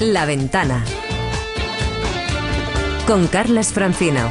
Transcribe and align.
La 0.00 0.26
Ventana. 0.26 0.84
Con 3.06 3.28
Carlas 3.28 3.72
Francino. 3.72 4.28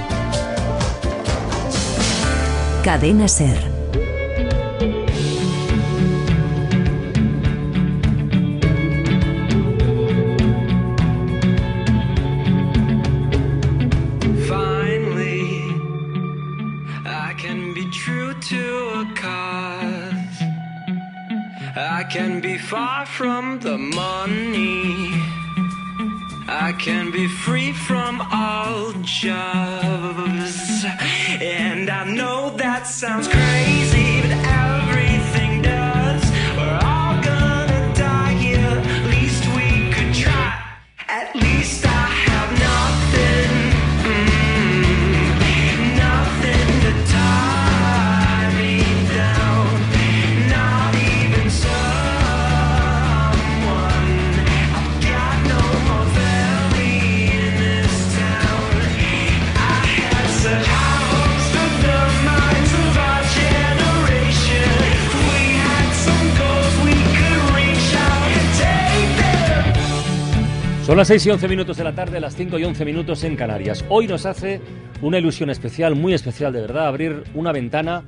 Cadena 2.83 3.28
Ser. 3.28 3.73
Far 22.70 23.05
from 23.05 23.59
the 23.59 23.77
money. 23.77 24.52
Can 26.80 27.12
be 27.12 27.27
free 27.27 27.72
from 27.72 28.22
all 28.32 28.91
jobs. 29.04 30.86
And 31.40 31.90
I 31.90 32.04
know 32.04 32.49
that 32.58 32.88
sounds 32.88 33.27
Son 70.94 70.99
las 70.99 71.08
6 71.08 71.25
y 71.25 71.30
11 71.31 71.47
minutos 71.47 71.77
de 71.77 71.83
la 71.83 71.95
tarde, 71.95 72.19
las 72.19 72.36
5 72.36 72.59
y 72.59 72.66
11 72.66 72.86
minutos 72.86 73.23
en 73.23 73.36
Canarias. 73.36 73.83
Hoy 73.89 74.05
nos 74.05 74.27
hace 74.27 74.61
una 75.02 75.17
ilusión 75.17 75.50
especial, 75.50 75.95
muy 75.95 76.13
especial 76.13 76.53
de 76.53 76.61
verdad, 76.61 76.85
abrir 76.85 77.23
una 77.33 77.52
ventana 77.52 78.05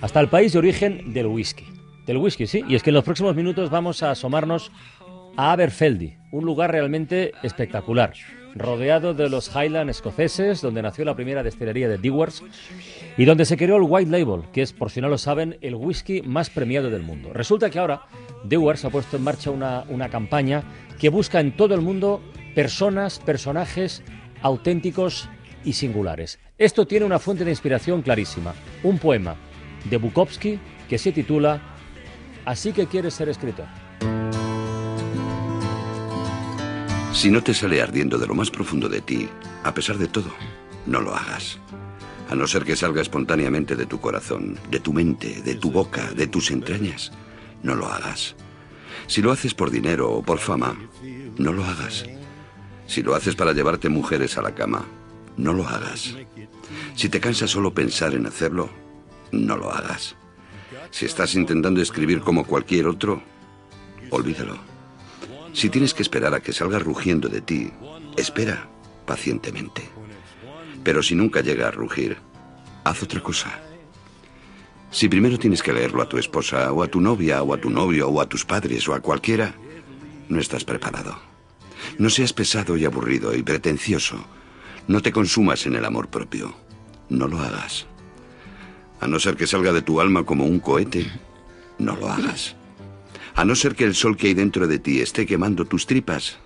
hasta 0.00 0.18
el 0.20 0.28
país 0.28 0.54
de 0.54 0.60
origen 0.60 1.12
del 1.12 1.26
whisky. 1.26 1.66
Del 2.06 2.16
whisky, 2.16 2.46
sí. 2.46 2.64
Y 2.66 2.74
es 2.74 2.82
que 2.82 2.88
en 2.88 2.94
los 2.94 3.04
próximos 3.04 3.36
minutos 3.36 3.68
vamos 3.68 4.02
a 4.02 4.12
asomarnos 4.12 4.72
a 5.36 5.52
Aberfeldy, 5.52 6.16
un 6.32 6.46
lugar 6.46 6.72
realmente 6.72 7.32
espectacular, 7.42 8.14
rodeado 8.54 9.14
de 9.14 9.28
los 9.28 9.50
Highland 9.54 9.90
escoceses, 9.90 10.60
donde 10.60 10.82
nació 10.82 11.04
la 11.04 11.14
primera 11.14 11.42
destilería 11.42 11.88
de 11.88 11.98
Dewars 11.98 12.42
y 13.16 13.24
donde 13.24 13.44
se 13.44 13.56
creó 13.56 13.76
el 13.76 13.84
White 13.86 14.10
Label, 14.10 14.42
que 14.52 14.62
es, 14.62 14.72
por 14.72 14.90
si 14.90 15.00
no 15.00 15.08
lo 15.08 15.18
saben, 15.18 15.58
el 15.60 15.74
whisky 15.74 16.22
más 16.22 16.50
premiado 16.50 16.90
del 16.90 17.02
mundo. 17.02 17.32
Resulta 17.32 17.70
que 17.70 17.78
ahora 17.78 18.02
Dewars 18.44 18.84
ha 18.84 18.90
puesto 18.90 19.16
en 19.16 19.24
marcha 19.24 19.50
una, 19.50 19.84
una 19.88 20.08
campaña 20.08 20.62
que 20.98 21.08
busca 21.08 21.40
en 21.40 21.56
todo 21.56 21.74
el 21.74 21.80
mundo 21.80 22.20
personas, 22.54 23.18
personajes 23.18 24.02
auténticos 24.42 25.28
y 25.64 25.74
singulares. 25.74 26.38
Esto 26.58 26.86
tiene 26.86 27.06
una 27.06 27.18
fuente 27.18 27.44
de 27.44 27.50
inspiración 27.50 28.02
clarísima, 28.02 28.54
un 28.82 28.98
poema 28.98 29.36
de 29.88 29.96
Bukowski 29.96 30.58
que 30.88 30.98
se 30.98 31.12
titula 31.12 31.60
Así 32.44 32.72
que 32.72 32.86
quieres 32.86 33.14
ser 33.14 33.28
escritor. 33.28 33.66
Si 37.12 37.30
no 37.30 37.42
te 37.42 37.54
sale 37.54 37.82
ardiendo 37.82 38.18
de 38.18 38.26
lo 38.26 38.34
más 38.34 38.50
profundo 38.50 38.88
de 38.88 39.00
ti, 39.00 39.28
a 39.64 39.74
pesar 39.74 39.98
de 39.98 40.06
todo, 40.06 40.30
no 40.86 41.00
lo 41.00 41.14
hagas. 41.14 41.58
A 42.30 42.36
no 42.36 42.46
ser 42.46 42.64
que 42.64 42.76
salga 42.76 43.02
espontáneamente 43.02 43.74
de 43.74 43.84
tu 43.84 44.00
corazón, 44.00 44.58
de 44.70 44.78
tu 44.78 44.92
mente, 44.92 45.42
de 45.42 45.56
tu 45.56 45.72
boca, 45.72 46.12
de 46.12 46.28
tus 46.28 46.52
entrañas, 46.52 47.10
no 47.64 47.74
lo 47.74 47.88
hagas. 47.88 48.36
Si 49.08 49.20
lo 49.22 49.32
haces 49.32 49.54
por 49.54 49.70
dinero 49.70 50.10
o 50.12 50.22
por 50.22 50.38
fama, 50.38 50.78
no 51.36 51.52
lo 51.52 51.64
hagas. 51.64 52.04
Si 52.86 53.02
lo 53.02 53.16
haces 53.16 53.34
para 53.34 53.52
llevarte 53.52 53.88
mujeres 53.88 54.38
a 54.38 54.42
la 54.42 54.54
cama, 54.54 54.86
no 55.36 55.52
lo 55.52 55.66
hagas. 55.66 56.16
Si 56.94 57.08
te 57.08 57.20
cansa 57.20 57.48
solo 57.48 57.74
pensar 57.74 58.14
en 58.14 58.26
hacerlo, 58.26 58.70
no 59.32 59.56
lo 59.56 59.72
hagas. 59.72 60.14
Si 60.90 61.06
estás 61.06 61.34
intentando 61.34 61.82
escribir 61.82 62.20
como 62.20 62.44
cualquier 62.44 62.86
otro, 62.86 63.20
olvídalo. 64.10 64.69
Si 65.52 65.68
tienes 65.68 65.94
que 65.94 66.02
esperar 66.02 66.34
a 66.34 66.40
que 66.40 66.52
salga 66.52 66.78
rugiendo 66.78 67.28
de 67.28 67.40
ti, 67.40 67.70
espera 68.16 68.68
pacientemente. 69.06 69.82
Pero 70.84 71.02
si 71.02 71.14
nunca 71.14 71.40
llega 71.40 71.68
a 71.68 71.70
rugir, 71.72 72.18
haz 72.84 73.02
otra 73.02 73.22
cosa. 73.22 73.60
Si 74.90 75.08
primero 75.08 75.38
tienes 75.38 75.62
que 75.62 75.72
leerlo 75.72 76.02
a 76.02 76.08
tu 76.08 76.18
esposa, 76.18 76.72
o 76.72 76.82
a 76.82 76.88
tu 76.88 77.00
novia, 77.00 77.42
o 77.42 77.54
a 77.54 77.60
tu 77.60 77.70
novio, 77.70 78.08
o 78.08 78.20
a 78.20 78.28
tus 78.28 78.44
padres, 78.44 78.88
o 78.88 78.94
a 78.94 79.00
cualquiera, 79.00 79.54
no 80.28 80.40
estás 80.40 80.64
preparado. 80.64 81.18
No 81.98 82.10
seas 82.10 82.32
pesado 82.32 82.76
y 82.76 82.84
aburrido 82.84 83.34
y 83.34 83.42
pretencioso. 83.42 84.24
No 84.88 85.00
te 85.02 85.12
consumas 85.12 85.66
en 85.66 85.76
el 85.76 85.84
amor 85.84 86.08
propio. 86.08 86.54
No 87.08 87.28
lo 87.28 87.40
hagas. 87.40 87.86
A 89.00 89.06
no 89.06 89.18
ser 89.18 89.36
que 89.36 89.46
salga 89.46 89.72
de 89.72 89.82
tu 89.82 90.00
alma 90.00 90.24
como 90.24 90.44
un 90.44 90.60
cohete, 90.60 91.10
no 91.78 91.96
lo 91.96 92.08
hagas. 92.08 92.56
A 93.40 93.44
no 93.46 93.54
ser 93.54 93.74
que 93.74 93.84
el 93.84 93.94
sol 93.94 94.18
que 94.18 94.26
hay 94.26 94.34
dentro 94.34 94.68
de 94.68 94.78
ti 94.78 95.00
esté 95.00 95.24
quemando 95.24 95.64
tus 95.64 95.86
tripas, 95.86 96.36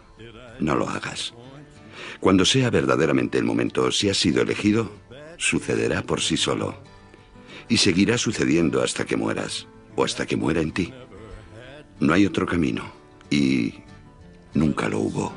no 0.61 0.77
lo 0.77 0.89
hagas. 0.89 1.35
Cuando 2.21 2.45
sea 2.45 2.71
verdaderamente 2.71 3.37
el 3.37 3.43
momento, 3.43 3.91
si 3.91 4.09
has 4.09 4.17
sido 4.17 4.43
elegido, 4.43 4.93
sucederá 5.37 6.03
por 6.03 6.21
sí 6.21 6.37
solo. 6.37 6.79
Y 7.69 7.79
seguirá 7.79 8.17
sucediendo 8.17 8.81
hasta 8.81 9.05
que 9.05 9.17
mueras, 9.17 9.67
o 9.97 10.05
hasta 10.05 10.25
que 10.25 10.37
muera 10.37 10.61
en 10.61 10.71
ti. 10.71 10.93
No 11.99 12.13
hay 12.13 12.27
otro 12.27 12.47
camino, 12.47 12.85
y 13.29 13.75
nunca 14.55 14.89
lo 14.89 15.01
hubo. 15.01 15.33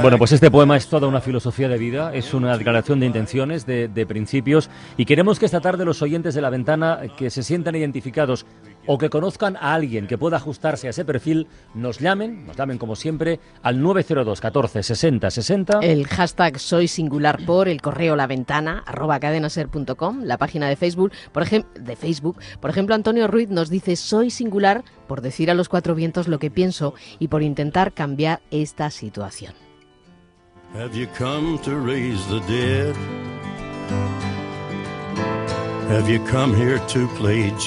Bueno, 0.00 0.18
pues 0.18 0.32
este 0.32 0.50
poema 0.50 0.76
es 0.76 0.88
toda 0.88 1.06
una 1.06 1.20
filosofía 1.20 1.68
de 1.68 1.78
vida, 1.78 2.14
es 2.14 2.34
una 2.34 2.56
declaración 2.56 3.00
de 3.00 3.06
intenciones, 3.06 3.66
de, 3.66 4.06
principios, 4.06 4.68
y 4.96 5.04
queremos 5.04 5.38
que 5.38 5.46
esta 5.46 5.60
tarde 5.60 5.84
los 5.84 6.02
oyentes 6.02 6.34
de 6.34 6.40
la 6.40 6.50
ventana 6.50 7.00
que 7.16 7.30
se 7.30 7.42
sientan 7.42 7.74
identificados 7.76 8.44
o 8.86 8.98
que 8.98 9.10
conozcan 9.10 9.56
a 9.56 9.74
alguien 9.74 10.06
que 10.06 10.18
pueda 10.18 10.36
ajustarse 10.36 10.86
a 10.86 10.90
ese 10.90 11.04
perfil, 11.04 11.46
nos 11.74 11.98
llamen, 11.98 12.46
nos 12.46 12.56
llamen 12.56 12.78
como 12.78 12.96
siempre, 12.96 13.40
al 13.62 13.80
902 13.80 14.40
14 14.40 14.82
60 14.82 15.30
60. 15.30 15.80
El 15.80 16.06
hashtag 16.06 16.58
soy 16.58 16.88
singular 16.88 17.44
por 17.44 17.68
el 17.68 17.80
correo 17.80 18.16
la 18.16 18.26
ventana 18.26 18.82
arroba 18.86 19.20
cadenaser.com, 19.20 20.22
la 20.24 20.38
página 20.38 20.68
de 20.68 20.76
Facebook, 20.76 21.12
por 21.32 21.42
ejemplo, 21.42 21.82
de 21.82 21.96
Facebook. 21.96 22.38
Por 22.60 22.70
ejemplo, 22.70 22.94
Antonio 22.94 23.28
Ruiz 23.28 23.48
nos 23.48 23.70
dice 23.70 23.96
soy 23.96 24.30
singular 24.30 24.84
por 25.06 25.20
decir 25.20 25.50
a 25.50 25.54
los 25.54 25.68
cuatro 25.68 25.94
vientos 25.94 26.28
lo 26.28 26.38
que 26.38 26.50
pienso 26.50 26.94
y 27.18 27.28
por 27.28 27.42
intentar 27.42 27.92
cambiar 27.92 28.40
esta 28.50 28.90
situación. 28.90 29.54
Have 30.74 30.98
you 30.98 31.06
come 31.18 31.58
to 31.64 31.78
raise 31.78 32.24
the 32.28 32.40
dead? 32.50 32.94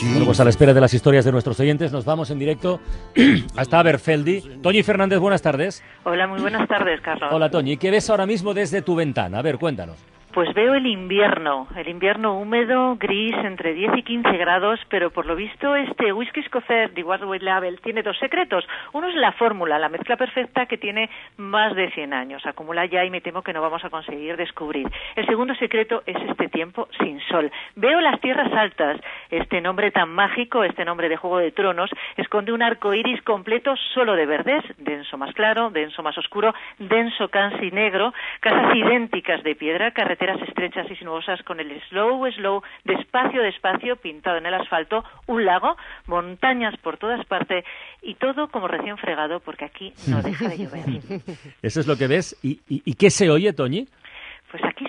Bueno, 0.09 0.25
pues 0.25 0.39
a 0.39 0.43
la 0.43 0.49
espera 0.49 0.73
de 0.73 0.81
las 0.81 0.93
historias 0.95 1.25
de 1.25 1.31
nuestros 1.31 1.59
oyentes, 1.59 1.91
nos 1.91 2.05
vamos 2.05 2.31
en 2.31 2.39
directo 2.39 2.79
hasta 3.55 3.79
Aberfeldy. 3.79 4.61
Toñi 4.63 4.81
Fernández, 4.81 5.19
buenas 5.19 5.43
tardes. 5.43 5.83
Hola, 6.05 6.25
muy 6.25 6.41
buenas 6.41 6.67
tardes, 6.67 7.01
Carlos. 7.01 7.29
Hola 7.31 7.51
Toñi, 7.51 7.77
¿qué 7.77 7.91
ves 7.91 8.09
ahora 8.09 8.25
mismo 8.25 8.55
desde 8.55 8.81
tu 8.81 8.95
ventana? 8.95 9.37
A 9.37 9.41
ver, 9.43 9.59
cuéntanos. 9.59 9.97
Pues 10.35 10.53
veo 10.53 10.73
el 10.73 10.85
invierno, 10.85 11.65
el 11.77 11.87
invierno 11.87 12.37
húmedo, 12.37 12.97
gris, 12.97 13.33
entre 13.45 13.73
10 13.73 13.99
y 13.99 14.03
15 14.03 14.35
grados, 14.35 14.81
pero 14.89 15.09
por 15.09 15.25
lo 15.25 15.33
visto 15.33 15.77
este 15.77 16.11
whisky 16.11 16.41
escocés 16.41 16.93
de 16.93 17.03
White 17.03 17.39
Label 17.39 17.79
tiene 17.79 18.03
dos 18.03 18.17
secretos. 18.17 18.67
Uno 18.91 19.07
es 19.07 19.15
la 19.15 19.31
fórmula, 19.31 19.79
la 19.79 19.87
mezcla 19.87 20.17
perfecta 20.17 20.65
que 20.65 20.77
tiene 20.77 21.09
más 21.37 21.73
de 21.73 21.89
100 21.91 22.13
años. 22.13 22.45
Acumula 22.45 22.85
ya 22.85 23.05
y 23.05 23.09
me 23.09 23.21
temo 23.21 23.43
que 23.43 23.53
no 23.53 23.61
vamos 23.61 23.85
a 23.85 23.89
conseguir 23.89 24.35
descubrir. 24.35 24.89
El 25.15 25.25
segundo 25.25 25.55
secreto 25.55 26.03
es 26.05 26.17
este 26.29 26.49
tiempo 26.49 26.89
sin 26.99 27.21
sol. 27.29 27.49
Veo 27.77 28.01
las 28.01 28.19
tierras 28.19 28.51
altas. 28.51 28.99
Este 29.29 29.61
nombre 29.61 29.91
tan 29.91 30.09
mágico, 30.09 30.65
este 30.65 30.83
nombre 30.83 31.07
de 31.07 31.15
Juego 31.15 31.37
de 31.37 31.53
Tronos, 31.53 31.89
esconde 32.17 32.51
un 32.51 32.61
arco 32.61 32.93
iris 32.93 33.21
completo 33.21 33.73
solo 33.93 34.17
de 34.17 34.25
verdes, 34.25 34.65
denso 34.79 35.17
más 35.17 35.33
claro, 35.33 35.69
denso 35.69 36.03
más 36.03 36.17
oscuro, 36.17 36.53
denso 36.77 37.29
casi 37.29 37.71
negro, 37.71 38.13
casas 38.41 38.75
idénticas 38.75 39.41
de 39.41 39.55
piedra, 39.55 39.91
carreteras 39.91 40.24
estrechas 40.41 40.89
y 40.89 40.95
sinuosas 40.95 41.41
con 41.43 41.59
el 41.59 41.81
slow, 41.89 42.25
slow, 42.31 42.61
despacio, 42.83 43.41
despacio, 43.41 43.95
pintado 43.97 44.37
en 44.37 44.45
el 44.45 44.53
asfalto, 44.53 45.03
un 45.27 45.45
lago, 45.45 45.75
montañas 46.07 46.75
por 46.77 46.97
todas 46.97 47.25
partes 47.25 47.63
y 48.01 48.15
todo 48.15 48.47
como 48.49 48.67
recién 48.67 48.97
fregado 48.97 49.39
porque 49.39 49.65
aquí 49.65 49.93
no 50.07 50.21
deja 50.21 50.47
de 50.47 50.57
llover. 50.57 50.85
Eso 51.61 51.79
es 51.79 51.87
lo 51.87 51.97
que 51.97 52.07
ves. 52.07 52.37
¿Y, 52.43 52.59
y, 52.67 52.81
y 52.85 52.93
qué 52.95 53.09
se 53.09 53.29
oye, 53.29 53.53
Toñi? 53.53 53.87
Pues 54.51 54.63
aquí 54.65 54.85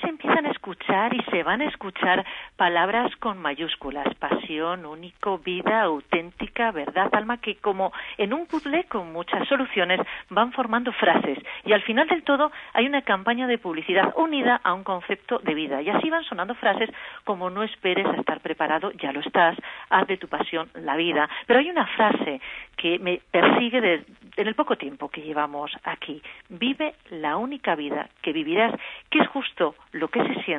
escuchar 0.66 1.14
y 1.14 1.22
se 1.30 1.44
van 1.44 1.60
a 1.60 1.66
escuchar 1.66 2.24
palabras 2.56 3.14
con 3.20 3.38
mayúsculas, 3.38 4.12
pasión, 4.16 4.84
único, 4.84 5.38
vida, 5.38 5.82
auténtica, 5.82 6.72
verdad, 6.72 7.08
alma, 7.12 7.36
que 7.36 7.54
como 7.54 7.92
en 8.18 8.32
un 8.32 8.46
puzzle 8.46 8.82
con 8.88 9.12
muchas 9.12 9.46
soluciones 9.46 10.00
van 10.28 10.50
formando 10.50 10.90
frases 10.90 11.38
y 11.64 11.72
al 11.72 11.82
final 11.82 12.08
del 12.08 12.24
todo 12.24 12.50
hay 12.74 12.84
una 12.84 13.02
campaña 13.02 13.46
de 13.46 13.58
publicidad 13.58 14.12
unida 14.16 14.60
a 14.64 14.74
un 14.74 14.82
concepto 14.82 15.38
de 15.38 15.54
vida 15.54 15.82
y 15.82 15.88
así 15.88 16.10
van 16.10 16.24
sonando 16.24 16.56
frases 16.56 16.90
como 17.22 17.48
no 17.48 17.62
esperes 17.62 18.06
a 18.06 18.16
estar 18.16 18.40
preparado, 18.40 18.90
ya 18.90 19.12
lo 19.12 19.20
estás, 19.20 19.56
haz 19.88 20.08
de 20.08 20.16
tu 20.16 20.26
pasión 20.26 20.68
la 20.74 20.96
vida. 20.96 21.28
Pero 21.46 21.60
hay 21.60 21.70
una 21.70 21.86
frase 21.86 22.40
que 22.76 22.98
me 22.98 23.20
persigue 23.30 23.80
desde 23.80 24.06
en 24.36 24.48
el 24.48 24.54
poco 24.54 24.76
tiempo 24.76 25.08
que 25.08 25.22
llevamos 25.22 25.70
aquí. 25.82 26.20
Vive 26.50 26.94
la 27.08 27.38
única 27.38 27.74
vida 27.74 28.10
que 28.20 28.34
vivirás, 28.34 28.74
que 29.08 29.20
es 29.20 29.28
justo 29.28 29.74
lo 29.92 30.08
que 30.08 30.22
se 30.22 30.42
siente 30.42 30.56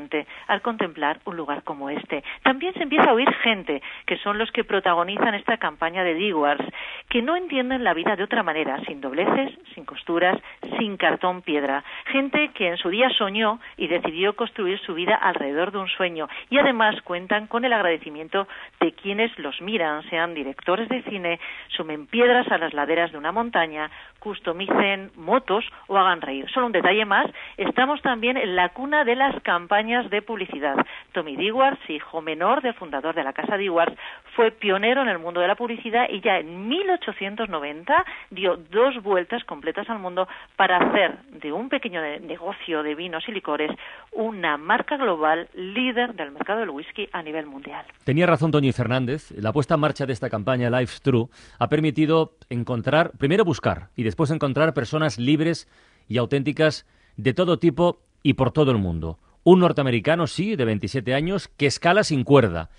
al 0.48 0.62
contemplar 0.62 1.20
un 1.26 1.36
lugar 1.38 1.64
como 1.64 1.90
este. 1.90 2.24
También 2.44 2.74
se 2.74 2.84
empieza 2.84 3.10
a 3.10 3.14
oír 3.14 3.32
gente, 3.44 3.82
que 4.06 4.18
son 4.18 4.38
los 4.38 4.52
que 4.52 4.64
protagonizan 4.64 5.34
esta 5.34 5.58
campaña 5.58 6.04
de 6.04 6.14
Dewars, 6.14 6.66
que 7.10 7.22
no 7.22 7.36
entienden 7.36 7.84
la 7.84 7.94
vida 7.94 8.16
de 8.16 8.24
otra 8.24 8.44
manera, 8.44 8.80
sin 8.86 9.02
dobleces, 9.02 9.58
sin 9.74 9.86
costuras, 9.86 10.38
sin 10.78 10.98
cartón 10.98 11.42
piedra. 11.42 11.84
Gente 12.08 12.50
que 12.54 12.68
en 12.68 12.78
su 12.78 12.90
día 12.90 13.10
soñó 13.10 13.60
y 13.78 13.88
decidió 13.88 14.36
construir 14.36 14.80
su 14.80 14.94
vida 14.94 15.16
alrededor 15.16 15.72
de 15.72 15.80
un 15.80 15.88
sueño. 15.88 16.28
Y 16.50 16.58
además 16.58 17.02
cuentan 17.04 17.48
con 17.48 17.66
el 17.66 17.74
agradecimiento 17.74 18.48
de 18.80 18.92
quienes 18.94 19.38
los 19.40 19.62
miran, 19.62 20.04
sean 20.10 20.34
directores 20.34 20.90
de 20.90 21.02
cine, 21.04 21.40
sumen 21.70 22.08
piedras 22.08 22.50
a 22.52 22.58
las 22.58 22.74
laderas 22.74 23.12
de 23.12 23.18
una 23.18 23.32
montaña, 23.32 23.90
customicen 24.20 25.12
motos 25.16 25.66
o 25.88 25.98
hagan 25.98 26.22
reír. 26.22 26.50
Solo 26.52 26.68
un 26.68 26.72
detalle 26.72 27.06
más, 27.06 27.28
estamos 27.58 28.02
también 28.02 28.38
en 28.38 28.56
la 28.56 28.70
cuna 28.70 29.04
de 29.04 29.16
las 29.16 29.42
campañas 29.44 29.87
de 29.88 30.22
publicidad. 30.22 30.76
Tommy 31.14 31.38
Dewars, 31.38 31.80
hijo 31.88 32.22
menor 32.22 32.62
del 32.62 32.74
fundador 32.74 33.16
de 33.16 33.24
la 33.24 33.32
casa 33.32 33.56
Dewars, 33.56 33.94
fue 34.36 34.52
pionero 34.52 35.02
en 35.02 35.08
el 35.08 35.18
mundo 35.18 35.40
de 35.40 35.48
la 35.48 35.56
publicidad 35.56 36.10
y 36.10 36.20
ya 36.20 36.40
en 36.40 36.68
1890 36.68 38.06
dio 38.32 38.58
dos 38.58 39.02
vueltas 39.02 39.46
completas 39.46 39.90
al 39.90 40.00
mundo 40.00 40.28
para 40.58 40.78
hacer 40.78 41.20
de 41.42 41.54
un 41.54 41.70
pequeño 41.70 42.02
negocio 42.20 42.84
de 42.84 42.96
vinos 42.96 43.24
y 43.30 43.32
licores 43.32 43.72
una 44.12 44.58
marca 44.58 44.98
global 44.98 45.48
líder 45.54 46.16
del 46.16 46.32
mercado 46.32 46.60
del 46.60 46.70
whisky 46.70 47.08
a 47.14 47.24
nivel 47.24 47.46
mundial. 47.46 47.86
Tenía 48.04 48.26
razón 48.26 48.52
Toño 48.52 48.74
Fernández, 48.74 49.32
la 49.32 49.54
puesta 49.54 49.76
en 49.76 49.80
marcha 49.80 50.06
de 50.06 50.12
esta 50.12 50.30
campaña 50.30 50.70
Life's 50.70 51.02
True 51.02 51.28
ha 51.60 51.70
permitido 51.70 52.34
encontrar, 52.50 53.12
primero 53.18 53.46
buscar 53.46 53.88
y 53.96 54.04
después 54.04 54.32
encontrar 54.32 54.74
personas 54.74 55.18
libres 55.18 55.70
y 56.10 56.18
auténticas 56.18 56.86
de 57.16 57.34
todo 57.34 57.58
tipo 57.58 58.02
y 58.24 58.34
por 58.34 58.52
todo 58.52 58.72
el 58.72 58.78
mundo. 58.78 59.18
Un 59.48 59.62
norteamericano, 59.62 60.28
sí, 60.28 60.58
de 60.58 60.66
27 60.66 61.14
años, 61.14 61.48
que 61.48 61.68
escala 61.68 62.04
sin 62.04 62.26
cuerda. 62.26 62.70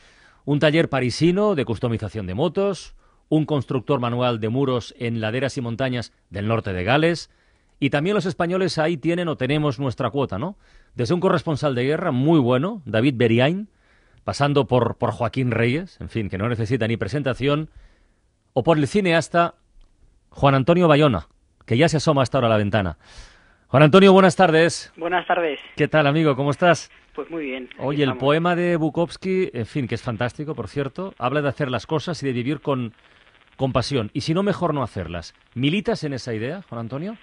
Un 0.45 0.59
taller 0.59 0.91
parisino 0.91 1.55
de 1.55 1.65
customización 1.65 2.27
de 2.27 2.35
motos, 2.35 2.95
un 3.31 3.47
constructor 3.47 4.01
manual 4.01 4.39
de 4.39 4.51
muros 4.51 4.95
en 4.99 5.23
laderas 5.23 5.57
y 5.57 5.63
montañas 5.63 6.13
del 6.29 6.47
norte 6.47 6.75
de 6.75 6.85
Gales, 6.85 7.31
y 7.81 7.89
también 7.89 8.15
los 8.15 8.27
españoles 8.27 8.77
ahí 8.77 8.99
tienen 8.99 9.29
o 9.29 9.39
tenemos 9.39 9.79
nuestra 9.79 10.11
cuota, 10.11 10.39
¿no? 10.39 10.59
Desde 10.95 11.15
un 11.15 11.21
corresponsal 11.21 11.75
de 11.75 11.85
guerra 11.85 12.11
muy 12.11 12.39
bueno, 12.39 12.83
David 12.85 13.15
Beriain, 13.17 13.71
pasando 14.23 14.67
por, 14.67 14.97
por 14.97 15.13
Joaquín 15.13 15.53
Reyes, 15.53 15.99
en 16.03 16.11
fin, 16.11 16.29
que 16.29 16.37
no 16.37 16.51
necesita 16.51 16.87
ni 16.87 16.99
presentación, 16.99 17.71
o 18.53 18.63
por 18.63 18.77
el 18.77 18.87
cineasta 18.87 19.55
Juan 20.29 20.55
Antonio 20.55 20.87
Bayona, 20.87 21.29
que 21.65 21.79
ya 21.79 21.89
se 21.89 21.97
asoma 21.97 22.21
hasta 22.21 22.37
ahora 22.37 22.49
a 22.49 22.51
la 22.51 22.59
ventana. 22.59 22.99
Juan 23.71 23.83
Antonio, 23.83 24.15
buenas 24.15 24.35
tardes. 24.35 24.91
Buenas 24.97 25.27
tardes. 25.27 25.61
¿Qué 25.77 25.89
tal, 25.89 26.07
amigo? 26.07 26.35
¿Cómo 26.35 26.51
estás? 26.51 26.91
Pues 27.15 27.29
muy 27.29 27.45
bien. 27.45 27.69
Oye, 27.77 28.03
el 28.03 28.17
poema 28.17 28.57
de 28.57 28.77
Bukowski, 28.77 29.51
en 29.53 29.67
fin, 29.67 29.87
que 29.87 29.95
es 29.95 30.03
fantástico, 30.03 30.55
por 30.55 30.69
cierto, 30.69 31.13
habla 31.19 31.43
de 31.43 31.51
hacer 31.51 31.71
las 31.71 31.87
cosas 31.87 32.23
y 32.23 32.27
de 32.27 32.33
vivir 32.33 32.63
con, 32.63 32.95
con 33.59 33.75
pasión. 33.75 34.11
Y 34.15 34.23
si 34.23 34.33
no, 34.33 34.43
mejor 34.43 34.73
no 34.73 34.83
hacerlas. 34.83 35.35
¿Militas 35.55 36.03
en 36.03 36.15
esa 36.15 36.33
idea, 36.33 36.63
Juan 36.63 36.81
Antonio? 36.81 37.19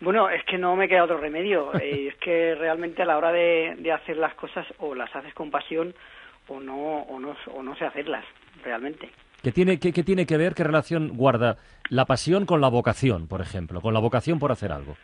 Bueno, 0.00 0.28
es 0.28 0.42
que 0.42 0.58
no 0.58 0.74
me 0.74 0.88
queda 0.88 1.04
otro 1.04 1.18
remedio. 1.18 1.70
Eh, 1.80 2.08
es 2.08 2.16
que 2.16 2.56
realmente 2.56 3.02
a 3.02 3.06
la 3.06 3.16
hora 3.16 3.30
de, 3.30 3.76
de, 3.78 3.92
hacer 3.92 4.16
las 4.16 4.34
cosas 4.34 4.66
o 4.78 4.96
las 4.96 5.14
haces 5.14 5.34
con 5.34 5.52
pasión 5.52 5.94
o 6.48 6.58
no, 6.58 7.02
o 7.02 7.20
no, 7.20 7.36
o 7.54 7.62
no 7.62 7.76
sé 7.76 7.84
hacerlas, 7.84 8.24
realmente. 8.64 9.08
¿Qué 9.40 9.52
tiene, 9.52 9.78
qué, 9.78 9.92
tiene 9.92 10.26
que 10.26 10.36
ver, 10.36 10.54
qué 10.54 10.64
relación 10.64 11.12
guarda 11.14 11.58
la 11.90 12.06
pasión 12.06 12.44
con 12.44 12.60
la 12.60 12.68
vocación, 12.68 13.28
por 13.28 13.40
ejemplo, 13.40 13.80
con 13.80 13.94
la 13.94 14.00
vocación 14.00 14.40
por 14.40 14.50
hacer 14.50 14.72
algo? 14.72 14.96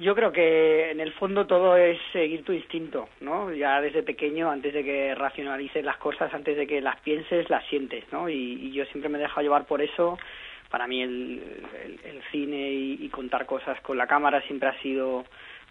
Yo 0.00 0.14
creo 0.14 0.32
que 0.32 0.90
en 0.90 1.00
el 1.00 1.12
fondo 1.12 1.46
todo 1.46 1.76
es 1.76 1.98
seguir 2.12 2.42
tu 2.44 2.52
instinto, 2.52 3.08
¿no? 3.20 3.52
Ya 3.52 3.80
desde 3.80 4.02
pequeño, 4.02 4.50
antes 4.50 4.74
de 4.74 4.82
que 4.82 5.14
racionalices 5.14 5.84
las 5.84 5.98
cosas, 5.98 6.34
antes 6.34 6.56
de 6.56 6.66
que 6.66 6.80
las 6.80 6.98
pienses, 7.00 7.48
las 7.48 7.64
sientes, 7.66 8.04
¿no? 8.10 8.28
Y, 8.28 8.72
yo 8.72 8.84
siempre 8.86 9.08
me 9.08 9.18
he 9.18 9.22
dejado 9.22 9.42
llevar 9.42 9.66
por 9.66 9.82
eso. 9.82 10.18
Para 10.68 10.88
mí 10.88 11.00
el, 11.02 11.40
el, 12.04 12.22
cine 12.32 12.72
y, 12.72 13.08
contar 13.08 13.46
cosas 13.46 13.80
con 13.82 13.96
la 13.96 14.08
cámara 14.08 14.40
siempre 14.42 14.68
ha 14.68 14.82
sido 14.82 15.24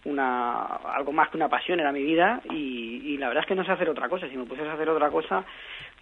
una 0.05 0.63
algo 0.95 1.11
más 1.11 1.29
que 1.29 1.37
una 1.37 1.49
pasión 1.49 1.79
era 1.79 1.91
mi 1.91 2.03
vida 2.03 2.41
y, 2.49 3.01
y, 3.05 3.17
la 3.17 3.27
verdad 3.29 3.43
es 3.43 3.47
que 3.47 3.55
no 3.55 3.63
sé 3.63 3.71
hacer 3.71 3.89
otra 3.89 4.09
cosa. 4.09 4.27
Si 4.27 4.35
me 4.35 4.45
pusieras 4.45 4.71
a 4.71 4.75
hacer 4.75 4.89
otra 4.89 5.09
cosa 5.09 5.45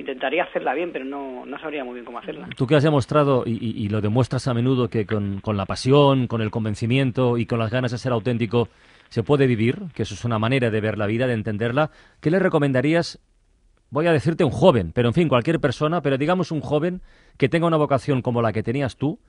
intentaría 0.02 0.44
hacerla 0.44 0.74
bien 0.74 0.92
pero 0.92 1.06
no, 1.06 1.46
no 1.46 1.60
sabría 1.60 1.84
muy 1.84 1.94
bien 1.94 2.06
cómo 2.06 2.20
hacerla. 2.20 2.48
Tú 2.56 2.68
que 2.68 2.76
has 2.76 2.84
demostrado 2.84 3.44
y, 3.46 3.52
y, 3.54 3.90
lo 3.90 4.02
demuestras 4.02 4.48
a 4.48 4.54
menudo 4.54 4.90
que 4.90 5.06
con, 5.06 5.40
con, 5.42 5.58
la 5.58 5.66
pasión 5.66 6.28
con 6.28 6.42
el 6.42 6.52
convencimiento 6.52 7.38
y 7.38 7.46
con 7.46 7.60
las 7.60 7.72
ganas 7.72 7.92
de 7.92 7.98
ser 7.98 8.12
auténtico 8.12 8.68
se 9.10 9.24
puede 9.24 9.48
vivir 9.48 9.78
que 9.94 10.04
eso 10.04 10.14
es 10.14 10.26
una 10.26 10.40
manera 10.40 10.70
de 10.70 10.82
ver 10.82 10.98
la 10.98 11.06
vida 11.06 11.28
de 11.28 11.34
entenderla 11.34 11.92
¿qué 12.20 12.32
le 12.32 12.40
recomendarías 12.40 13.20
voy 13.90 14.08
a 14.08 14.14
decirte 14.14 14.44
un 14.44 14.52
joven 14.52 14.92
pero 14.94 15.10
en 15.10 15.14
fin 15.14 15.28
cualquier 15.28 15.60
persona 15.60 16.02
pero 16.02 16.18
digamos 16.18 16.52
un 16.52 16.62
joven 16.62 17.02
que 17.38 17.50
tenga 17.50 17.68
una 17.68 17.78
vocación 17.78 18.22
como 18.22 18.42
la 18.42 18.54
que 18.54 18.64
tenías 18.64 18.98
tú 18.98 19.20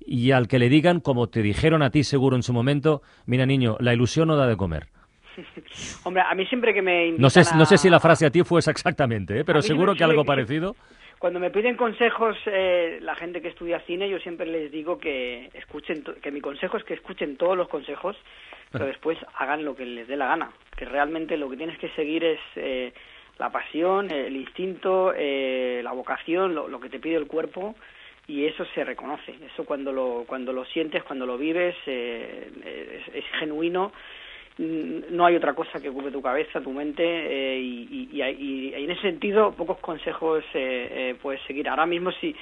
y 0.00 0.32
al 0.32 0.48
que 0.48 0.58
le 0.58 0.68
digan, 0.68 1.00
como 1.00 1.28
te 1.28 1.42
dijeron 1.42 1.82
a 1.82 1.90
ti 1.90 2.04
seguro 2.04 2.36
en 2.36 2.42
su 2.42 2.52
momento, 2.52 3.02
mira 3.26 3.46
niño, 3.46 3.76
la 3.80 3.94
ilusión 3.94 4.28
no 4.28 4.36
da 4.36 4.46
de 4.46 4.56
comer. 4.56 4.88
Hombre, 6.04 6.22
a 6.22 6.34
mí 6.34 6.46
siempre 6.46 6.72
que 6.72 6.82
me 6.82 7.12
no 7.12 7.30
sé, 7.30 7.42
no 7.56 7.64
sé 7.64 7.78
si 7.78 7.90
la 7.90 8.00
frase 8.00 8.26
a 8.26 8.30
ti 8.30 8.42
fue 8.42 8.60
esa 8.60 8.70
exactamente, 8.70 9.40
¿eh? 9.40 9.44
pero 9.44 9.62
seguro 9.62 9.94
que 9.94 10.04
algo 10.04 10.24
parecido. 10.24 10.76
Cuando 11.18 11.40
me 11.40 11.50
piden 11.50 11.76
consejos 11.76 12.36
eh, 12.46 12.98
la 13.00 13.14
gente 13.14 13.40
que 13.40 13.48
estudia 13.48 13.80
cine, 13.80 14.10
yo 14.10 14.18
siempre 14.18 14.46
les 14.46 14.70
digo 14.70 14.98
que 14.98 15.48
escuchen, 15.54 16.04
que 16.20 16.30
mi 16.30 16.40
consejo 16.40 16.76
es 16.76 16.84
que 16.84 16.94
escuchen 16.94 17.36
todos 17.36 17.56
los 17.56 17.68
consejos, 17.68 18.16
pero 18.70 18.86
después 18.86 19.16
hagan 19.38 19.64
lo 19.64 19.74
que 19.74 19.86
les 19.86 20.06
dé 20.06 20.16
la 20.16 20.26
gana. 20.26 20.50
Que 20.76 20.84
realmente 20.84 21.38
lo 21.38 21.48
que 21.48 21.56
tienes 21.56 21.78
que 21.78 21.88
seguir 21.90 22.24
es 22.24 22.40
eh, 22.56 22.92
la 23.38 23.50
pasión, 23.50 24.10
el 24.10 24.36
instinto, 24.36 25.12
la 25.12 25.92
vocación, 25.92 26.54
lo, 26.54 26.78
que 26.80 26.90
te 26.90 26.98
pide 26.98 27.16
el 27.16 27.26
cuerpo 27.26 27.74
y 28.26 28.46
eso 28.46 28.64
se 28.74 28.84
reconoce. 28.84 29.34
Eso 29.52 29.64
cuando 29.64 29.92
lo, 29.92 30.24
cuando 30.26 30.52
lo 30.52 30.64
sientes, 30.64 31.02
cuando 31.02 31.26
lo 31.26 31.36
vives, 31.36 31.74
eh, 31.86 33.02
es, 33.12 33.24
genuino. 33.38 33.92
Mm, 34.56 35.16
no 35.16 35.26
hay 35.26 35.34
otra 35.34 35.52
cosa 35.52 35.80
que 35.80 35.88
ocupe 35.88 36.12
tu 36.12 36.22
cabeza, 36.22 36.60
tu 36.60 36.72
mente, 36.72 37.02
eh, 37.02 37.58
y, 37.58 38.08
y, 38.12 38.22
y, 38.22 38.72
en 38.72 38.88
ese 38.88 39.02
sentido 39.02 39.50
pocos 39.50 39.78
consejos 39.78 40.44
eh, 40.54 41.16
puedes 41.20 41.42
seguir. 41.42 41.68
Ahora 41.68 41.86
mismo, 41.86 42.12
si 42.12 42.34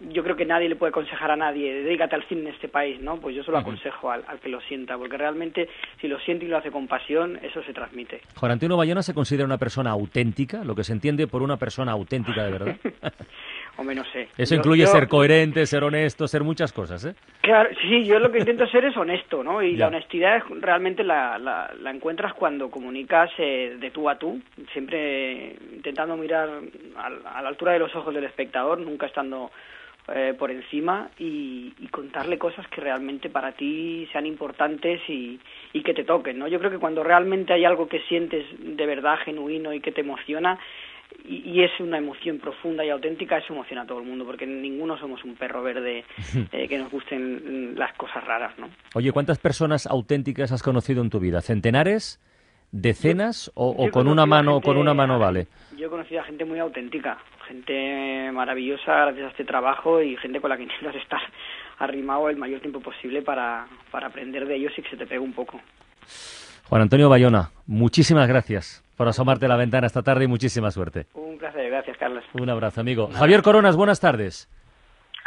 yo 0.00 0.24
creo 0.24 0.34
que 0.34 0.46
nadie 0.46 0.68
le 0.68 0.76
puede 0.76 0.90
aconsejar 0.90 1.30
a 1.30 1.36
nadie, 1.36 1.82
dedícate 1.82 2.16
al 2.16 2.24
cine 2.24 2.40
en 2.40 2.48
este 2.48 2.68
país, 2.68 2.98
¿no? 3.00 3.20
Pues 3.20 3.36
yo 3.36 3.44
solo 3.44 3.58
aconsejo 3.58 4.10
al, 4.10 4.24
al, 4.26 4.40
que 4.40 4.48
lo 4.48 4.62
sienta, 4.62 4.96
porque 4.96 5.18
realmente 5.18 5.68
si 6.00 6.08
lo 6.08 6.18
siente 6.20 6.46
y 6.46 6.48
lo 6.48 6.56
hace 6.56 6.70
con 6.70 6.88
pasión, 6.88 7.38
eso 7.42 7.62
se 7.62 7.74
transmite. 7.74 8.22
Juan 8.34 8.52
Antonio 8.52 8.78
Bayona 8.78 9.02
se 9.02 9.12
considera 9.12 9.44
una 9.44 9.58
persona 9.58 9.90
auténtica, 9.90 10.64
lo 10.64 10.74
que 10.74 10.84
se 10.84 10.94
entiende 10.94 11.26
por 11.26 11.42
una 11.42 11.58
persona 11.58 11.92
auténtica 11.92 12.44
de 12.44 12.50
verdad. 12.50 12.76
o 13.78 13.84
menos 13.84 14.06
sé. 14.12 14.28
Eso 14.36 14.56
incluye 14.56 14.84
ser 14.86 15.06
coherente, 15.06 15.64
ser 15.64 15.84
honesto, 15.84 16.26
ser 16.26 16.42
muchas 16.42 16.72
cosas, 16.72 17.04
¿eh? 17.04 17.14
Claro, 17.40 17.70
sí, 17.80 18.04
yo 18.04 18.18
lo 18.18 18.30
que 18.30 18.40
intento 18.40 18.66
ser 18.66 18.84
es 18.84 18.96
honesto, 18.96 19.44
¿no? 19.44 19.62
Y 19.62 19.76
la 19.76 19.86
honestidad 19.86 20.42
realmente 20.60 21.04
la, 21.04 21.38
la, 21.38 21.90
encuentras 21.90 22.34
cuando 22.34 22.70
comunicas 22.70 23.30
eh, 23.38 23.76
de 23.78 23.90
tú 23.92 24.10
a 24.10 24.18
tú, 24.18 24.40
siempre 24.72 25.56
intentando 25.72 26.16
mirar 26.16 26.50
a, 26.96 27.40
la 27.40 27.48
altura 27.48 27.72
de 27.72 27.78
los 27.78 27.94
ojos 27.94 28.12
del 28.12 28.24
espectador, 28.24 28.80
nunca 28.80 29.06
estando 29.06 29.52
eh, 30.12 30.34
por 30.36 30.50
encima 30.50 31.08
y, 31.16 31.72
y, 31.78 31.86
contarle 31.86 32.36
cosas 32.36 32.66
que 32.68 32.80
realmente 32.80 33.30
para 33.30 33.52
ti 33.52 34.08
sean 34.10 34.26
importantes 34.26 35.00
y, 35.08 35.38
y 35.72 35.82
que 35.82 35.94
te 35.94 36.02
toquen, 36.02 36.38
¿no? 36.38 36.48
Yo 36.48 36.58
creo 36.58 36.72
que 36.72 36.78
cuando 36.78 37.04
realmente 37.04 37.52
hay 37.52 37.64
algo 37.64 37.88
que 37.88 38.00
sientes 38.08 38.44
de 38.58 38.86
verdad 38.86 39.18
genuino 39.24 39.72
y 39.72 39.80
que 39.80 39.92
te 39.92 40.00
emociona, 40.00 40.58
y, 41.28 41.62
es 41.62 41.70
una 41.80 41.98
emoción 41.98 42.38
profunda 42.38 42.84
y 42.84 42.90
auténtica, 42.90 43.38
eso 43.38 43.52
emociona 43.52 43.82
a 43.82 43.86
todo 43.86 44.00
el 44.00 44.06
mundo, 44.06 44.24
porque 44.24 44.46
ninguno 44.46 44.98
somos 44.98 45.22
un 45.24 45.36
perro 45.36 45.62
verde 45.62 46.04
eh, 46.52 46.68
que 46.68 46.78
nos 46.78 46.90
gusten 46.90 47.74
las 47.76 47.94
cosas 47.96 48.24
raras, 48.24 48.58
¿no? 48.58 48.68
Oye, 48.94 49.12
¿cuántas 49.12 49.38
personas 49.38 49.86
auténticas 49.86 50.52
has 50.52 50.62
conocido 50.62 51.02
en 51.02 51.10
tu 51.10 51.20
vida? 51.20 51.40
¿Centenares? 51.40 52.20
¿Decenas? 52.70 53.50
¿O, 53.54 53.90
con 53.90 54.08
una 54.08 54.26
mano 54.26 54.60
con 54.60 54.76
una 54.76 54.92
mano 54.92 55.18
vale? 55.18 55.46
Yo 55.76 55.86
he 55.86 55.90
conocido 55.90 56.20
a 56.20 56.24
gente 56.24 56.44
muy 56.44 56.58
auténtica, 56.58 57.18
gente 57.46 58.30
maravillosa 58.32 58.92
gracias 59.06 59.26
a 59.26 59.30
este 59.30 59.44
trabajo 59.44 60.02
y 60.02 60.16
gente 60.18 60.40
con 60.40 60.50
la 60.50 60.56
que 60.56 60.62
intentas 60.64 60.96
estar 60.96 61.20
arrimado 61.78 62.28
el 62.28 62.36
mayor 62.36 62.60
tiempo 62.60 62.80
posible 62.80 63.22
para, 63.22 63.66
para 63.90 64.08
aprender 64.08 64.46
de 64.46 64.56
ellos 64.56 64.72
y 64.76 64.82
que 64.82 64.90
se 64.90 64.96
te 64.96 65.06
pegue 65.06 65.20
un 65.20 65.32
poco. 65.32 65.60
Juan 66.68 66.82
Antonio 66.82 67.08
Bayona, 67.08 67.50
muchísimas 67.66 68.28
gracias 68.28 68.84
por 68.98 69.08
asomarte 69.08 69.46
a 69.46 69.48
la 69.48 69.56
ventana 69.56 69.86
esta 69.86 70.02
tarde 70.02 70.24
y 70.24 70.26
muchísima 70.26 70.70
suerte. 70.72 71.06
Un 71.14 71.38
placer, 71.38 71.70
gracias, 71.70 71.96
Carlos. 71.96 72.24
Un 72.34 72.50
abrazo, 72.50 72.80
amigo. 72.80 73.08
Javier 73.14 73.42
Coronas, 73.42 73.76
buenas 73.76 74.00
tardes. 74.00 74.48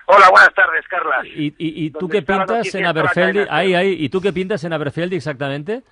Hola, 0.08 0.30
buenas 0.30 0.54
tardes, 0.54 0.86
Carlas. 0.90 1.26
¿Y, 1.26 1.48
y, 1.58 1.86
y 1.86 1.90
tú 1.92 2.00
¿Dónde 2.02 2.18
qué 2.18 2.22
pintas 2.22 2.76
en 2.76 2.86
Aberfeldi? 2.86 3.46
Ahí, 3.50 3.74
ahí. 3.74 3.96
¿Y 3.98 4.10
tú 4.10 4.20
qué 4.20 4.34
pintas 4.34 4.62
en 4.66 4.74
Aberfeldi 4.74 5.16
exactamente? 5.16 5.84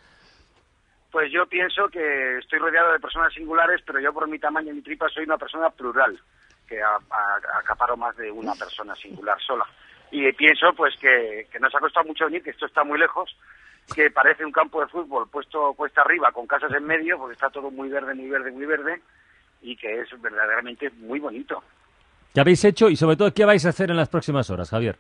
Pues 1.10 1.32
yo 1.32 1.48
pienso 1.48 1.88
que 1.88 2.38
estoy 2.40 2.60
rodeado 2.60 2.92
de 2.92 3.00
personas 3.00 3.34
singulares, 3.34 3.82
pero 3.86 4.00
yo 4.02 4.12
por 4.14 4.28
mi 4.28 4.38
tamaño 4.40 4.72
y 4.72 4.76
mi 4.76 4.82
tripa 4.82 5.08
soy 5.08 5.24
una 5.24 5.38
persona 5.38 5.70
plural, 5.70 6.20
que 6.68 6.82
a- 6.84 6.98
a- 7.10 7.60
acaparo 7.60 7.96
más 7.96 8.16
de 8.18 8.30
una 8.30 8.54
persona 8.56 8.94
singular 8.96 9.38
sola. 9.42 9.66
Y 10.12 10.30
pienso 10.34 10.74
pues 10.76 10.94
que, 11.00 11.48
que 11.50 11.60
nos 11.60 11.74
ha 11.74 11.80
costado 11.80 12.06
mucho 12.06 12.26
venir, 12.26 12.44
que 12.44 12.50
esto 12.50 12.66
está 12.66 12.84
muy 12.84 13.00
lejos, 13.00 13.34
que 13.94 14.12
parece 14.12 14.46
un 14.46 14.52
campo 14.52 14.82
de 14.82 14.88
fútbol 14.88 15.28
puesto 15.30 15.74
cuesta 15.74 16.02
arriba 16.02 16.32
con 16.32 16.48
casas 16.48 16.72
en 16.74 16.86
medio, 16.86 17.18
porque 17.18 17.34
está 17.34 17.50
todo 17.50 17.70
muy 17.72 17.90
verde, 17.90 18.14
muy 18.16 18.30
verde, 18.30 18.52
muy 18.52 18.66
verde, 18.66 19.02
y 19.62 19.76
que 19.76 20.02
es 20.02 20.22
verdaderamente 20.22 20.90
muy 20.92 21.20
bonito. 21.20 21.64
¿Qué 22.34 22.42
habéis 22.42 22.64
hecho 22.64 22.90
y 22.90 22.96
sobre 22.96 23.16
todo 23.18 23.34
qué 23.34 23.46
vais 23.46 23.66
a 23.66 23.70
hacer 23.70 23.90
en 23.90 23.98
las 23.98 24.10
próximas 24.10 24.50
horas, 24.50 24.70
Javier? 24.70 24.98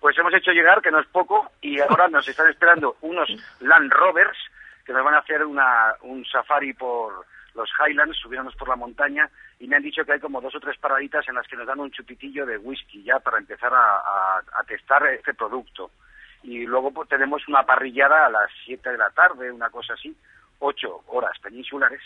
Pues 0.00 0.16
hemos 0.18 0.34
hecho 0.34 0.52
llegar, 0.52 0.82
que 0.82 0.90
no 0.90 1.00
es 1.00 1.06
poco, 1.08 1.50
y 1.60 1.80
ahora 1.80 2.08
nos 2.08 2.28
están 2.28 2.48
esperando 2.48 2.96
unos 3.00 3.28
Land 3.60 3.90
Rovers 3.92 4.38
que 4.84 4.92
nos 4.92 5.02
van 5.02 5.14
a 5.14 5.18
hacer 5.18 5.44
una, 5.44 5.94
un 6.02 6.24
safari 6.26 6.72
por 6.74 7.26
los 7.54 7.68
Highlands, 7.80 8.18
subiéndonos 8.18 8.54
por 8.56 8.68
la 8.68 8.76
montaña, 8.76 9.28
y 9.58 9.66
me 9.66 9.76
han 9.76 9.82
dicho 9.82 10.04
que 10.04 10.12
hay 10.12 10.20
como 10.20 10.40
dos 10.42 10.54
o 10.54 10.60
tres 10.60 10.76
paraditas 10.78 11.26
en 11.28 11.34
las 11.34 11.48
que 11.48 11.56
nos 11.56 11.66
dan 11.66 11.80
un 11.80 11.90
chupitillo 11.90 12.44
de 12.46 12.58
whisky 12.58 13.02
ya 13.02 13.18
para 13.18 13.38
empezar 13.38 13.72
a, 13.72 13.96
a- 13.96 14.42
a 14.60 14.64
testar 14.64 15.04
este 15.06 15.32
producto. 15.34 15.90
Y 16.42 16.64
luego 16.64 16.90
pues, 16.92 17.08
tenemos 17.08 17.46
una 17.48 17.64
parrillada 17.64 18.26
a 18.26 18.30
las 18.30 18.50
7 18.64 18.90
de 18.90 18.98
la 18.98 19.10
tarde, 19.10 19.50
una 19.50 19.70
cosa 19.70 19.94
así, 19.94 20.16
ocho 20.58 21.02
horas 21.08 21.38
peninsulares, 21.42 22.00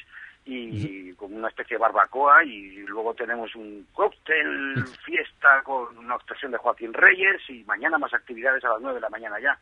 y 0.44 1.12
con 1.14 1.34
una 1.34 1.48
especie 1.48 1.76
de 1.76 1.82
barbacoa, 1.82 2.42
y 2.44 2.78
luego 2.86 3.14
tenemos 3.14 3.54
un 3.54 3.86
cóctel, 3.92 4.84
fiesta 5.04 5.62
con 5.62 5.96
una 5.98 6.14
actuación 6.14 6.52
de 6.52 6.58
Joaquín 6.58 6.92
Reyes, 6.94 7.42
y 7.48 7.64
mañana 7.64 7.98
más 7.98 8.14
actividades 8.14 8.64
a 8.64 8.70
las 8.70 8.80
9 8.80 8.94
de 8.94 9.00
la 9.00 9.10
mañana 9.10 9.38
ya. 9.40 9.58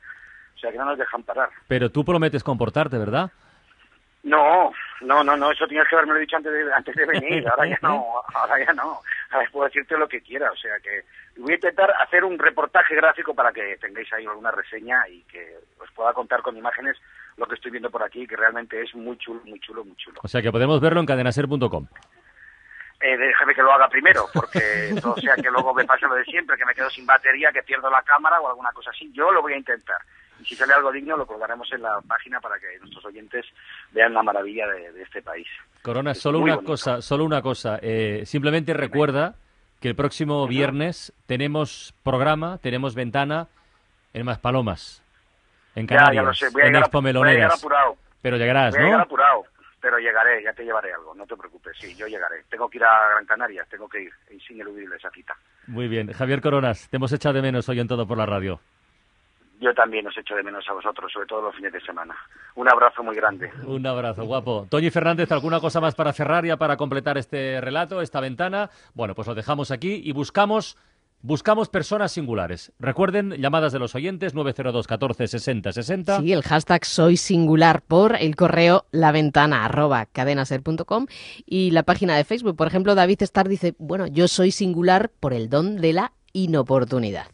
O 0.54 0.58
sea 0.60 0.72
que 0.72 0.78
no 0.78 0.86
nos 0.86 0.98
dejan 0.98 1.22
parar. 1.22 1.50
Pero 1.68 1.90
tú 1.90 2.04
prometes 2.04 2.42
comportarte, 2.42 2.98
¿verdad? 2.98 3.30
No, 4.24 4.72
no, 5.00 5.22
no, 5.22 5.36
no, 5.36 5.52
eso 5.52 5.66
tienes 5.68 5.86
que 5.88 5.94
haberme 5.94 6.18
dicho 6.18 6.36
antes 6.36 6.52
de, 6.52 6.72
antes 6.72 6.94
de 6.94 7.06
venir, 7.06 7.48
ahora 7.48 7.66
ya 7.68 7.78
no, 7.82 8.04
ahora 8.34 8.64
ya 8.64 8.72
no, 8.72 9.00
ahora 9.30 9.48
puedo 9.52 9.66
decirte 9.66 9.96
lo 9.96 10.08
que 10.08 10.20
quiera, 10.20 10.50
o 10.50 10.56
sea 10.56 10.72
que 10.82 11.04
voy 11.38 11.52
a 11.52 11.56
intentar 11.56 11.90
hacer 12.00 12.24
un 12.24 12.38
reportaje 12.38 12.94
gráfico 12.94 13.34
para 13.34 13.52
que 13.52 13.76
tengáis 13.80 14.12
ahí 14.12 14.26
alguna 14.26 14.50
reseña 14.50 15.08
y 15.08 15.22
que 15.22 15.56
os 15.80 15.90
pueda 15.92 16.12
contar 16.12 16.42
con 16.42 16.56
imágenes 16.56 16.96
lo 17.36 17.46
que 17.46 17.54
estoy 17.54 17.70
viendo 17.70 17.90
por 17.90 18.02
aquí, 18.02 18.26
que 18.26 18.36
realmente 18.36 18.82
es 18.82 18.94
muy 18.94 19.16
chulo, 19.18 19.40
muy 19.44 19.60
chulo, 19.60 19.84
muy 19.84 19.96
chulo. 19.96 20.20
O 20.22 20.28
sea 20.28 20.42
que 20.42 20.50
podemos 20.52 20.80
verlo 20.80 21.00
en 21.00 21.06
cadenaser.com. 21.06 21.86
Eh, 23.00 23.16
déjame 23.16 23.54
que 23.54 23.62
lo 23.62 23.72
haga 23.72 23.88
primero, 23.88 24.24
porque 24.34 24.90
no 25.04 25.14
sea 25.16 25.36
que 25.36 25.50
luego 25.50 25.72
me 25.72 25.84
pase 25.84 26.06
lo 26.06 26.14
de 26.16 26.24
siempre, 26.24 26.56
que 26.56 26.66
me 26.66 26.74
quedo 26.74 26.90
sin 26.90 27.06
batería, 27.06 27.50
que 27.52 27.62
pierdo 27.62 27.88
la 27.88 28.02
cámara 28.02 28.40
o 28.40 28.48
alguna 28.48 28.72
cosa 28.72 28.90
así. 28.90 29.10
Yo 29.12 29.30
lo 29.30 29.40
voy 29.40 29.52
a 29.52 29.56
intentar. 29.58 29.98
Y 30.40 30.44
si 30.44 30.54
sale 30.56 30.72
algo 30.74 30.90
digno, 30.92 31.16
lo 31.16 31.26
colgaremos 31.26 31.72
en 31.72 31.82
la 31.82 32.00
página 32.06 32.40
para 32.40 32.58
que 32.58 32.78
nuestros 32.80 33.04
oyentes 33.04 33.46
vean 33.92 34.14
la 34.14 34.22
maravilla 34.22 34.66
de, 34.68 34.92
de 34.92 35.02
este 35.02 35.22
país. 35.22 35.46
Corona, 35.82 36.10
Es 36.12 36.20
solo 36.20 36.38
una 36.40 36.54
bonito. 36.56 36.72
cosa, 36.72 37.00
solo 37.00 37.24
una 37.24 37.40
cosa. 37.42 37.78
Eh, 37.82 38.22
simplemente 38.24 38.72
recuerda 38.74 39.34
que 39.80 39.88
el 39.88 39.94
próximo 39.94 40.46
viernes 40.46 41.12
tenemos 41.26 41.94
programa, 42.02 42.58
tenemos 42.58 42.94
ventana 42.94 43.48
en 44.12 44.24
Maspalomas, 44.24 45.02
en 45.74 45.86
Canarias, 45.86 46.14
ya 46.14 46.22
lo 46.22 46.34
sé, 46.34 46.48
voy 46.50 46.62
a, 46.62 46.66
en 46.66 46.72
llegar, 46.72 46.82
Expo 46.84 47.00
voy 47.00 47.10
a 47.10 47.12
llegar 47.12 47.24
Meloneras. 47.24 47.66
Pero 48.20 48.36
llegarás, 48.36 48.74
Voy 48.74 48.80
a 48.80 48.84
llegar 48.84 48.98
¿no? 48.98 49.04
apurado, 49.04 49.44
pero 49.80 49.98
llegaré, 49.98 50.42
ya 50.42 50.52
te 50.52 50.64
llevaré 50.64 50.92
algo, 50.92 51.14
no 51.14 51.24
te 51.26 51.36
preocupes. 51.36 51.76
Sí, 51.78 51.94
yo 51.94 52.06
llegaré. 52.08 52.42
Tengo 52.50 52.68
que 52.68 52.78
ir 52.78 52.84
a 52.84 53.10
Gran 53.10 53.26
Canaria, 53.26 53.64
tengo 53.70 53.88
que 53.88 54.02
ir. 54.02 54.12
Es 54.28 54.50
ineludible 54.50 54.96
esa 54.96 55.10
cita. 55.10 55.36
Muy 55.68 55.86
bien. 55.86 56.12
Javier 56.12 56.40
Coronas, 56.40 56.88
te 56.88 56.96
hemos 56.96 57.12
echado 57.12 57.34
de 57.34 57.42
menos 57.42 57.68
hoy 57.68 57.78
en 57.78 57.86
Todo 57.86 58.06
por 58.06 58.18
la 58.18 58.26
Radio. 58.26 58.60
Yo 59.60 59.74
también 59.74 60.06
os 60.06 60.16
echo 60.16 60.36
de 60.36 60.42
menos 60.42 60.64
a 60.68 60.72
vosotros, 60.72 61.10
sobre 61.12 61.26
todo 61.26 61.42
los 61.42 61.56
fines 61.56 61.72
de 61.72 61.80
semana. 61.80 62.14
Un 62.54 62.70
abrazo 62.70 63.02
muy 63.02 63.16
grande. 63.16 63.50
Un 63.66 63.84
abrazo, 63.86 64.24
guapo. 64.24 64.66
Toñi 64.70 64.90
Fernández, 64.90 65.32
¿alguna 65.32 65.58
cosa 65.58 65.80
más 65.80 65.96
para 65.96 66.12
cerrar 66.12 66.44
ya 66.44 66.56
para 66.56 66.76
completar 66.76 67.18
este 67.18 67.60
relato, 67.60 68.00
esta 68.00 68.20
ventana? 68.20 68.70
Bueno, 68.94 69.14
pues 69.14 69.26
lo 69.26 69.34
dejamos 69.34 69.70
aquí 69.70 70.00
y 70.04 70.12
buscamos 70.12 70.76
buscamos 71.20 71.68
personas 71.68 72.12
singulares. 72.12 72.72
Recuerden, 72.78 73.32
llamadas 73.32 73.72
de 73.72 73.80
los 73.80 73.94
oyentes 73.94 74.34
902 74.34 74.86
14 74.86 75.26
60 75.26 75.72
60. 75.72 76.20
Sí, 76.20 76.32
el 76.32 76.42
hashtag 76.42 76.84
soy 76.84 77.16
singular 77.16 77.82
por 77.82 78.16
el 78.16 78.36
correo 78.36 78.86
laventana 78.92 79.64
arroba 79.64 80.06
cadenaser.com 80.06 81.06
y 81.46 81.72
la 81.72 81.82
página 81.82 82.16
de 82.16 82.24
Facebook. 82.24 82.56
Por 82.56 82.68
ejemplo, 82.68 82.94
David 82.94 83.22
Starr 83.22 83.48
dice, 83.48 83.74
bueno, 83.78 84.06
yo 84.06 84.28
soy 84.28 84.52
singular 84.52 85.10
por 85.18 85.32
el 85.32 85.48
don 85.48 85.76
de 85.76 85.92
la 85.92 86.12
inoportunidad. 86.32 87.26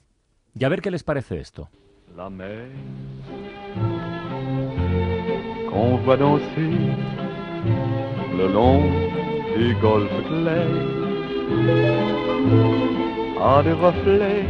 Y 0.59 0.65
a 0.65 0.69
ver 0.69 0.81
qué 0.81 0.91
les 0.91 1.03
parece 1.03 1.39
esto. 1.39 1.69
La 2.17 2.31
mer 2.31 2.69
qu'on 5.69 5.97
voit 6.05 6.17
danser 6.17 6.79
le 8.39 8.47
long 8.53 8.83
des 9.57 9.75
golfes 9.83 10.23
clairs 10.29 10.69
a 13.43 13.63
des 13.65 13.73
reflets 13.73 14.47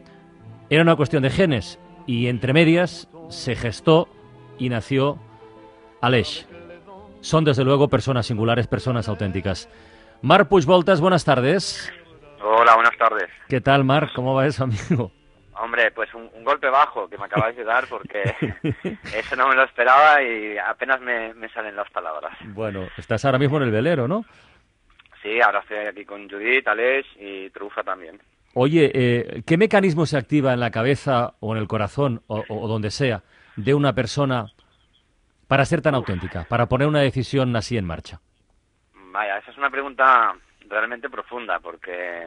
Era 0.69 0.83
una 0.83 0.97
cuestión 0.97 1.23
de 1.23 1.31
genes 1.31 1.79
y 2.07 2.29
entre 2.29 2.53
medias 2.53 3.09
se 3.29 3.57
gestó 3.57 4.09
y 4.59 4.69
nació 4.69 5.19
Aleix. 6.01 6.47
Son 7.21 7.45
desde 7.45 7.65
luego 7.65 7.89
personas 7.89 8.27
singulares, 8.27 8.67
personas 8.67 9.09
auténticas. 9.09 9.69
Marc 10.23 10.49
Puigvoltas, 10.49 11.01
buenas 11.01 11.25
tardes. 11.25 11.93
Hola, 12.43 12.75
buenas 12.75 12.97
tardes. 12.99 13.29
¿Qué 13.49 13.61
tal, 13.61 13.85
Marc? 13.85 14.13
¿Cómo 14.15 14.35
va 14.35 14.47
eso, 14.47 14.65
amigo? 14.65 15.13
Hombre, 15.63 15.91
pues 15.91 16.13
un, 16.15 16.31
un 16.35 16.43
golpe 16.43 16.71
bajo 16.71 17.07
que 17.09 17.19
me 17.19 17.27
acabáis 17.27 17.55
de 17.55 17.65
dar 17.65 17.87
porque 17.87 18.23
eso 19.15 19.37
no 19.37 19.49
me 19.49 19.55
lo 19.55 19.65
esperaba 19.65 20.23
y 20.23 20.57
apenas 20.57 21.01
me, 21.03 21.35
me 21.35 21.51
salen 21.51 21.77
las 21.77 21.91
palabras. 21.91 22.33
Bueno, 22.47 22.89
estás 22.97 23.25
ahora 23.27 23.39
mismo 23.39 23.59
en 23.59 23.65
el 23.65 23.71
velero, 23.71 24.09
¿no? 24.09 24.25
Sí, 25.23 25.41
ahora 25.41 25.61
estoy 25.61 25.79
aquí 25.79 26.05
con 26.05 26.29
Judith, 26.29 26.67
Aleix 26.67 27.07
y 27.19 27.51
Trufa 27.51 27.83
también. 27.83 28.21
Oye, 28.55 28.91
eh, 28.93 29.43
¿qué 29.47 29.57
mecanismo 29.57 30.07
se 30.07 30.17
activa 30.17 30.53
en 30.53 30.61
la 30.61 30.71
cabeza 30.71 31.35
o 31.41 31.55
en 31.55 31.61
el 31.61 31.69
corazón 31.69 32.23
o, 32.27 32.43
o 32.49 32.69
donde 32.69 32.91
sea 32.91 33.23
de 33.57 33.75
una 33.75 33.93
persona 33.93 34.47
para 35.47 35.65
ser 35.65 35.83
tan 35.83 35.95
auténtica, 35.95 36.47
para 36.49 36.67
poner 36.67 36.89
una 36.89 37.01
decisión 37.01 37.55
así 37.57 37.77
en 37.77 37.85
marcha? 37.85 38.21
Vaya, 38.95 39.39
esa 39.39 39.51
es 39.51 39.59
una 39.59 39.71
pregunta 39.71 40.35
realmente 40.69 41.11
profunda 41.11 41.59
porque 41.59 42.27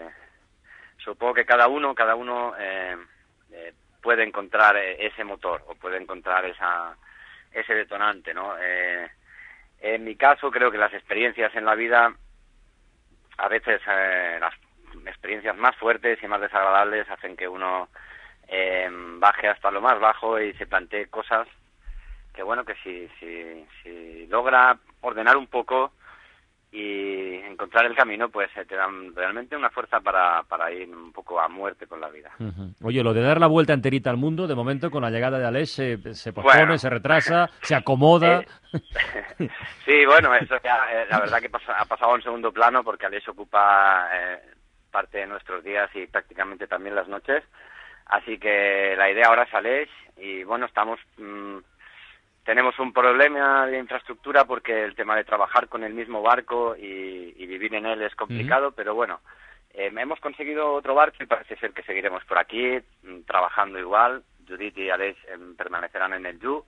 supongo 0.97 1.33
que 1.33 1.45
cada 1.45 1.67
uno, 1.67 1.95
cada 1.95 2.15
uno 2.15 2.53
eh, 2.59 2.95
eh, 3.51 3.73
puede 4.01 4.23
encontrar 4.23 4.75
eh, 4.75 5.05
ese 5.07 5.23
motor 5.23 5.63
o 5.67 5.75
puede 5.75 5.97
encontrar 5.97 6.45
esa, 6.45 6.95
ese 7.51 7.73
detonante, 7.73 8.33
¿no? 8.33 8.55
Eh, 8.59 9.07
en 9.79 10.03
mi 10.03 10.15
caso 10.15 10.51
creo 10.51 10.71
que 10.71 10.77
las 10.77 10.93
experiencias 10.93 11.55
en 11.55 11.65
la 11.65 11.75
vida, 11.75 12.13
a 13.37 13.47
veces 13.47 13.81
eh, 13.87 14.37
las 14.39 14.53
experiencias 15.07 15.55
más 15.57 15.75
fuertes 15.77 16.21
y 16.21 16.27
más 16.27 16.41
desagradables 16.41 17.09
hacen 17.09 17.35
que 17.35 17.47
uno 17.47 17.89
eh, 18.47 18.89
baje 19.19 19.47
hasta 19.47 19.71
lo 19.71 19.81
más 19.81 19.99
bajo 19.99 20.39
y 20.39 20.53
se 20.53 20.65
plantee 20.65 21.07
cosas 21.07 21.47
que 22.33 22.43
bueno 22.43 22.65
que 22.65 22.75
si, 22.83 23.07
si, 23.19 23.65
si 23.81 24.27
logra 24.27 24.77
ordenar 25.01 25.37
un 25.37 25.47
poco 25.47 25.91
y 26.75 27.35
encontrar 27.35 27.85
el 27.85 27.95
camino, 27.95 28.29
pues 28.29 28.49
eh, 28.57 28.65
te 28.65 28.75
dan 28.75 29.13
realmente 29.15 29.55
una 29.55 29.69
fuerza 29.69 29.99
para, 29.99 30.41
para 30.43 30.71
ir 30.71 30.89
un 30.89 31.11
poco 31.13 31.39
a 31.39 31.47
muerte 31.47 31.85
con 31.85 32.01
la 32.01 32.09
vida. 32.09 32.31
Oye, 32.81 33.03
lo 33.03 33.13
de 33.13 33.21
dar 33.21 33.39
la 33.39 33.45
vuelta 33.45 33.73
enterita 33.73 34.09
al 34.09 34.17
mundo, 34.17 34.47
de 34.47 34.55
momento 34.55 34.89
con 34.89 35.03
la 35.03 35.11
llegada 35.11 35.37
de 35.37 35.45
Alex 35.45 35.69
se, 35.71 36.13
se 36.15 36.33
pospone, 36.33 36.57
Bueno. 36.61 36.77
se 36.79 36.89
retrasa, 36.89 37.49
se 37.61 37.75
acomoda. 37.75 38.43
Sí, 39.85 40.05
bueno, 40.07 40.33
eso 40.33 40.55
ya, 40.63 40.77
eh, 40.91 41.05
la 41.09 41.19
verdad 41.19 41.39
que 41.39 41.49
pasa- 41.49 41.77
ha 41.77 41.85
pasado 41.85 42.11
a 42.11 42.15
un 42.15 42.23
segundo 42.23 42.51
plano 42.51 42.83
porque 42.83 43.05
Alex 43.05 43.27
ocupa 43.29 44.09
eh, 44.13 44.39
parte 44.91 45.19
de 45.19 45.27
nuestros 45.27 45.63
días 45.63 45.89
y 45.95 46.07
prácticamente 46.07 46.65
también 46.67 46.95
las 46.95 47.07
noches. 47.07 47.43
Así 48.07 48.37
que 48.39 48.95
la 48.97 49.11
idea 49.11 49.27
ahora 49.27 49.43
es 49.43 49.53
Alex 49.53 49.91
y 50.17 50.43
bueno, 50.43 50.65
estamos 50.65 50.99
mm, 51.17 51.57
tenemos 52.43 52.77
un 52.79 52.91
problema 52.91 53.65
de 53.67 53.79
infraestructura 53.79 54.45
porque 54.45 54.83
el 54.83 54.95
tema 54.95 55.15
de 55.15 55.23
trabajar 55.23 55.67
con 55.67 55.83
el 55.83 55.93
mismo 55.93 56.21
barco 56.21 56.75
y, 56.75 57.33
y 57.38 57.45
vivir 57.45 57.73
en 57.75 57.85
él 57.85 58.01
es 58.01 58.15
complicado, 58.15 58.71
pero 58.71 58.93
bueno, 58.93 59.21
eh, 59.73 59.91
hemos 59.95 60.19
conseguido 60.19 60.73
otro 60.73 60.93
barco 60.93 61.17
y 61.21 61.25
parece 61.25 61.55
ser 61.55 61.71
que 61.71 61.83
seguiremos 61.83 62.23
por 62.25 62.38
aquí 62.38 62.79
mm, 63.03 63.21
trabajando 63.25 63.79
igual. 63.79 64.23
Judith 64.47 64.77
y 64.77 64.89
Alex 64.89 65.17
em, 65.29 65.55
permanecerán 65.55 66.13
en 66.13 66.25
el 66.25 66.39
Yu, 66.39 66.63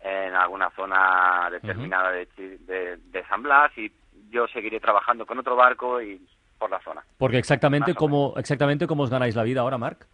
en 0.00 0.34
alguna 0.34 0.70
zona 0.70 1.48
determinada 1.50 2.10
de, 2.10 2.26
de, 2.36 2.96
de 2.96 3.26
San 3.26 3.42
Blas 3.42 3.70
y 3.76 3.92
yo 4.30 4.48
seguiré 4.48 4.80
trabajando 4.80 5.26
con 5.26 5.38
otro 5.38 5.54
barco 5.54 6.00
y 6.00 6.20
por 6.58 6.70
la 6.70 6.80
zona. 6.80 7.02
Porque 7.18 7.38
exactamente 7.38 7.94
cómo, 7.94 8.34
exactamente 8.36 8.86
cómo 8.86 9.02
os 9.02 9.10
ganáis 9.10 9.36
la 9.36 9.42
vida 9.42 9.60
ahora, 9.60 9.78
Marc, 9.78 10.06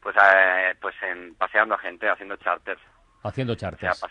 Pues, 0.00 0.14
eh, 0.16 0.74
pues 0.80 0.94
en, 1.02 1.34
paseando 1.34 1.74
a 1.74 1.78
gente, 1.78 2.08
haciendo 2.08 2.36
charters. 2.36 2.80
Haciendo 3.22 3.54
O 3.54 3.56
sea, 3.56 3.70
charters. 3.70 4.04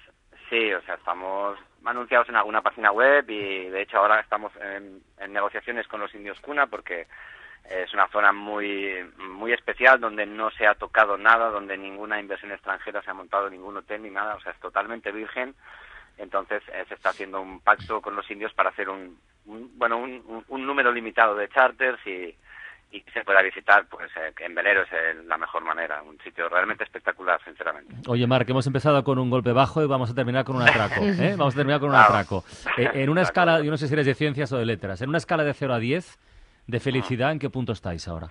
sí, 0.50 0.74
o 0.74 0.82
sea, 0.84 0.96
estamos 0.96 1.58
anunciados 1.86 2.30
en 2.30 2.36
alguna 2.36 2.62
página 2.62 2.92
web 2.92 3.30
y 3.30 3.70
de 3.70 3.82
hecho 3.82 3.98
ahora 3.98 4.20
estamos 4.20 4.52
en, 4.58 5.02
en 5.20 5.34
negociaciones 5.34 5.88
con 5.88 6.00
los 6.00 6.14
indios 6.14 6.40
Cuna 6.42 6.68
porque 6.68 7.08
es 7.70 7.94
una 7.94 8.08
zona 8.10 8.32
muy 8.34 9.04
muy 9.18 9.54
especial 9.54 10.00
donde 10.00 10.26
no 10.26 10.50
se 10.52 10.66
ha 10.68 10.76
tocado 10.76 11.18
nada, 11.18 11.50
donde 11.50 11.78
ninguna 11.78 12.20
inversión 12.20 12.52
extranjera 12.52 13.02
se 13.04 13.12
ha 13.12 13.14
montado 13.14 13.50
ningún 13.50 13.78
hotel 13.78 14.02
ni 14.04 14.10
nada, 14.10 14.36
o 14.36 14.42
sea, 14.42 14.52
es 14.52 14.60
totalmente 14.60 15.12
virgen. 15.12 15.56
Entonces 16.18 16.62
eh, 16.74 16.86
se 16.88 16.96
está 16.96 17.10
haciendo 17.10 17.42
un 17.42 17.62
pacto 17.62 18.02
con 18.02 18.16
los 18.16 18.30
indios 18.30 18.54
para 18.54 18.70
hacer 18.70 18.90
un, 18.90 19.18
un- 19.46 19.72
bueno 19.78 19.98
un- 19.98 20.44
un 20.48 20.66
número 20.66 20.92
limitado 20.92 21.36
de 21.36 21.50
charters 21.50 22.06
y, 22.06 22.36
y 22.94 23.02
que 23.02 23.12
se 23.12 23.24
pueda 23.24 23.42
visitar, 23.42 23.86
pues 23.88 24.12
eh, 24.18 24.34
en 24.40 24.54
velero 24.54 24.84
es 24.84 25.26
la 25.26 25.38
mejor 25.38 25.64
manera, 25.64 26.02
un 26.04 26.20
sitio 26.20 26.50
realmente 26.50 26.84
espectacular, 26.84 27.42
sinceramente. 27.44 27.96
Oye, 28.08 28.28
Marc, 28.28 28.50
hemos 28.50 28.68
empezado 28.68 29.02
con 29.04 29.18
un 29.18 29.30
golpe 29.30 29.54
bajo 29.54 29.82
y 29.82 29.88
vamos 29.88 30.12
a 30.12 30.14
terminar 30.14 30.44
con 30.44 30.58
un 30.58 30.64
atraco. 30.64 31.02
¿eh? 31.02 31.36
Vamos 31.38 31.54
a 31.54 31.58
terminar 31.58 31.80
con 31.80 31.90
un 31.90 31.96
Claro. 31.96 32.14
atraco. 32.14 32.44
Eh, 32.78 32.90
en 32.96 33.10
una 33.10 33.22
escala, 33.22 33.62
yo 33.62 33.72
no 33.72 33.78
sé 33.78 33.88
si 33.88 33.94
eres 33.94 34.06
de 34.06 34.14
ciencias 34.14 34.52
o 34.52 34.58
de 34.58 34.66
letras, 34.66 35.02
en 35.02 35.10
una 35.10 35.20
escala 35.20 35.44
de 35.46 35.54
0 35.54 35.74
a 35.74 35.80
10 35.80 36.20
de 36.68 36.80
felicidad, 36.82 37.32
¿en 37.32 37.40
qué 37.40 37.50
punto 37.50 37.72
estáis 37.72 38.08
ahora? 38.08 38.28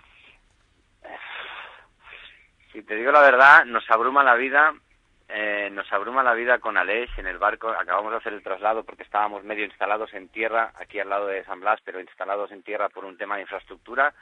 Si 2.72 2.82
te 2.82 2.94
digo 2.94 3.10
la 3.12 3.20
verdad, 3.22 3.64
nos 3.64 3.88
abruma 3.90 4.22
la 4.22 4.34
vida, 4.34 4.72
eh, 5.28 5.70
nos 5.72 5.90
abruma 5.92 6.22
la 6.22 6.34
vida 6.34 6.58
con 6.58 6.76
Aleix 6.76 7.10
en 7.18 7.26
el 7.26 7.38
barco. 7.38 7.68
Acabamos 7.68 8.12
de 8.12 8.18
hacer 8.18 8.32
el 8.32 8.42
traslado 8.42 8.84
porque 8.84 9.02
estábamos 9.02 9.42
medio 9.42 9.64
instalados 9.64 10.12
en 10.14 10.28
tierra, 10.28 10.72
aquí 10.80 11.00
al 11.00 11.08
lado 11.08 11.26
de 11.26 11.44
San 11.44 11.60
Blas, 11.60 11.80
pero 11.84 12.00
instalados 12.00 12.52
en 12.52 12.62
tierra 12.62 12.88
por 12.88 13.04
un 13.04 13.16
tema 13.16 13.36
de 13.36 13.42
infraestructura. 13.42 14.14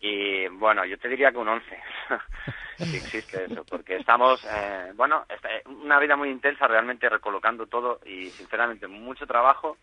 Y 0.00 0.46
bueno, 0.48 0.84
yo 0.84 0.96
te 0.98 1.08
diría 1.08 1.32
que 1.32 1.38
un 1.38 1.48
11, 1.48 1.66
si 2.78 2.96
existe 2.96 3.44
eso, 3.44 3.64
porque 3.64 3.96
estamos, 3.96 4.40
eh, 4.48 4.92
bueno, 4.94 5.24
esta- 5.28 5.48
una 5.68 5.98
vida 5.98 6.14
muy 6.16 6.28
intensa, 6.30 6.68
realmente 6.68 7.08
recolocando 7.08 7.66
todo 7.66 7.98
y 8.06 8.30
sinceramente 8.32 8.86
mucho 8.86 9.26
trabajo, 9.26 9.76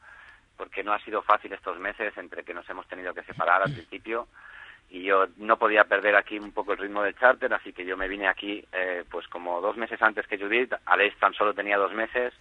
porque 0.57 0.83
no 0.83 0.93
ha 0.93 0.99
sido 0.99 1.21
fácil 1.21 1.51
estos 1.51 1.77
meses 1.79 2.17
entre 2.17 2.43
que 2.43 2.53
nos 2.53 2.69
hemos 2.69 2.87
tenido 2.87 3.13
que 3.13 3.23
separar 3.23 3.61
al 3.61 3.73
principio 3.73 4.27
y 4.89 5.03
yo 5.03 5.25
no 5.37 5.57
podía 5.57 5.83
perder 5.83 6.15
aquí 6.15 6.39
un 6.39 6.53
poco 6.53 6.71
el 6.71 6.77
ritmo 6.77 7.03
del 7.03 7.17
charter, 7.17 7.53
así 7.53 7.73
que 7.73 7.83
yo 7.85 7.97
me 7.97 8.07
vine 8.07 8.27
aquí 8.29 8.63
eh, 8.71 9.03
pues 9.11 9.27
como 9.27 9.59
dos 9.59 9.75
meses 9.75 10.01
antes 10.01 10.25
que 10.27 10.37
Judith, 10.37 10.73
Alex 10.85 11.17
tan 11.19 11.33
solo 11.33 11.53
tenía 11.53 11.77
dos 11.77 11.91
meses. 11.93 12.33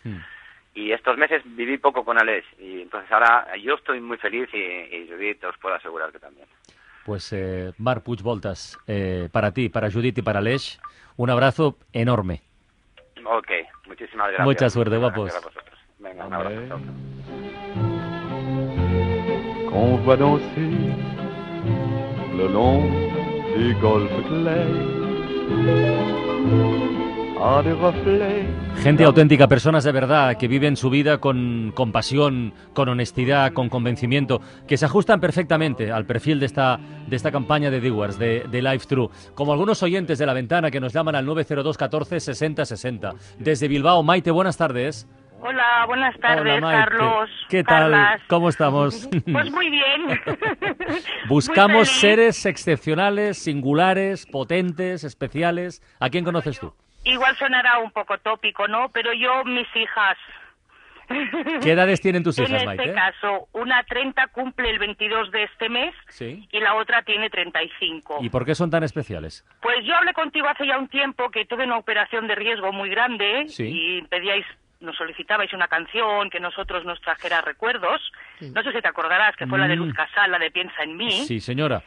Y 0.75 0.93
estos 0.93 1.17
meses 1.17 1.43
viví 1.45 1.79
poco 1.79 2.05
con 2.05 2.19
Alex 2.21 2.47
y 2.59 2.83
entonces 2.83 3.11
ahora 3.11 3.57
yo 3.57 3.75
estoy 3.75 4.01
muy 4.01 4.19
feliz 4.19 4.49
y, 4.53 4.59
y 4.59 5.09
Judith 5.09 5.43
os 5.45 5.57
puedo 5.59 5.75
asegurar 5.75 6.13
que 6.13 6.19
también. 6.21 6.47
Pues 7.05 7.33
eh, 7.33 7.73
Marc 7.79 8.03
Puig 8.03 8.23
Voltas, 8.23 8.79
eh, 8.87 9.29
para 9.31 9.53
ti, 9.53 9.69
para 9.69 9.91
Judith 9.91 10.19
y 10.19 10.23
para 10.23 10.39
Aleix, 10.39 10.79
un 11.17 11.31
abrazo 11.31 11.77
enorme. 11.93 12.43
Ok, 13.25 13.51
muchísimas 13.87 14.29
gracias. 14.29 14.45
Mucha 14.47 14.71
suerte, 14.71 14.97
guapos. 14.97 15.33
Venga, 15.99 16.27
un 16.27 16.35
abrazo. 16.35 16.81
qu'on 19.75 20.17
danser 20.17 20.71
le 22.37 22.49
long 22.49 23.05
Gente 28.83 29.05
auténtica, 29.05 29.49
personas 29.49 29.85
de 29.85 29.93
verdad, 29.93 30.37
que 30.37 30.49
viven 30.49 30.77
su 30.77 30.89
vida 30.89 31.19
con, 31.19 31.73
con 31.75 31.93
pasión, 31.93 32.55
con 32.73 32.89
honestidad, 32.89 33.53
con 33.53 33.69
convencimiento, 33.69 34.41
que 34.67 34.77
se 34.77 34.87
ajustan 34.87 35.21
perfectamente 35.21 35.91
al 35.91 36.07
perfil 36.07 36.41
de 36.41 36.47
esta, 36.47 36.79
de 37.07 37.17
esta 37.17 37.33
campaña 37.33 37.71
de 37.71 37.81
Dewars, 37.81 38.19
de, 38.19 38.45
de 38.51 38.63
Life 38.63 38.87
True. 38.87 39.09
Como 39.35 39.53
algunos 39.53 39.83
oyentes 39.83 40.19
de 40.19 40.27
la 40.27 40.33
ventana 40.33 40.71
que 40.71 40.81
nos 40.81 40.93
llaman 40.93 41.17
al 41.17 41.27
902 41.27 41.77
14 41.77 42.21
60 42.21 42.65
60. 42.65 43.11
Desde 43.39 43.69
Bilbao, 43.69 44.03
Maite, 44.03 44.31
buenas 44.31 44.57
tardes. 44.57 45.09
Hola, 45.41 45.85
buenas 45.87 46.19
tardes, 46.21 46.63
Hola. 46.63 46.71
Carlos. 46.71 47.31
¿Qué 47.51 47.63
tal? 47.63 47.91
Carlas. 47.93 48.23
¿Cómo 48.29 48.49
estamos? 48.49 49.09
Pues 49.31 49.51
muy 49.51 49.69
bien. 49.71 50.21
Buscamos 51.29 51.89
seres 51.89 52.47
excepcionales, 52.47 53.37
singulares, 53.39 54.25
potentes, 54.25 55.05
especiales. 55.05 55.83
¿A 56.01 56.09
quién 56.09 56.25
conoces 56.25 56.59
tú? 56.59 56.73
Igual 57.05 57.37
sonará 57.37 57.79
un 57.79 57.91
poco 57.91 58.19
tópico, 58.19 58.67
¿no? 58.69 58.89
Pero 58.91 59.13
yo, 59.13 59.45
mis 59.45 59.69
hijas. 59.77 60.17
¿Qué 61.63 61.73
edades 61.73 62.01
tienen 62.01 62.23
tus 62.23 62.39
en 62.39 62.47
hijas, 62.47 62.63
este 62.63 62.67
Maite? 62.77 62.95
caso, 62.95 63.49
una 63.53 63.83
30 63.85 64.27
cumple 64.29 64.71
el 64.71 64.79
22 64.79 65.31
de 65.33 65.43
este 65.45 65.69
mes 65.69 65.95
Sí. 66.09 66.49
y 66.51 66.61
la 66.61 66.75
otra 66.77 67.03
tiene 67.03 67.29
35. 67.29 68.19
¿Y 68.23 68.31
por 68.31 68.47
qué 68.47 68.55
son 68.55 68.71
tan 68.71 68.85
especiales? 68.85 69.45
Pues 69.61 69.85
yo 69.85 69.95
hablé 69.97 70.15
contigo 70.15 70.49
hace 70.49 70.67
ya 70.67 70.79
un 70.79 70.89
tiempo 70.89 71.31
que 71.31 71.45
tuve 71.45 71.65
una 71.65 71.77
operación 71.77 72.27
de 72.27 72.35
riesgo 72.35 72.73
muy 72.73 72.89
grande 72.89 73.45
Sí. 73.49 73.69
y 73.71 74.03
pedíais, 74.09 74.47
nos 74.81 74.97
solicitabais 74.97 75.53
una 75.53 75.69
canción 75.69 76.31
que 76.31 76.41
nosotros 76.41 76.87
nos 76.87 77.01
trajera 77.03 77.43
recuerdos. 77.43 78.01
No 78.41 78.63
sé 78.63 78.73
si 78.73 78.81
te 78.81 78.89
acordarás 78.89 79.37
que 79.37 79.47
fue 79.47 79.59
la 79.59 79.69
de 79.69 79.77
Luz 79.77 79.91
Mm. 79.93 79.97
Casal, 79.97 80.31
la 80.31 80.39
de 80.39 80.51
Piensa 80.51 80.83
en 80.83 80.97
mí. 80.97 81.11
Sí, 81.27 81.39
señora. 81.41 81.83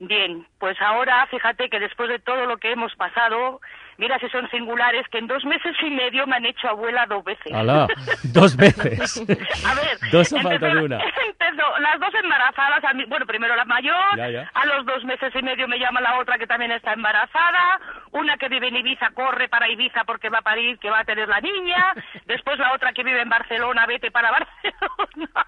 Bien, 0.00 0.46
pues 0.58 0.80
ahora 0.80 1.26
fíjate 1.26 1.68
que 1.70 1.80
después 1.80 2.08
de 2.10 2.18
todo 2.20 2.44
lo 2.46 2.58
que 2.58 2.70
hemos 2.70 2.94
pasado, 2.96 3.60
mira 3.98 4.18
si 4.18 4.28
son 4.30 4.48
singulares 4.50 5.06
que 5.10 5.18
en 5.18 5.26
dos 5.26 5.44
meses 5.44 5.76
y 5.82 5.90
medio 5.90 6.26
me 6.26 6.36
han 6.36 6.46
hecho 6.46 6.68
abuela 6.68 7.04
dos 7.06 7.22
veces. 7.24 7.52
¡Hala! 7.52 7.86
Dos 8.32 8.56
veces. 8.56 9.18
A 9.66 9.74
ver, 9.74 9.98
Dos 10.10 10.32
a 10.32 10.40
falta 10.42 10.66
de 10.66 10.82
una. 10.84 10.96
empezó 11.26 11.78
las 11.80 12.00
dos 12.00 12.14
embarazadas, 12.22 12.82
al 12.84 12.96
mi- 12.96 13.04
bueno, 13.04 13.26
primero 13.26 13.54
la 13.56 13.64
mayor, 13.64 14.16
Ya, 14.16 14.30
ya. 14.30 14.50
a 14.54 14.66
los 14.66 14.86
dos 14.86 15.04
meses 15.04 15.32
y 15.34 15.42
medio 15.42 15.68
me 15.68 15.78
llama 15.78 16.00
la 16.00 16.18
otra 16.18 16.38
que 16.38 16.46
también 16.46 16.72
está 16.72 16.92
embarazada, 16.94 17.80
una 18.12 18.36
que 18.38 18.48
vive 18.48 18.68
en 18.68 18.76
Ibiza 18.76 19.10
corre 19.10 19.48
para 19.48 19.68
Ibiza 19.68 20.04
porque 20.04 20.28
va 20.30 20.38
a 20.38 20.42
parir, 20.42 20.78
que 20.78 20.90
va 20.90 21.00
a 21.00 21.04
tener 21.04 21.28
la 21.28 21.40
niña, 21.40 21.92
después 22.26 22.58
la 22.58 22.72
otra 22.72 22.92
que 22.92 23.02
vive 23.02 23.20
en 23.20 23.28
Barcelona, 23.28 23.84
vete 23.86 24.10
para 24.10 24.30
Barcelona, 24.30 25.46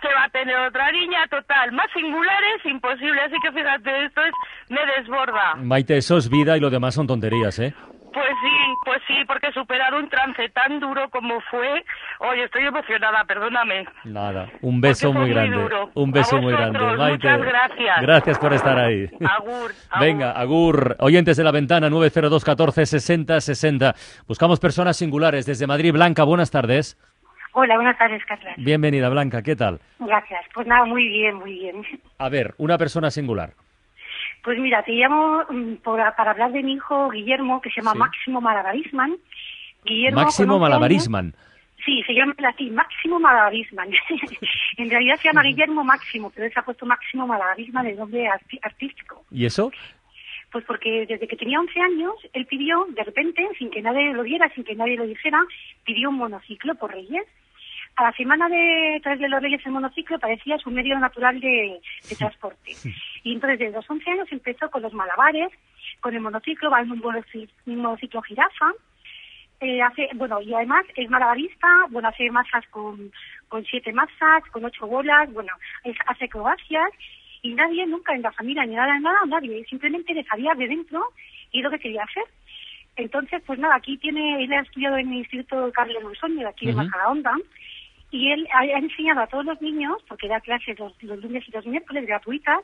que 0.00 0.08
va 0.14 0.24
a 0.24 0.28
tener 0.30 0.56
otra 0.56 0.90
niña, 0.92 1.26
total, 1.28 1.72
más 1.72 1.86
singulares, 1.92 2.64
imposible, 2.64 3.20
así 3.22 3.36
que 3.42 3.52
fíjate, 3.52 4.04
esto 4.06 4.22
es, 4.24 4.32
me 4.68 4.80
desborda. 4.96 5.54
Maite, 5.56 5.96
eso 5.98 6.16
es 6.16 6.28
vida 6.28 6.56
y 6.56 6.60
lo 6.60 6.70
demás 6.70 6.94
son 6.94 7.06
tonterías, 7.06 7.58
¿eh? 7.58 7.74
Pues 8.12 8.28
sí, 8.42 8.74
pues 8.84 9.02
sí, 9.06 9.14
porque 9.26 9.48
he 9.48 9.52
superado 9.52 9.98
un 9.98 10.08
trance 10.08 10.48
tan 10.50 10.80
duro 10.80 11.08
como 11.10 11.40
fue. 11.50 11.84
Oye, 12.20 12.44
estoy 12.44 12.64
emocionada, 12.66 13.24
perdóname. 13.24 13.86
Nada, 14.04 14.48
un 14.60 14.80
beso 14.80 15.12
muy 15.12 15.30
grande. 15.30 15.56
duro. 15.56 15.90
Un 15.94 16.12
beso 16.12 16.38
muy 16.40 16.52
grande. 16.52 16.78
Maite. 16.78 17.28
muchas 17.28 17.40
gracias. 17.40 18.02
Gracias 18.02 18.38
por 18.38 18.52
estar 18.52 18.78
ahí. 18.78 19.08
Agur. 19.24 19.72
Venga, 19.98 20.32
Agur, 20.32 20.96
oyentes 21.00 21.36
de 21.36 21.44
la 21.44 21.52
ventana 21.52 21.88
902 21.88 22.44
14 22.44 22.86
60 22.86 23.40
60. 23.40 23.94
Buscamos 24.26 24.60
personas 24.60 24.96
singulares 24.96 25.46
desde 25.46 25.66
Madrid. 25.66 25.92
Blanca, 25.92 26.24
buenas 26.24 26.50
tardes. 26.50 26.98
Hola, 27.54 27.74
buenas 27.76 27.98
tardes, 27.98 28.24
Carla. 28.24 28.54
Bienvenida, 28.56 29.10
Blanca, 29.10 29.42
¿qué 29.42 29.54
tal? 29.56 29.78
Gracias. 29.98 30.40
Pues 30.54 30.66
nada, 30.66 30.86
muy 30.86 31.06
bien, 31.08 31.36
muy 31.36 31.52
bien. 31.52 31.82
A 32.18 32.28
ver, 32.30 32.54
una 32.56 32.78
persona 32.78 33.10
singular. 33.10 33.52
Pues 34.42 34.58
mira, 34.58 34.82
te 34.82 34.92
llamo 34.92 35.44
mm, 35.48 35.74
por- 35.76 36.00
para 36.16 36.32
hablar 36.32 36.52
de 36.52 36.62
mi 36.62 36.74
hijo 36.74 37.08
Guillermo, 37.10 37.60
que 37.60 37.70
se 37.70 37.80
llama 37.80 37.92
Sí. 37.92 37.98
Máximo 37.98 38.40
Malabarisman. 38.40 39.16
Guillermo, 39.84 40.20
Máximo 40.22 40.46
con 40.54 40.62
11 40.62 40.70
Malabarisman. 40.70 41.34
Sí, 41.84 42.02
se 42.06 42.12
llama 42.14 42.34
así, 42.48 42.70
Máximo 42.70 43.18
Malabarisman. 43.20 43.90
en 44.76 44.90
realidad 44.90 45.16
se 45.20 45.28
llama 45.28 45.42
Guillermo 45.42 45.82
Máximo, 45.84 46.30
pero 46.30 46.46
él 46.46 46.52
se 46.52 46.60
ha 46.60 46.64
puesto 46.64 46.86
Máximo 46.86 47.26
Malabarisman 47.26 47.86
el 47.86 47.96
nombre 47.96 48.28
artístico. 48.62 49.24
¿Y 49.30 49.46
eso? 49.46 49.72
Pues 50.52 50.64
porque 50.64 51.06
desde 51.08 51.26
que 51.26 51.36
tenía 51.36 51.58
11 51.58 51.80
años, 51.80 52.12
él 52.34 52.46
pidió, 52.46 52.86
de 52.90 53.02
repente, 53.04 53.48
sin 53.58 53.70
que 53.70 53.80
nadie 53.82 54.12
lo 54.12 54.22
viera, 54.22 54.48
sin 54.54 54.64
que 54.64 54.74
nadie 54.74 54.96
lo 54.96 55.06
dijera, 55.06 55.40
pidió 55.84 56.10
un 56.10 56.16
monociclo 56.18 56.74
por 56.74 56.92
Reyes. 56.92 57.24
A 57.96 58.04
la 58.04 58.12
semana 58.12 58.48
de 58.48 59.00
traerle 59.02 59.28
los 59.28 59.42
Reyes 59.42 59.64
el 59.66 59.72
monociclo 59.72 60.18
parecía 60.18 60.58
su 60.58 60.70
medio 60.70 60.98
natural 60.98 61.40
de, 61.40 61.80
de 62.08 62.16
transporte. 62.16 62.72
Y 63.24 63.34
entonces 63.34 63.58
desde 63.58 63.72
los 63.76 63.88
11 63.88 64.10
años 64.10 64.28
empezó 64.32 64.70
con 64.70 64.82
los 64.82 64.92
malabares, 64.92 65.50
con 66.00 66.14
el 66.14 66.20
monociclo, 66.20 66.70
va 66.70 66.80
en 66.80 66.90
un 66.90 67.00
monoci- 67.00 67.48
un 67.66 67.76
monociclo 67.76 68.20
jirafa, 68.22 68.72
eh, 69.60 69.80
hace, 69.80 70.08
bueno, 70.14 70.40
y 70.42 70.52
además 70.54 70.84
es 70.96 71.08
malabarista, 71.08 71.68
bueno, 71.90 72.08
hace 72.08 72.28
masas 72.30 72.66
con, 72.68 73.12
con 73.48 73.64
siete 73.64 73.92
masas, 73.92 74.42
con 74.50 74.64
ocho 74.64 74.86
bolas, 74.88 75.32
bueno, 75.32 75.52
es- 75.84 75.96
hace 76.06 76.24
acrobacias, 76.24 76.90
y 77.42 77.54
nadie 77.54 77.86
nunca 77.86 78.14
en 78.14 78.22
la 78.22 78.32
familia 78.32 78.64
ni 78.64 78.74
nada, 78.74 78.98
nada, 78.98 79.18
nadie, 79.26 79.64
simplemente 79.66 80.14
le 80.14 80.24
sabía 80.24 80.54
de 80.54 80.66
dentro 80.68 81.04
y 81.52 81.62
lo 81.62 81.70
que 81.70 81.78
quería 81.78 82.02
hacer. 82.04 82.24
Entonces, 82.96 83.42
pues 83.46 83.58
nada, 83.58 83.76
aquí 83.76 83.96
tiene, 83.98 84.44
él 84.44 84.52
ha 84.52 84.60
estudiado 84.60 84.96
en 84.98 85.08
el 85.10 85.18
Instituto 85.18 85.70
Carlos 85.72 86.02
Monzón, 86.02 86.36
de 86.36 86.46
aquí 86.46 86.66
de 86.66 86.72
Ujú. 86.74 86.82
Majadahonda, 86.84 87.32
y 88.12 88.30
él 88.30 88.46
ha, 88.52 88.60
ha 88.60 88.78
enseñado 88.78 89.22
a 89.22 89.26
todos 89.26 89.44
los 89.46 89.60
niños, 89.60 89.96
porque 90.06 90.28
da 90.28 90.38
clases 90.40 90.78
los, 90.78 90.92
los 91.02 91.20
lunes 91.22 91.42
y 91.48 91.50
los 91.50 91.66
miércoles 91.66 92.06
gratuitas, 92.06 92.60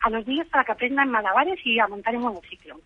a 0.00 0.08
los 0.10 0.26
niños 0.26 0.46
para 0.48 0.64
que 0.64 0.72
aprendan 0.72 1.10
malabares 1.10 1.58
y 1.66 1.78
a 1.78 1.88
montar 1.88 2.14
en 2.14 2.20
monociclo. 2.22 2.80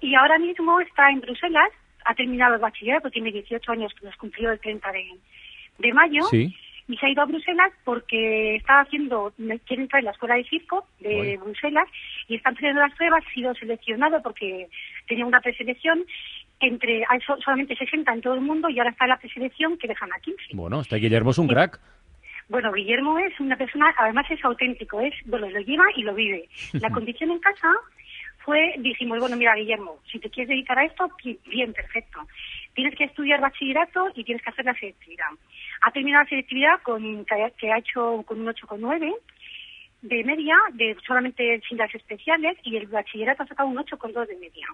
Y 0.00 0.14
ahora 0.14 0.38
mismo 0.38 0.80
está 0.80 1.10
en 1.10 1.20
Bruselas, 1.20 1.70
ha 2.06 2.14
terminado 2.14 2.54
el 2.54 2.60
bachillerato, 2.60 3.10
tiene 3.10 3.30
18 3.32 3.70
años, 3.72 3.92
que 3.94 4.06
los 4.06 4.16
cumplió 4.16 4.50
el 4.50 4.60
30 4.60 4.90
de, 4.92 5.04
de 5.78 5.92
mayo, 5.92 6.22
Sí. 6.30 6.54
y 6.88 6.96
se 6.96 7.06
ha 7.06 7.10
ido 7.10 7.22
a 7.22 7.26
Bruselas 7.26 7.72
porque 7.84 8.56
estaba 8.56 8.80
haciendo, 8.80 9.32
quiere 9.66 9.82
entrar 9.82 10.00
en 10.00 10.06
la 10.06 10.12
escuela 10.12 10.36
de 10.36 10.44
circo 10.44 10.86
de 11.00 11.20
Uy. 11.20 11.36
Bruselas 11.36 11.88
y 12.28 12.36
están 12.36 12.54
haciendo 12.54 12.80
las 12.80 12.94
pruebas, 12.94 13.24
ha 13.26 13.34
sido 13.34 13.54
seleccionado 13.54 14.22
porque 14.22 14.68
tenía 15.08 15.26
una 15.26 15.40
preselección 15.40 16.06
entre, 16.60 17.04
hay 17.08 17.20
so- 17.20 17.40
solamente 17.42 17.76
60 17.76 18.12
en 18.12 18.20
todo 18.20 18.34
el 18.34 18.40
mundo 18.40 18.68
y 18.68 18.78
ahora 18.78 18.90
está 18.90 19.06
la 19.06 19.18
preselección 19.18 19.76
que 19.78 19.88
dejan 19.88 20.10
a 20.12 20.18
15. 20.20 20.42
Bueno, 20.54 20.80
este 20.80 20.96
Guillermo 20.96 21.30
es 21.30 21.38
un 21.38 21.48
crack. 21.48 21.80
Bueno, 22.48 22.72
Guillermo 22.72 23.18
es 23.18 23.38
una 23.40 23.56
persona, 23.56 23.92
además 23.98 24.26
es 24.30 24.44
auténtico, 24.44 25.00
es, 25.00 25.12
bueno, 25.26 25.50
lo 25.50 25.60
lleva 25.60 25.84
y 25.96 26.02
lo 26.02 26.14
vive. 26.14 26.48
La 26.74 26.90
condición 26.90 27.30
en 27.32 27.40
casa 27.40 27.72
fue, 28.38 28.74
dijimos, 28.78 29.18
bueno, 29.18 29.36
mira, 29.36 29.56
Guillermo, 29.56 29.98
si 30.10 30.20
te 30.20 30.30
quieres 30.30 30.50
dedicar 30.50 30.78
a 30.78 30.84
esto, 30.84 31.10
bi- 31.24 31.38
bien, 31.46 31.72
perfecto. 31.72 32.20
Tienes 32.74 32.94
que 32.94 33.04
estudiar 33.04 33.40
bachillerato 33.40 34.12
y 34.14 34.22
tienes 34.22 34.42
que 34.44 34.50
hacer 34.50 34.64
la 34.64 34.74
selectividad. 34.74 35.26
Ha 35.82 35.90
terminado 35.90 36.22
la 36.22 36.28
selectividad 36.28 36.80
con, 36.82 37.24
que 37.24 37.72
ha 37.72 37.78
hecho 37.78 38.22
con 38.24 38.40
un 38.40 38.46
8,9 38.46 39.12
de 40.02 40.22
media, 40.24 40.54
de 40.74 40.96
solamente 41.04 41.60
sin 41.68 41.78
las 41.78 41.92
especiales, 41.92 42.56
y 42.62 42.76
el 42.76 42.86
bachillerato 42.86 43.42
ha 43.42 43.46
sacado 43.46 43.68
un 43.68 43.76
8,2 43.78 44.26
de 44.28 44.36
media. 44.36 44.66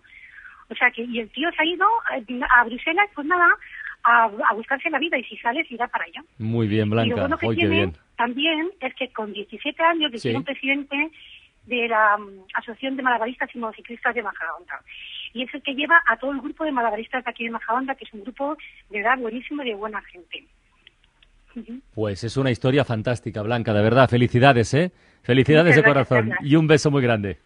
O 0.70 0.74
sea 0.74 0.90
que, 0.90 1.02
y 1.02 1.18
el 1.20 1.28
tío 1.30 1.50
se 1.52 1.62
ha 1.62 1.66
ido 1.66 1.86
eh, 2.16 2.40
a 2.58 2.64
Bruselas, 2.64 3.08
pues 3.14 3.26
nada, 3.26 3.46
a, 4.04 4.24
a 4.24 4.54
buscarse 4.54 4.90
la 4.90 4.98
vida, 4.98 5.18
y 5.18 5.24
si 5.24 5.36
sales, 5.38 5.70
irá 5.70 5.86
para 5.88 6.04
allá. 6.04 6.22
Muy 6.38 6.66
bien, 6.66 6.86
Y 6.86 6.90
lo 6.90 6.94
Blanca. 6.96 7.14
bueno 7.14 7.38
que 7.38 7.48
tiene 7.54 7.70
bien. 7.76 7.96
también 8.16 8.70
es 8.80 8.94
que 8.94 9.12
con 9.12 9.32
17 9.32 9.82
años 9.82 10.10
le 10.10 10.18
Sí. 10.18 10.28
hicieron 10.28 10.44
presidente 10.44 11.10
de 11.66 11.86
la 11.88 12.16
mm, 12.18 12.46
Asociación 12.54 12.96
de 12.96 13.02
Malabaristas 13.04 13.48
y 13.54 13.58
Motociclistas 13.58 14.14
de 14.14 14.22
Majadahonda. 14.22 14.80
Y 15.34 15.44
es 15.44 15.54
el 15.54 15.62
que 15.62 15.74
lleva 15.74 16.02
a 16.08 16.16
todo 16.16 16.32
el 16.32 16.40
grupo 16.40 16.64
de 16.64 16.72
malabaristas 16.72 17.24
de 17.24 17.30
aquí 17.30 17.44
de 17.44 17.50
Majadahonda, 17.50 17.94
que 17.94 18.04
es 18.04 18.12
un 18.12 18.22
grupo 18.22 18.56
de 18.90 18.98
edad 18.98 19.16
buenísimo 19.18 19.62
y 19.62 19.68
de 19.68 19.74
buena 19.76 20.02
gente. 20.02 20.44
Pues 21.94 22.24
es 22.24 22.36
una 22.36 22.50
historia 22.50 22.84
fantástica, 22.84 23.42
Blanca, 23.42 23.72
de 23.74 23.82
verdad. 23.82 24.08
Felicidades, 24.08 24.72
¿eh? 24.74 24.90
Felicidades 25.22 25.76
de 25.76 25.82
corazón. 25.82 26.32
Y 26.40 26.56
un 26.56 26.66
beso 26.66 26.90
muy 26.90 27.02
grande. 27.02 27.38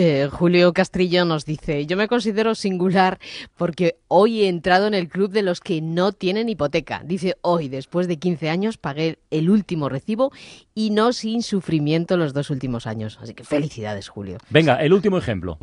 Eh, 0.00 0.28
Julio 0.30 0.72
Castrillo 0.72 1.24
nos 1.24 1.44
dice, 1.44 1.84
yo 1.84 1.96
me 1.96 2.06
considero 2.06 2.54
singular 2.54 3.18
porque 3.56 3.96
hoy 4.06 4.42
he 4.42 4.48
entrado 4.48 4.86
en 4.86 4.94
el 4.94 5.08
club 5.08 5.32
de 5.32 5.42
los 5.42 5.60
que 5.60 5.80
no 5.80 6.12
tienen 6.12 6.48
hipoteca. 6.48 7.02
Dice, 7.04 7.34
hoy, 7.40 7.68
después 7.68 8.06
de 8.06 8.16
15 8.16 8.48
años, 8.48 8.78
pagué 8.78 9.18
el 9.32 9.50
último 9.50 9.88
recibo 9.88 10.30
y 10.72 10.90
no 10.90 11.12
sin 11.12 11.42
sufrimiento 11.42 12.16
los 12.16 12.32
dos 12.32 12.50
últimos 12.50 12.86
años. 12.86 13.18
Así 13.20 13.34
que 13.34 13.42
felicidades, 13.42 14.08
Julio. 14.08 14.38
Venga, 14.50 14.76
el 14.76 14.92
último 14.92 15.18
ejemplo. 15.18 15.58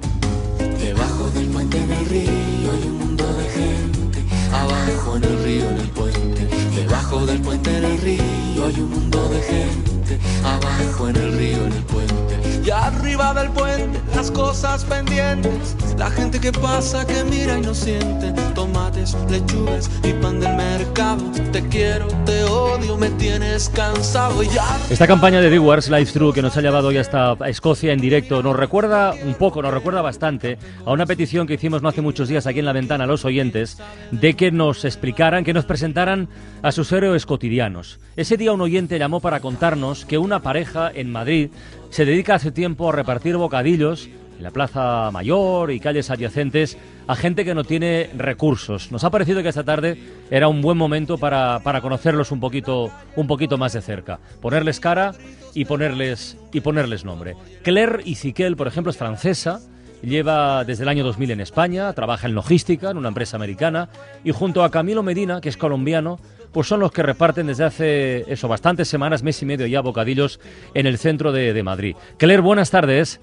Debajo 0.82 1.30
del 1.30 1.48
puente 1.48 1.78
en 1.78 1.91
el 1.93 2.06
río 2.06 2.71
hay 2.74 2.88
un 2.89 2.98
mundo 2.98 3.34
de 3.38 3.50
gente. 3.52 4.24
Abajo 4.52 5.15
en 5.15 5.24
el 5.24 5.43
río, 5.45 5.69
en 5.69 5.78
el 5.78 5.89
puente. 5.91 6.48
Debajo 6.76 7.26
del 7.26 7.39
puente 7.39 7.78
en 7.78 7.86
el 7.86 7.98
río 8.00 8.65
hay 8.65 8.82
un 8.82 8.89
mundo 8.89 9.30
de 9.30 9.41
gente. 9.43 9.94
Abajo 10.44 11.10
en 11.10 11.15
el 11.15 11.38
río, 11.38 11.65
en 11.65 11.74
el 11.74 11.84
puente. 11.84 12.63
Y 12.65 12.70
arriba 12.72 13.34
del 13.34 13.50
puente 13.52 14.00
las 14.15 14.32
cosas 14.32 14.84
pendientes. 14.86 15.76
La 15.98 16.10
gente 16.10 16.39
que 16.39 16.52
pasa, 16.52 17.06
que 17.06 17.24
mira 17.24 17.58
y 17.58 17.62
no 17.62 17.74
siente. 17.74 18.34
Tomates, 18.54 19.15
lechugas 19.30 19.89
y 20.04 20.13
pan 20.13 20.39
del 20.39 20.56
mercado. 20.56 21.24
Te 21.52 21.62
quiero, 21.68 22.08
te 22.26 22.44
odio, 22.44 22.98
me 22.98 23.10
tienes 23.12 23.70
cansado. 23.70 24.41
Ya 24.44 24.65
Esta 24.89 25.08
campaña 25.08 25.41
de 25.41 25.50
Dewars 25.50 25.89
Live 25.89 26.12
True 26.12 26.34
que 26.34 26.41
nos 26.41 26.58
ha 26.58 26.62
llevado 26.62 26.88
hoy 26.88 26.98
hasta 26.98 27.36
Escocia 27.48 27.94
en 27.94 28.00
directo 28.00 28.41
nos 28.41 28.56
recuerda 28.56 29.13
un 29.26 29.36
poco, 29.36 29.62
nos 29.62 29.74
recuerda 29.74 30.02
bastante 30.02 30.58
a 30.86 30.91
una 30.91 31.06
petición 31.06 31.48
que 31.48 31.56
hicimos 31.56 31.82
no 31.82 31.89
hace 31.89 32.02
muchos 32.02 32.28
días 32.28 32.48
aquí 32.48 32.60
en 32.60 32.65
la 32.65 32.74
ventana 32.74 33.04
a 33.04 33.08
los 33.08 33.26
oyentes 33.26 33.78
de 34.12 34.34
que 34.36 34.52
nos 34.52 34.86
explicaran, 34.86 35.44
que 35.44 35.54
nos 35.54 35.65
presentaran 35.65 36.30
a 36.62 36.72
sus 36.72 36.91
héroes 36.91 37.26
cotidianos. 37.26 38.00
Ese 38.15 38.38
día 38.38 38.54
un 38.54 38.62
oyente 38.62 38.98
llamó 38.98 39.20
para 39.20 39.39
contarnos 39.39 39.94
que 40.03 40.17
una 40.17 40.41
pareja 40.41 40.91
en 40.93 41.12
Madrid 41.12 41.51
se 41.91 42.03
dedica 42.03 42.36
hace 42.36 42.51
tiempo 42.51 42.89
a 42.89 42.91
repartir 42.91 43.38
bocadillos 43.38 44.10
en 44.38 44.43
la 44.43 44.51
Plaza 44.51 45.10
Mayor 45.12 45.71
y 45.71 45.79
calles 45.79 46.10
adyacentes 46.10 46.77
a 47.08 47.15
gente 47.15 47.45
que 47.45 47.55
no 47.55 47.63
tiene 47.63 48.10
recursos. 48.17 48.91
Nos 48.91 49.03
ha 49.03 49.12
parecido 49.12 49.41
que 49.41 49.49
esta 49.49 49.63
tarde 49.63 49.97
era 50.29 50.47
un 50.47 50.62
buen 50.62 50.77
momento 50.77 51.17
para, 51.17 51.62
para 51.63 51.79
conocerlos 51.81 52.31
un 52.31 52.39
poquito, 52.39 52.91
un 53.15 53.27
poquito 53.27 53.58
más 53.58 53.73
de 53.73 53.81
cerca, 53.81 54.19
ponerles 54.41 54.79
cara 54.79 55.13
y 55.53 55.65
ponerles, 55.65 56.38
y 56.51 56.60
ponerles 56.62 57.05
nombre. 57.05 57.36
Claire 57.63 58.01
Iziquel, 58.03 58.58
por 58.58 58.67
ejemplo, 58.67 58.91
es 58.91 58.97
francesa, 58.97 59.62
lleva 60.01 60.63
desde 60.63 60.84
el 60.84 60.89
año 60.89 61.03
2000 61.03 61.31
en 61.31 61.41
España, 61.41 61.93
trabaja 61.93 62.27
en 62.27 62.36
logística 62.36 62.91
en 62.91 62.97
una 62.97 63.10
empresa 63.10 63.38
americana 63.38 63.89
y 64.23 64.31
junto 64.31 64.63
a 64.63 64.71
Camilo 64.71 65.03
Medina, 65.03 65.41
que 65.41 65.49
es 65.49 65.58
colombiano, 65.58 66.19
pues 66.56 66.68
son 66.68 66.80
los 66.80 66.94
que 66.94 67.04
reparten 67.04 67.48
desde 67.48 67.65
hace 67.65 68.32
eso, 68.32 68.48
bastantes 68.48 68.88
semanas, 68.88 69.24
mes 69.24 69.41
y 69.41 69.46
medio 69.46 69.68
ya, 69.68 69.82
bocadillos 69.82 70.39
en 70.74 70.88
el 70.88 70.98
centro 70.98 71.34
de, 71.34 71.52
de 71.52 71.63
Madrid. 71.63 71.98
Claire, 72.18 72.41
buenas 72.41 72.72
tardes. 72.72 73.20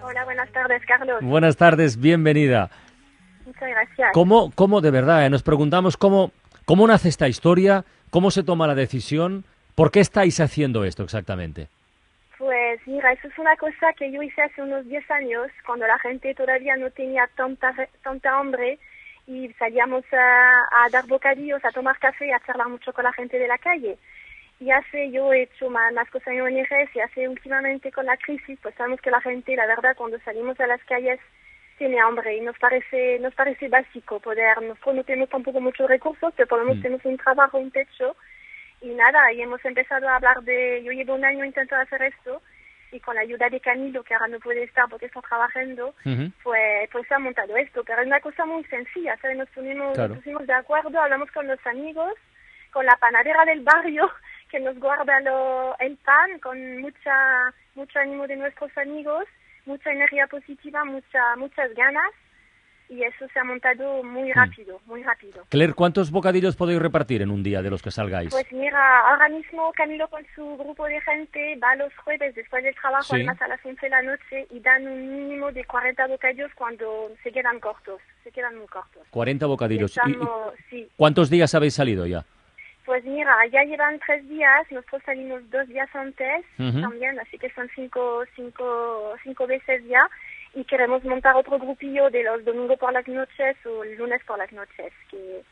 Hola, 0.00 0.24
buenas 0.24 0.48
tardes, 0.52 0.80
Carlos. 0.86 1.18
Buenas 1.22 1.56
tardes, 1.56 2.00
bienvenida. 2.00 2.70
Muchas 3.44 3.68
gracias. 3.68 4.10
¿Cómo, 4.12 4.52
cómo 4.54 4.80
de 4.80 4.92
verdad, 4.92 5.26
eh, 5.26 5.30
nos 5.30 5.42
preguntamos 5.42 5.96
cómo, 5.96 6.30
cómo 6.64 6.86
nace 6.86 7.08
esta 7.08 7.26
historia, 7.26 7.84
cómo 8.10 8.30
se 8.30 8.44
toma 8.44 8.68
la 8.68 8.76
decisión, 8.76 9.42
por 9.74 9.90
qué 9.90 9.98
estáis 9.98 10.38
haciendo 10.38 10.84
esto 10.84 11.02
exactamente? 11.02 11.66
Pues 12.38 12.80
mira, 12.86 13.10
eso 13.10 13.26
es 13.26 13.36
una 13.40 13.56
cosa 13.56 13.92
que 13.98 14.12
yo 14.12 14.22
hice 14.22 14.40
hace 14.40 14.62
unos 14.62 14.86
10 14.86 15.10
años, 15.10 15.48
cuando 15.66 15.84
la 15.88 15.98
gente 15.98 16.32
todavía 16.36 16.76
no 16.76 16.92
tenía 16.92 17.28
tanta, 17.34 17.74
tanta 18.04 18.38
hambre 18.38 18.78
y 19.26 19.52
salíamos 19.54 20.04
a, 20.12 20.84
a 20.84 20.90
dar 20.90 21.06
bocadillos, 21.06 21.64
a 21.64 21.72
tomar 21.72 21.98
café, 21.98 22.32
a 22.32 22.40
charlar 22.40 22.68
mucho 22.68 22.92
con 22.92 23.04
la 23.04 23.12
gente 23.12 23.38
de 23.38 23.48
la 23.48 23.58
calle. 23.58 23.98
Y 24.60 24.70
hace, 24.70 25.10
yo 25.10 25.32
he 25.32 25.42
hecho 25.42 25.70
más, 25.70 25.92
más 25.92 26.08
cosas 26.10 26.28
en 26.28 26.40
ONGs 26.42 26.94
y 26.94 27.00
hace 27.00 27.28
últimamente 27.28 27.90
con 27.92 28.06
la 28.06 28.16
crisis, 28.16 28.58
pues 28.62 28.74
sabemos 28.76 29.00
que 29.00 29.10
la 29.10 29.20
gente, 29.20 29.56
la 29.56 29.66
verdad, 29.66 29.96
cuando 29.96 30.18
salimos 30.20 30.58
a 30.60 30.66
las 30.66 30.82
calles 30.84 31.18
tiene 31.78 31.98
hambre 32.00 32.36
y 32.36 32.40
nos 32.42 32.56
parece, 32.58 33.18
nos 33.20 33.34
parece 33.34 33.68
básico 33.68 34.20
poder, 34.20 34.62
nosotros 34.62 34.94
no 34.96 35.04
tenemos 35.04 35.30
tampoco 35.30 35.60
muchos 35.60 35.88
recursos, 35.88 36.32
pero 36.36 36.46
por 36.48 36.58
lo 36.60 36.64
menos 36.66 36.78
Mm. 36.78 36.82
tenemos 36.82 37.04
un 37.04 37.16
trabajo, 37.16 37.58
un 37.58 37.70
techo 37.72 38.16
y 38.80 38.88
nada, 38.94 39.32
y 39.32 39.42
hemos 39.42 39.64
empezado 39.64 40.08
a 40.08 40.16
hablar 40.16 40.42
de, 40.42 40.82
yo 40.84 40.92
llevo 40.92 41.14
un 41.14 41.24
año 41.24 41.44
intentando 41.44 41.82
hacer 41.82 42.02
esto 42.02 42.42
y 42.92 43.00
con 43.00 43.14
la 43.16 43.22
ayuda 43.22 43.48
de 43.48 43.58
Camilo, 43.60 44.02
que 44.04 44.14
ahora 44.14 44.28
no 44.28 44.38
puede 44.38 44.62
estar 44.64 44.88
porque 44.88 45.06
está 45.06 45.20
trabajando, 45.22 45.94
pues, 46.42 46.88
pues 46.90 47.08
se 47.08 47.14
ha 47.14 47.18
montado 47.18 47.56
esto, 47.56 47.82
pero 47.84 48.00
es 48.02 48.06
una 48.06 48.20
cosa 48.20 48.44
muy 48.44 48.62
sencilla, 48.64 49.16
¿sabes? 49.16 49.38
Nos 49.38 49.48
pusimos, 49.50 49.94
Claro. 49.94 50.10
nos 50.10 50.18
pusimos 50.18 50.46
de 50.46 50.52
acuerdo, 50.52 51.00
hablamos 51.00 51.30
con 51.32 51.46
los 51.48 51.58
amigos, 51.66 52.12
con 52.70 52.84
la 52.86 52.96
panadera 52.96 53.44
del 53.46 53.60
barrio 53.62 54.10
que 54.50 54.60
nos 54.60 54.78
guarda 54.78 55.20
lo- 55.20 55.74
el 55.78 55.96
pan, 55.98 56.38
con 56.40 56.78
mucha, 56.82 57.52
mucho 57.74 57.98
ánimo 57.98 58.26
de 58.26 58.36
nuestros 58.36 58.76
amigos, 58.76 59.24
mucha 59.64 59.90
energía 59.90 60.26
positiva, 60.26 60.84
mucha, 60.84 61.36
muchas 61.36 61.72
ganas 61.74 62.10
y 62.92 63.02
eso 63.04 63.26
se 63.32 63.38
ha 63.38 63.44
montado 63.44 64.02
muy 64.02 64.30
rápido, 64.32 64.80
muy 64.86 65.02
rápido. 65.02 65.44
Claire, 65.48 65.72
¿cuántos 65.72 66.10
bocadillos 66.10 66.56
podéis 66.56 66.80
repartir 66.80 67.22
en 67.22 67.30
un 67.30 67.42
día 67.42 67.62
de 67.62 67.70
los 67.70 67.80
que 67.82 67.90
salgáis? 67.90 68.30
Pues 68.30 68.52
mira, 68.52 69.00
ahora 69.08 69.28
mismo 69.30 69.72
Camilo 69.72 70.08
con 70.08 70.24
su 70.34 70.56
grupo 70.58 70.84
de 70.86 71.00
gente 71.00 71.56
va 71.56 71.74
los 71.76 71.94
jueves 71.96 72.34
después 72.34 72.62
del 72.62 72.74
trabajo, 72.74 73.04
Sí. 73.04 73.14
además 73.16 73.40
a 73.40 73.48
las 73.48 73.64
11 73.64 73.86
de 73.86 73.90
la 73.90 74.02
noche, 74.02 74.46
y 74.50 74.60
dan 74.60 74.86
un 74.86 75.08
mínimo 75.28 75.50
de 75.52 75.64
40 75.64 76.06
bocadillos 76.06 76.50
cuando 76.54 77.10
se 77.22 77.32
quedan 77.32 77.58
cortos, 77.60 78.00
se 78.24 78.30
quedan 78.30 78.56
muy 78.58 78.66
cortos. 78.66 79.02
40 79.10 79.46
bocadillos. 79.46 79.96
¿Y- 79.96 80.08
y 80.10 80.12
Estamos- 80.12 80.54
sí. 80.68 80.88
cuántos 80.96 81.30
días 81.30 81.54
habéis 81.54 81.74
salido 81.74 82.06
ya? 82.06 82.24
Pues 82.84 83.04
mira, 83.04 83.34
ya 83.52 83.62
llevan 83.62 84.00
tres 84.04 84.28
días, 84.28 84.66
nosotros 84.72 85.02
salimos 85.06 85.48
dos 85.50 85.68
días 85.68 85.88
antes 85.94 86.44
Ujú. 86.58 86.80
también, 86.80 87.18
así 87.20 87.38
que 87.38 87.48
son 87.50 87.70
cinco, 87.76 88.24
cinco, 88.34 89.14
cinco 89.22 89.46
veces 89.46 89.82
ya. 89.86 90.02
Y 90.54 90.64
queremos 90.64 91.02
montar 91.04 91.34
otro 91.36 91.58
grupillo 91.58 92.10
de 92.10 92.24
los 92.24 92.44
domingos 92.44 92.78
por 92.78 92.92
las 92.92 93.08
noches 93.08 93.56
o 93.64 93.84
el 93.84 93.96
lunes 93.96 94.22
por 94.24 94.38
las 94.38 94.52
noches, 94.52 94.92
que, 95.10 95.42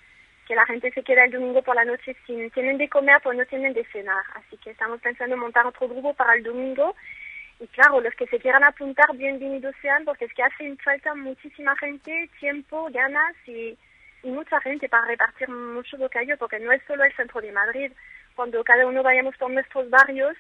que 0.47 0.55
la 0.55 0.67
gente 0.67 0.91
se 0.93 1.03
queda 1.03 1.25
el 1.25 1.31
domingo 1.33 1.63
por 1.63 1.75
la 1.75 1.85
noche 1.85 2.15
sin 2.27 2.51
tienen 2.51 2.77
de 2.77 2.89
comer, 2.89 3.21
pues 3.23 3.39
no 3.39 3.47
tienen 3.47 3.73
de 3.73 3.85
cenar. 3.87 4.23
Así 4.35 4.57
que 4.59 4.71
estamos 4.71 5.01
pensando 5.01 5.35
en 5.35 5.41
montar 5.41 5.67
otro 5.67 5.89
grupo 5.89 6.13
para 6.15 6.35
el 6.35 6.43
domingo. 6.43 6.95
Y 7.61 7.67
claro, 7.69 8.01
los 8.01 8.15
que 8.15 8.27
se 8.27 8.39
quieran 8.39 8.65
apuntar, 8.65 9.15
bienvenidos 9.15 9.75
sean, 9.83 10.07
porque 10.07 10.25
es 10.25 10.33
que 10.33 10.43
hace 10.43 10.75
falta 10.83 11.15
muchísima 11.15 11.77
gente, 11.77 12.31
tiempo, 12.41 12.89
ganas 12.91 13.37
y, 13.47 13.77
mucha 14.23 14.61
gente 14.61 14.89
para 14.89 15.07
repartir 15.07 15.49
mucho 15.49 15.97
bocadillo, 15.97 16.37
porque 16.37 16.59
no 16.59 16.73
es 16.73 16.83
solo 16.87 17.05
el 17.05 17.15
centro 17.15 17.41
de 17.41 17.53
Madrid. 17.53 17.93
Cuando 18.35 18.65
cada 18.65 18.87
uno 18.87 19.03
vayamos 19.03 19.37
por 19.37 19.51
nuestros 19.51 19.89
barrios, 19.89 20.37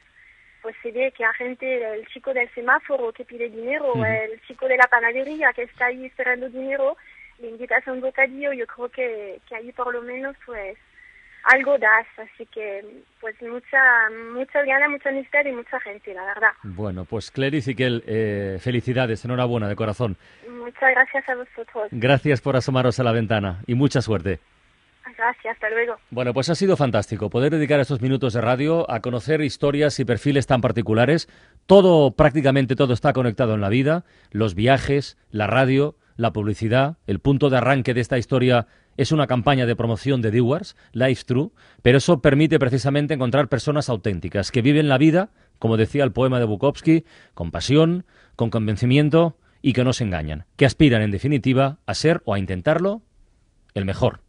pues 0.62 0.76
se 0.82 0.92
ve 0.92 1.12
que 1.16 1.24
hay 1.24 1.34
gente, 1.34 1.94
el 1.94 2.06
chico 2.08 2.32
del 2.32 2.48
semáforo 2.54 3.12
que 3.12 3.24
pide 3.24 3.48
dinero, 3.48 3.94
el 4.04 4.40
chico 4.42 4.66
de 4.66 4.76
la 4.76 4.86
panadería 4.86 5.52
que 5.52 5.62
está 5.62 5.86
ahí 5.86 6.06
esperando 6.06 6.48
dinero, 6.48 6.96
le 7.38 7.48
invitas 7.48 7.86
a 7.86 7.92
un 7.92 8.00
bocadillo, 8.00 8.52
yo 8.52 8.66
creo 8.66 8.88
que, 8.88 9.40
que 9.48 9.56
ahí 9.56 9.72
por 9.72 9.92
lo 9.92 10.02
menos 10.02 10.36
pues 10.44 10.76
algo 11.44 11.78
das, 11.78 12.06
así 12.18 12.46
que 12.46 12.84
pues 13.20 13.34
mucha, 13.42 13.78
muchas 14.34 14.66
ganas, 14.66 14.90
mucha 14.90 15.08
amistad 15.08 15.44
y 15.46 15.52
mucha 15.52 15.80
gente, 15.80 16.12
la 16.14 16.24
verdad. 16.24 16.50
Bueno, 16.62 17.04
pues 17.04 17.30
Claire 17.30 17.58
y 17.58 17.62
Ziquel, 17.62 18.02
eh, 18.06 18.58
felicidades, 18.60 19.24
enhorabuena 19.24 19.68
de 19.68 19.76
corazón. 19.76 20.16
Muchas 20.48 20.90
gracias 20.90 21.28
a 21.28 21.34
vosotros. 21.34 21.88
Gracias 21.90 22.40
por 22.40 22.56
asomaros 22.56 23.00
a 23.00 23.04
la 23.04 23.12
ventana 23.12 23.62
y 23.66 23.74
mucha 23.74 24.02
suerte. 24.02 24.38
Gracias, 25.20 25.54
hasta. 25.62 25.68
Bueno, 26.10 26.32
pues 26.32 26.48
ha 26.48 26.54
sido 26.54 26.78
fantástico 26.78 27.28
poder 27.28 27.52
dedicar 27.52 27.78
estos 27.78 28.00
minutos 28.00 28.32
de 28.32 28.40
radio 28.40 28.90
a 28.90 29.00
conocer 29.00 29.42
historias 29.42 30.00
y 30.00 30.06
perfiles 30.06 30.46
tan 30.46 30.62
particulares. 30.62 31.28
Todo, 31.66 32.12
prácticamente 32.12 32.74
todo 32.74 32.94
está 32.94 33.12
conectado 33.12 33.52
en 33.52 33.60
la 33.60 33.68
vida. 33.68 34.06
Los 34.30 34.54
viajes, 34.54 35.18
la 35.30 35.46
radio, 35.46 35.94
la 36.16 36.32
publicidad. 36.32 36.96
El 37.06 37.20
punto 37.20 37.50
de 37.50 37.58
arranque 37.58 37.92
de 37.92 38.00
esta 38.00 38.16
historia 38.16 38.66
es 38.96 39.12
una 39.12 39.26
campaña 39.26 39.66
de 39.66 39.76
promoción 39.76 40.22
de 40.22 40.30
Dewars, 40.30 40.74
Life 40.92 41.24
True, 41.26 41.50
pero 41.82 41.98
eso 41.98 42.22
permite 42.22 42.58
precisamente 42.58 43.12
encontrar 43.12 43.48
personas 43.48 43.90
auténticas 43.90 44.50
que 44.50 44.62
viven 44.62 44.88
la 44.88 44.96
vida, 44.96 45.28
como 45.58 45.76
decía 45.76 46.02
el 46.02 46.12
poema 46.12 46.38
de 46.38 46.46
Bukowski, 46.46 47.04
con 47.34 47.50
pasión, 47.50 48.06
con 48.36 48.48
convencimiento 48.48 49.36
y 49.60 49.74
que 49.74 49.84
no 49.84 49.92
se 49.92 50.04
engañan, 50.04 50.46
que 50.56 50.64
aspiran 50.64 51.02
en 51.02 51.10
definitiva 51.10 51.76
a 51.84 51.92
ser 51.92 52.22
o 52.24 52.32
a 52.32 52.38
intentarlo 52.38 53.02
el 53.74 53.84
mejor. 53.84 54.20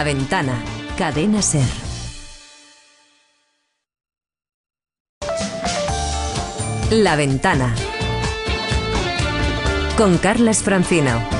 La 0.00 0.04
ventana. 0.04 0.54
Cadena 0.96 1.42
Ser. 1.42 1.68
La 6.90 7.16
ventana. 7.16 7.74
Con 9.98 10.16
Carlas 10.16 10.62
Francino. 10.62 11.39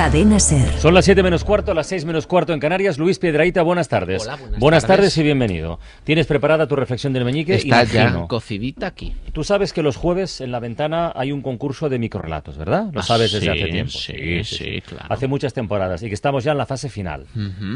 Cadena 0.00 0.40
Ser. 0.40 0.66
Son 0.78 0.94
las 0.94 1.04
7 1.04 1.22
menos 1.22 1.44
cuarto, 1.44 1.74
las 1.74 1.86
6 1.88 2.06
menos 2.06 2.26
cuarto 2.26 2.54
en 2.54 2.58
Canarias. 2.58 2.96
Luis 2.96 3.18
Piedraíta, 3.18 3.60
buenas 3.60 3.88
tardes. 3.88 4.22
Hola, 4.22 4.38
buenas 4.58 4.84
tardes. 4.86 4.96
tardes. 5.12 5.18
y 5.18 5.22
bienvenido. 5.22 5.78
¿Tienes 6.04 6.26
preparada 6.26 6.66
tu 6.66 6.74
reflexión 6.74 7.12
del 7.12 7.26
meñique? 7.26 7.56
Está 7.56 7.84
ya 7.84 8.24
cocidita 8.26 8.86
aquí. 8.86 9.14
Tú 9.34 9.44
sabes 9.44 9.74
que 9.74 9.82
los 9.82 9.96
jueves 9.96 10.40
en 10.40 10.52
la 10.52 10.58
ventana 10.58 11.12
hay 11.14 11.32
un 11.32 11.42
concurso 11.42 11.90
de 11.90 11.98
microrelatos, 11.98 12.56
¿verdad? 12.56 12.86
Lo 12.94 13.00
Ah, 13.00 13.02
sabes 13.02 13.30
desde 13.32 13.52
sí, 13.52 13.60
hace 13.60 13.70
tiempo. 13.70 13.90
sí, 13.92 14.42
sí, 14.44 14.80
claro. 14.80 15.04
Hace 15.10 15.26
muchas 15.26 15.52
temporadas 15.52 16.02
y 16.02 16.08
que 16.08 16.14
estamos 16.14 16.44
ya 16.44 16.52
en 16.52 16.58
la 16.58 16.64
fase 16.64 16.88
final. 16.88 17.26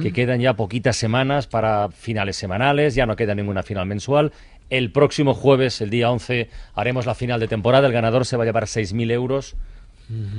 Que 0.02 0.10
quedan 0.14 0.40
ya 0.40 0.54
poquitas 0.54 0.96
semanas 0.96 1.46
para 1.46 1.90
finales 1.90 2.36
semanales, 2.36 2.94
ya 2.94 3.04
no 3.04 3.16
queda 3.16 3.34
ninguna 3.34 3.62
final 3.62 3.84
mensual. 3.84 4.32
El 4.70 4.92
próximo 4.92 5.34
jueves, 5.34 5.78
el 5.82 5.90
día 5.90 6.10
11, 6.10 6.48
haremos 6.74 7.04
la 7.04 7.14
final 7.14 7.38
de 7.38 7.48
temporada. 7.48 7.86
El 7.86 7.92
ganador 7.92 8.24
se 8.24 8.38
va 8.38 8.44
a 8.44 8.46
llevar 8.46 8.64
6.000 8.64 9.10
euros. 9.10 9.56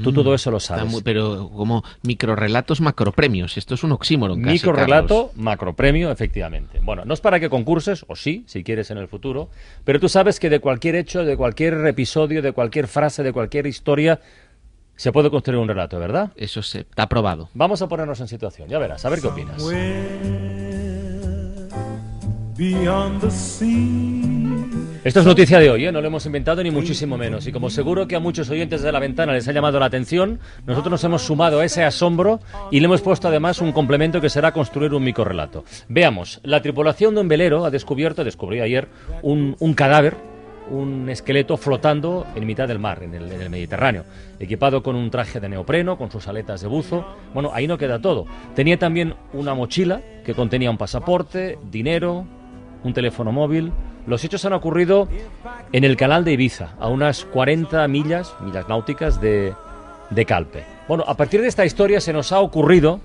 Tú 0.04 0.14
todo 0.14 0.36
eso 0.36 0.52
lo 0.52 0.60
sabes. 0.60 0.86
muy- 0.86 1.02
pero 1.02 1.50
como 1.50 1.84
microrelatos, 2.04 2.82
macropremios. 2.82 3.58
Esto 3.58 3.74
es 3.74 3.84
un 3.84 3.94
oxímoron 3.94 4.40
casi, 4.42 4.54
Microrelato, 4.54 5.28
Carlos. 5.28 5.38
macropremio, 5.38 6.12
efectivamente. 6.12 6.80
Bueno, 6.84 7.04
no 7.04 7.14
es 7.16 7.22
para 7.22 7.40
que 7.40 7.50
concurses, 7.50 8.06
o 8.08 8.16
sí, 8.16 8.44
si 8.48 8.64
quieres 8.64 8.92
en 8.92 9.00
el 9.00 9.08
futuro, 9.08 9.50
pero 9.84 10.00
tú 10.00 10.08
sabes 10.08 10.40
que 10.40 10.50
de 10.52 10.60
cualquier 10.60 10.96
hecho, 10.96 11.26
de 11.26 11.36
cualquier 11.36 11.74
episodio, 11.88 12.42
de 12.44 12.52
cualquier 12.52 12.88
frase, 12.88 13.24
de 13.24 13.34
cualquier 13.34 13.66
historia, 13.66 14.20
se 14.96 15.12
puede 15.12 15.30
construir 15.32 15.60
un 15.60 15.68
relato, 15.68 16.00
¿verdad? 16.00 16.32
Eso 16.36 16.62
se, 16.62 16.82
está 16.82 17.04
aprobado. 17.04 17.50
Vamos 17.54 17.82
a 17.82 17.88
ponernos 17.90 18.20
en 18.22 18.28
situación, 18.28 18.70
ya 18.70 18.78
verás, 18.80 19.04
a 19.04 19.10
ver 19.10 19.20
qué 19.20 19.28
opinas. 19.28 19.62
Beyond 22.58 23.20
the 23.20 23.30
sea. 23.32 24.35
Esto 25.06 25.20
es 25.20 25.28
noticia 25.28 25.60
de 25.60 25.70
hoy, 25.70 25.86
¿eh? 25.86 25.92
no 25.92 26.02
lo 26.02 26.08
hemos 26.08 26.26
inventado 26.26 26.64
ni 26.64 26.72
muchísimo 26.72 27.16
menos. 27.16 27.46
Y 27.46 27.52
como 27.52 27.70
seguro 27.70 28.08
que 28.08 28.16
a 28.16 28.20
muchos 28.20 28.50
oyentes 28.50 28.82
de 28.82 28.92
la 28.92 28.98
ventana 29.00 29.34
les 29.34 29.48
ha 29.48 29.52
llamado 29.52 29.80
la 29.80 29.86
atención, 29.86 30.40
nosotros 30.66 30.90
nos 30.90 31.04
hemos 31.04 31.22
sumado 31.22 31.60
a 31.60 31.66
ese 31.66 31.84
asombro 31.84 32.40
y 32.72 32.80
le 32.80 32.88
hemos 32.88 33.02
puesto 33.02 33.28
además 33.28 33.62
un 33.62 33.72
complemento 33.72 34.20
que 34.20 34.32
será 34.32 34.52
construir 34.52 34.96
un 34.96 35.04
microrelato. 35.04 35.64
Veamos, 35.90 36.40
la 36.42 36.60
tripulación 36.64 37.14
de 37.14 37.22
un 37.22 37.28
velero 37.28 37.66
ha 37.66 37.70
descubierto, 37.70 38.24
descubrió 38.24 38.64
ayer, 38.64 38.88
un, 39.22 39.56
cadáver 39.76 40.16
un 40.72 41.08
esqueleto 41.08 41.56
flotando 41.56 42.26
en 42.34 42.48
mitad 42.48 42.68
del 42.68 42.80
mar, 42.80 43.04
en 43.04 43.14
el, 43.14 43.32
en 43.32 43.42
el 43.42 43.52
Mediterráneo, 43.52 44.06
equipado 44.40 44.82
con 44.82 44.96
un 44.96 45.12
traje 45.12 45.40
de 45.40 45.50
neopreno, 45.50 46.00
con 46.00 46.10
sus 46.10 46.28
aletas 46.28 46.62
de 46.62 46.68
buzo. 46.68 47.06
Bueno, 47.32 47.52
ahí 47.54 47.68
no 47.68 47.78
queda 47.78 48.00
todo. 48.00 48.26
Tenía 48.56 48.80
también 48.80 49.14
una 49.34 49.54
mochila 49.54 50.02
que 50.26 50.34
contenía 50.34 50.72
un 50.72 50.80
pasaporte, 50.80 51.60
dinero, 51.70 52.26
un 52.84 52.94
teléfono 52.96 53.32
móvil. 53.32 53.72
Los 54.08 54.24
hechos 54.24 54.46
han 54.46 54.54
ocurrido 54.54 55.08
en 55.72 55.84
el 55.84 55.98
canal 55.98 56.24
de 56.24 56.34
Ibiza, 56.34 56.74
a 56.80 56.88
unas 56.88 57.26
40 57.26 57.88
millas, 57.88 58.36
millas 58.42 58.70
náuticas 58.70 59.20
de, 59.20 59.54
de 60.10 60.26
Calpe. 60.26 60.64
Bueno, 60.88 61.04
a 61.08 61.16
partir 61.16 61.42
de 61.42 61.48
esta 61.48 61.66
historia 61.66 62.00
se 62.00 62.14
nos 62.14 62.32
ha 62.32 62.40
ocurrido 62.40 63.00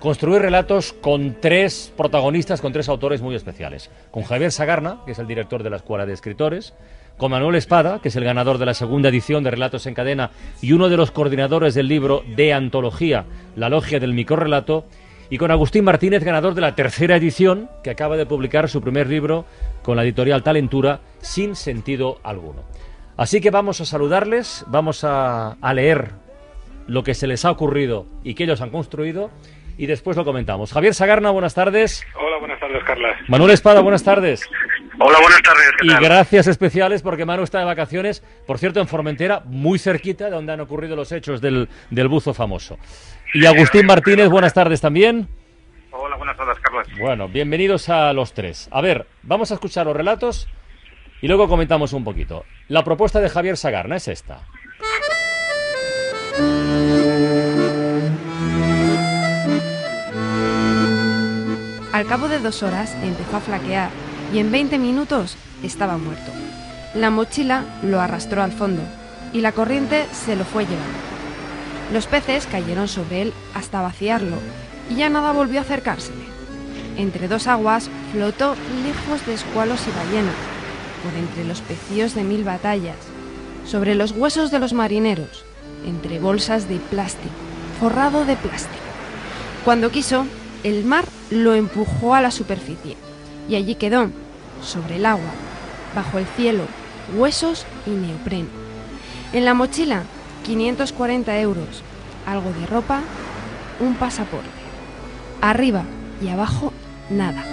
construir 0.00 0.42
relatos 0.42 0.92
con 0.92 1.36
tres 1.40 1.92
protagonistas, 1.96 2.60
con 2.60 2.72
tres 2.72 2.88
autores 2.88 3.22
muy 3.22 3.34
especiales. 3.36 3.90
Con 4.10 4.24
Javier 4.24 4.52
Sagarna, 4.52 4.98
que 5.06 5.12
es 5.12 5.18
el 5.18 5.26
director 5.26 5.62
de 5.62 5.70
la 5.70 5.76
Escuela 5.76 6.04
de 6.04 6.12
Escritores, 6.12 6.74
con 7.16 7.30
Manuel 7.30 7.54
Espada, 7.54 8.00
que 8.02 8.08
es 8.08 8.16
el 8.16 8.24
ganador 8.24 8.58
de 8.58 8.66
la 8.66 8.74
segunda 8.74 9.08
edición 9.08 9.44
de 9.44 9.52
Relatos 9.52 9.86
en 9.86 9.94
Cadena 9.94 10.30
y 10.60 10.72
uno 10.72 10.88
de 10.88 10.96
los 10.96 11.10
coordinadores 11.10 11.74
del 11.74 11.88
libro 11.88 12.24
de 12.36 12.52
antología 12.52 13.24
La 13.56 13.68
Logia 13.68 14.00
del 14.00 14.14
Microrrelato, 14.14 14.84
y 15.30 15.38
con 15.38 15.50
Agustín 15.50 15.84
Martínez, 15.84 16.22
ganador 16.22 16.54
de 16.54 16.60
la 16.60 16.74
tercera 16.74 17.16
edición, 17.16 17.70
que 17.82 17.90
acaba 17.90 18.16
de 18.16 18.26
publicar 18.26 18.68
su 18.68 18.82
primer 18.82 19.08
libro 19.08 19.46
con 19.84 19.96
la 19.96 20.02
editorial 20.02 20.42
Talentura, 20.42 21.00
sin 21.20 21.54
sentido 21.54 22.18
alguno. 22.24 22.64
Así 23.16 23.40
que 23.40 23.50
vamos 23.50 23.80
a 23.80 23.84
saludarles, 23.84 24.64
vamos 24.66 25.04
a, 25.04 25.52
a 25.52 25.74
leer 25.74 26.10
lo 26.88 27.04
que 27.04 27.14
se 27.14 27.28
les 27.28 27.44
ha 27.44 27.50
ocurrido 27.52 28.06
y 28.24 28.34
que 28.34 28.44
ellos 28.44 28.60
han 28.60 28.70
construido 28.70 29.30
y 29.76 29.86
después 29.86 30.16
lo 30.16 30.24
comentamos. 30.24 30.72
Javier 30.72 30.94
Sagarna, 30.94 31.30
buenas 31.30 31.54
tardes. 31.54 32.04
Hola, 32.16 32.38
buenas 32.38 32.58
tardes, 32.60 32.82
Carlas. 32.84 33.16
Manuel 33.28 33.52
Espada, 33.52 33.80
buenas 33.80 34.02
tardes. 34.02 34.48
Hola, 34.98 35.18
buenas 35.20 35.42
tardes. 35.42 35.70
¿qué 35.80 35.86
Y 35.86 36.04
gracias 36.04 36.46
especiales 36.46 37.02
porque 37.02 37.24
Manu 37.24 37.42
está 37.42 37.58
de 37.58 37.64
vacaciones, 37.64 38.22
por 38.46 38.58
cierto, 38.58 38.80
en 38.80 38.88
Formentera, 38.88 39.42
muy 39.44 39.78
cerquita 39.78 40.26
de 40.26 40.30
donde 40.30 40.52
han 40.52 40.60
ocurrido 40.60 40.96
los 40.96 41.12
hechos 41.12 41.40
del, 41.40 41.68
del 41.90 42.08
buzo 42.08 42.32
famoso. 42.32 42.78
Y 43.32 43.46
Agustín 43.46 43.86
Martínez, 43.86 44.28
buenas 44.28 44.54
tardes 44.54 44.80
también. 44.80 45.28
Hola, 45.96 46.16
buenas 46.16 46.36
tardes, 46.36 46.58
Carlas. 46.58 46.88
Bueno, 46.98 47.28
bienvenidos 47.28 47.88
a 47.88 48.12
los 48.12 48.34
tres. 48.34 48.68
A 48.72 48.80
ver, 48.80 49.06
vamos 49.22 49.52
a 49.52 49.54
escuchar 49.54 49.86
los 49.86 49.94
relatos 49.94 50.48
y 51.22 51.28
luego 51.28 51.46
comentamos 51.46 51.92
un 51.92 52.02
poquito. 52.02 52.44
La 52.66 52.82
propuesta 52.82 53.20
de 53.20 53.28
Javier 53.28 53.56
Sagarna 53.56 53.94
es 53.94 54.08
esta. 54.08 54.40
Al 61.92 62.06
cabo 62.08 62.26
de 62.26 62.40
dos 62.40 62.64
horas 62.64 62.96
empezó 63.04 63.36
a 63.36 63.40
flaquear 63.40 63.90
y 64.32 64.40
en 64.40 64.50
20 64.50 64.80
minutos 64.80 65.38
estaba 65.62 65.96
muerto. 65.96 66.32
La 66.94 67.10
mochila 67.10 67.62
lo 67.84 68.00
arrastró 68.00 68.42
al 68.42 68.50
fondo 68.50 68.82
y 69.32 69.42
la 69.42 69.52
corriente 69.52 70.06
se 70.06 70.34
lo 70.34 70.44
fue 70.44 70.64
llevando. 70.64 70.98
Los 71.92 72.08
peces 72.08 72.48
cayeron 72.48 72.88
sobre 72.88 73.22
él 73.22 73.32
hasta 73.54 73.80
vaciarlo 73.80 74.38
y 74.90 74.96
ya 74.96 75.08
nada 75.08 75.32
volvió 75.32 75.60
a 75.60 75.62
acercársele. 75.62 76.24
Entre 76.96 77.28
dos 77.28 77.46
aguas 77.46 77.90
flotó 78.12 78.54
lejos 78.84 79.26
de 79.26 79.34
escualos 79.34 79.80
y 79.86 79.90
ballenas, 79.96 80.34
por 81.02 81.14
entre 81.18 81.44
los 81.44 81.60
pecíos 81.60 82.14
de 82.14 82.22
mil 82.22 82.44
batallas, 82.44 82.96
sobre 83.66 83.94
los 83.94 84.12
huesos 84.12 84.50
de 84.50 84.58
los 84.58 84.72
marineros, 84.72 85.44
entre 85.86 86.18
bolsas 86.18 86.68
de 86.68 86.76
plástico, 86.76 87.34
forrado 87.80 88.24
de 88.24 88.36
plástico. 88.36 88.84
Cuando 89.64 89.90
quiso, 89.90 90.26
el 90.62 90.84
mar 90.84 91.04
lo 91.30 91.54
empujó 91.54 92.14
a 92.14 92.20
la 92.20 92.30
superficie 92.30 92.96
y 93.48 93.56
allí 93.56 93.74
quedó, 93.74 94.10
sobre 94.62 94.96
el 94.96 95.06
agua, 95.06 95.30
bajo 95.94 96.18
el 96.18 96.26
cielo, 96.36 96.64
huesos 97.16 97.66
y 97.86 97.90
neopreno. 97.90 98.48
En 99.32 99.44
la 99.44 99.54
mochila, 99.54 100.04
540 100.44 101.38
euros, 101.40 101.82
algo 102.26 102.52
de 102.52 102.66
ropa, 102.66 103.00
un 103.80 103.94
pasaporte. 103.94 104.63
Arriba 105.44 105.84
y 106.22 106.30
abajo, 106.30 106.72
nada. 107.10 107.44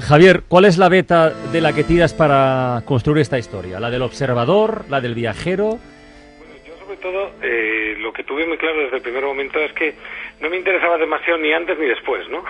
Javier, 0.00 0.42
¿cuál 0.46 0.66
es 0.66 0.76
la 0.76 0.90
beta 0.90 1.30
de 1.30 1.62
la 1.62 1.72
que 1.72 1.82
tiras 1.82 2.12
para 2.12 2.82
construir 2.84 3.22
esta 3.22 3.38
historia? 3.38 3.80
¿La 3.80 3.88
del 3.88 4.02
observador? 4.02 4.84
¿La 4.90 5.00
del 5.00 5.14
viajero? 5.14 5.78
Sobre 6.80 6.98
todo, 6.98 7.30
eh, 7.40 7.96
lo 7.98 8.12
que 8.12 8.24
tuve 8.24 8.46
muy 8.46 8.58
claro 8.58 8.80
desde 8.80 8.96
el 8.96 9.02
primer 9.02 9.24
momento 9.24 9.58
es 9.58 9.72
que 9.72 9.94
no 10.44 10.50
me 10.50 10.56
interesaba 10.58 10.98
demasiado 10.98 11.38
ni 11.38 11.52
antes 11.52 11.78
ni 11.78 11.86
después, 11.86 12.28
¿no? 12.28 12.44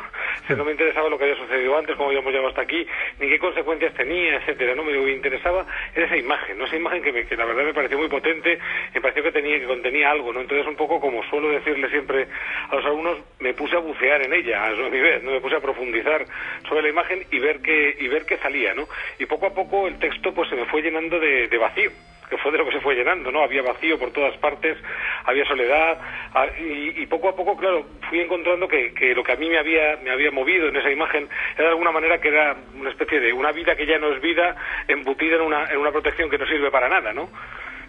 No 0.50 0.64
me 0.64 0.72
interesaba 0.72 1.08
lo 1.08 1.16
que 1.16 1.24
había 1.24 1.36
sucedido 1.36 1.78
antes, 1.78 1.96
cómo 1.96 2.08
habíamos 2.10 2.30
llegado 2.30 2.48
hasta 2.48 2.60
aquí, 2.62 2.86
ni 3.18 3.28
qué 3.28 3.38
consecuencias 3.38 3.94
tenía, 3.94 4.36
etcétera, 4.36 4.74
¿no? 4.74 4.84
Me 4.84 4.92
interesaba 5.12 5.64
esa 5.94 6.16
imagen, 6.16 6.58
¿no? 6.58 6.66
Esa 6.66 6.76
imagen 6.76 7.02
que, 7.02 7.12
me- 7.12 7.24
que 7.26 7.36
la 7.36 7.44
verdad 7.46 7.64
me 7.64 7.72
pareció 7.72 7.96
muy 7.96 8.08
potente, 8.08 8.58
me 8.92 9.00
pareció 9.00 9.22
que 9.22 9.32
tenía 9.32 9.58
que 9.58 9.66
contenía 9.66 10.10
algo, 10.10 10.32
¿no? 10.32 10.40
Entonces, 10.40 10.66
un 10.66 10.76
poco 10.76 11.00
como 11.00 11.22
suelo 11.30 11.48
decirle 11.50 11.88
siempre 11.88 12.26
a 12.70 12.74
los 12.76 12.84
alumnos, 12.84 13.18
me 13.40 13.54
puse 13.54 13.76
a 13.76 13.78
bucear 13.78 14.20
en 14.22 14.34
ella, 14.34 14.64
a 14.66 14.74
su- 14.74 14.90
vez, 14.90 15.22
¿no? 15.22 15.30
Me 15.30 15.40
puse 15.40 15.56
a 15.56 15.60
profundizar 15.60 16.26
sobre 16.68 16.82
la 16.82 16.88
imagen 16.90 17.24
y 17.30 17.38
ver 17.38 17.60
qué, 17.62 17.96
y 17.98 18.08
ver 18.08 18.26
qué 18.26 18.36
salía, 18.38 18.74
¿no? 18.74 18.86
Y 19.18 19.26
poco 19.26 19.46
a 19.46 19.54
poco 19.54 19.86
el 19.86 19.98
texto, 19.98 20.34
pues, 20.34 20.48
se 20.50 20.56
me 20.56 20.66
fue 20.66 20.82
llenando 20.82 21.18
de, 21.18 21.48
de 21.48 21.58
vacío 21.58 21.90
que 22.28 22.38
fue 22.38 22.52
de 22.52 22.58
lo 22.58 22.64
que 22.64 22.72
se 22.72 22.80
fue 22.80 22.94
llenando, 22.94 23.30
¿no? 23.30 23.42
Había 23.42 23.62
vacío 23.62 23.98
por 23.98 24.10
todas 24.12 24.36
partes, 24.38 24.76
había 25.24 25.44
soledad, 25.44 25.98
ah, 26.34 26.46
y, 26.58 27.02
y 27.02 27.06
poco 27.06 27.28
a 27.28 27.36
poco, 27.36 27.56
claro, 27.56 27.86
fui 28.08 28.20
encontrando 28.20 28.66
que, 28.68 28.92
que 28.94 29.14
lo 29.14 29.22
que 29.22 29.32
a 29.32 29.36
mí 29.36 29.48
me 29.48 29.58
había, 29.58 29.98
me 30.02 30.10
había 30.10 30.30
movido 30.30 30.68
en 30.68 30.76
esa 30.76 30.90
imagen 30.90 31.28
era 31.54 31.64
de 31.64 31.70
alguna 31.70 31.92
manera 31.92 32.20
que 32.20 32.28
era 32.28 32.56
una 32.78 32.90
especie 32.90 33.20
de 33.20 33.32
una 33.32 33.52
vida 33.52 33.76
que 33.76 33.86
ya 33.86 33.98
no 33.98 34.12
es 34.12 34.20
vida, 34.20 34.56
embutida 34.88 35.36
en 35.36 35.42
una, 35.42 35.66
en 35.70 35.78
una 35.78 35.92
protección 35.92 36.30
que 36.30 36.38
no 36.38 36.46
sirve 36.46 36.70
para 36.70 36.88
nada, 36.88 37.12
¿no? 37.12 37.28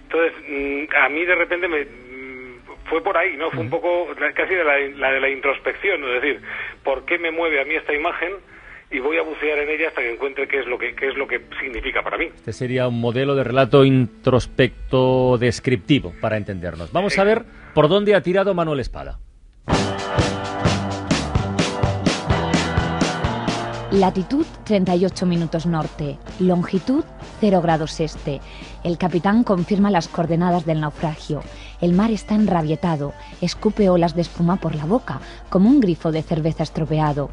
Entonces, 0.04 0.34
mm, 0.48 0.84
a 0.96 1.10
mí 1.10 1.26
de 1.26 1.36
repente 1.36 1.68
me 1.68 1.86
mm, 1.86 2.86
fue 2.86 3.02
por 3.02 3.18
ahí, 3.18 3.36
¿no? 3.38 3.50
Fue 3.52 3.62
un 3.62 3.70
poco 3.70 4.08
casi 4.34 4.54
de 4.54 4.64
la, 4.64 4.78
la 4.78 5.12
de 5.12 5.20
la 5.20 5.30
introspección, 5.30 6.02
¿no? 6.02 6.08
es 6.14 6.22
decir, 6.22 6.42
¿por 6.84 7.06
qué 7.06 7.18
me 7.18 7.32
mueve 7.32 7.60
a 7.60 7.66
mí 7.66 7.76
esta 7.76 7.94
imagen? 7.94 8.34
Y 8.96 9.00
voy 9.00 9.18
a 9.18 9.24
bucear 9.24 9.60
en 9.60 9.68
ella 9.68 9.90
hasta 9.90 10.00
que 10.00 10.14
encuentre 10.14 10.48
qué 10.48 10.62
es 10.62 10.68
lo 10.68 10.78
que, 10.78 10.96
qué 10.96 11.10
es 11.10 11.18
lo 11.18 11.28
que 11.28 11.42
significa 11.60 12.02
para 12.02 12.18
mí. 12.18 12.28
Este 12.34 12.54
sería 12.54 12.88
un 12.88 13.02
modelo 13.02 13.36
de 13.36 13.44
relato 13.44 13.84
introspecto 13.84 15.38
descriptivo 15.38 16.14
para 16.22 16.38
entendernos. 16.38 16.94
Vamos 16.94 17.20
a 17.20 17.26
ver 17.26 17.44
por 17.74 17.90
dónde 17.90 18.16
ha 18.16 18.22
tirado 18.22 18.54
Manuel 18.54 18.80
Espada. 18.80 19.20
Latitud 23.92 24.46
38 24.64 25.26
minutos 25.26 25.66
norte, 25.66 26.18
longitud 26.40 27.04
0 27.40 27.62
grados 27.62 28.00
este. 28.00 28.42
El 28.84 28.98
capitán 28.98 29.44
confirma 29.44 29.90
las 29.90 30.08
coordenadas 30.08 30.66
del 30.66 30.82
naufragio. 30.82 31.42
El 31.82 31.94
mar 31.94 32.12
está 32.12 32.36
enrabietado, 32.36 33.14
escupe 33.42 33.90
olas 33.90 34.16
de 34.16 34.22
espuma 34.22 34.58
por 34.58 34.76
la 34.76 34.86
boca, 34.86 35.22
como 35.50 35.70
un 35.70 35.80
grifo 35.80 36.12
de 36.12 36.24
cerveza 36.24 36.64
estropeado. 36.64 37.30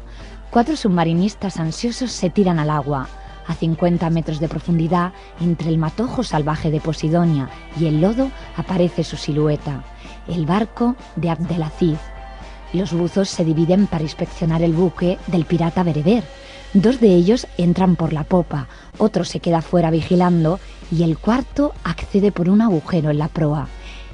Cuatro 0.53 0.75
submarinistas 0.75 1.57
ansiosos 1.59 2.11
se 2.11 2.29
tiran 2.29 2.59
al 2.59 2.69
agua. 2.69 3.07
A 3.47 3.55
50 3.55 4.07
metros 4.11 4.39
de 4.39 4.47
profundidad, 4.47 5.11
entre 5.41 5.69
el 5.69 5.79
matojo 5.79 6.21
salvaje 6.21 6.69
de 6.69 6.79
Posidonia 6.79 7.49
y 7.79 7.87
el 7.87 8.01
lodo, 8.01 8.29
aparece 8.55 9.03
su 9.03 9.17
silueta. 9.17 9.83
El 10.27 10.45
barco 10.45 10.95
de 11.15 11.31
Abdelaziz. 11.31 11.97
Los 12.71 12.93
buzos 12.93 13.29
se 13.29 13.43
dividen 13.43 13.87
para 13.87 14.03
inspeccionar 14.03 14.61
el 14.61 14.73
buque 14.73 15.17
del 15.25 15.45
pirata 15.45 15.81
bereber. 15.81 16.23
Dos 16.75 16.99
de 16.99 17.15
ellos 17.15 17.47
entran 17.57 17.95
por 17.95 18.13
la 18.13 18.23
popa, 18.23 18.67
otro 18.99 19.25
se 19.25 19.39
queda 19.39 19.63
fuera 19.63 19.89
vigilando 19.89 20.59
y 20.91 21.01
el 21.01 21.17
cuarto 21.17 21.73
accede 21.83 22.31
por 22.31 22.47
un 22.47 22.61
agujero 22.61 23.09
en 23.09 23.17
la 23.17 23.27
proa. 23.27 23.69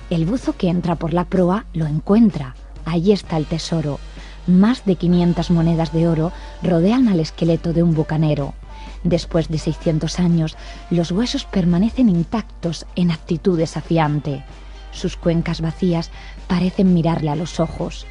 El 0.10 0.26
buzo 0.26 0.56
que 0.56 0.70
entra 0.70 0.96
por 0.96 1.14
la 1.14 1.26
proa 1.26 1.66
lo 1.74 1.86
encuentra. 1.86 2.56
Allí 2.86 3.12
está 3.12 3.36
el 3.36 3.46
tesoro. 3.46 4.00
Más 4.48 4.86
de 4.86 4.96
500 4.96 5.52
monedas 5.52 5.94
de 5.94 6.08
oro 6.08 6.32
rodean 6.64 7.08
al 7.08 7.20
esqueleto 7.20 7.74
de 7.74 7.84
un 7.84 7.94
bucanero. 7.94 8.54
Después 9.04 9.48
de 9.48 9.58
600 9.58 10.20
años, 10.20 10.58
los 10.90 11.12
huesos 11.12 11.46
permanecen 11.46 12.10
intactos 12.10 12.86
en 12.96 13.12
actitud 13.12 13.58
desafiante. 13.58 14.44
Sus 14.92 15.16
cuencas 15.16 15.62
vacías 15.62 16.12
parecen 16.48 16.94
mirarle 16.94 17.30
a 17.30 17.36
los 17.36 17.60
ojos. 17.60 18.06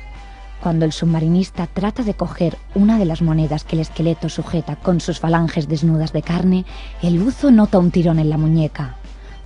Cuando 0.62 0.84
el 0.84 0.92
submarinista 0.92 1.66
trata 1.66 2.02
de 2.02 2.14
coger 2.14 2.56
una 2.74 2.98
de 2.98 3.04
las 3.04 3.22
monedas 3.22 3.64
que 3.64 3.76
el 3.76 3.82
esqueleto 3.82 4.28
sujeta 4.28 4.76
con 4.76 5.00
sus 5.00 5.20
falanges 5.20 5.68
desnudas 5.68 6.12
de 6.12 6.22
carne, 6.22 6.64
el 7.02 7.18
buzo 7.18 7.50
nota 7.50 7.78
un 7.78 7.90
tirón 7.90 8.18
en 8.18 8.30
la 8.30 8.38
muñeca. 8.38 8.96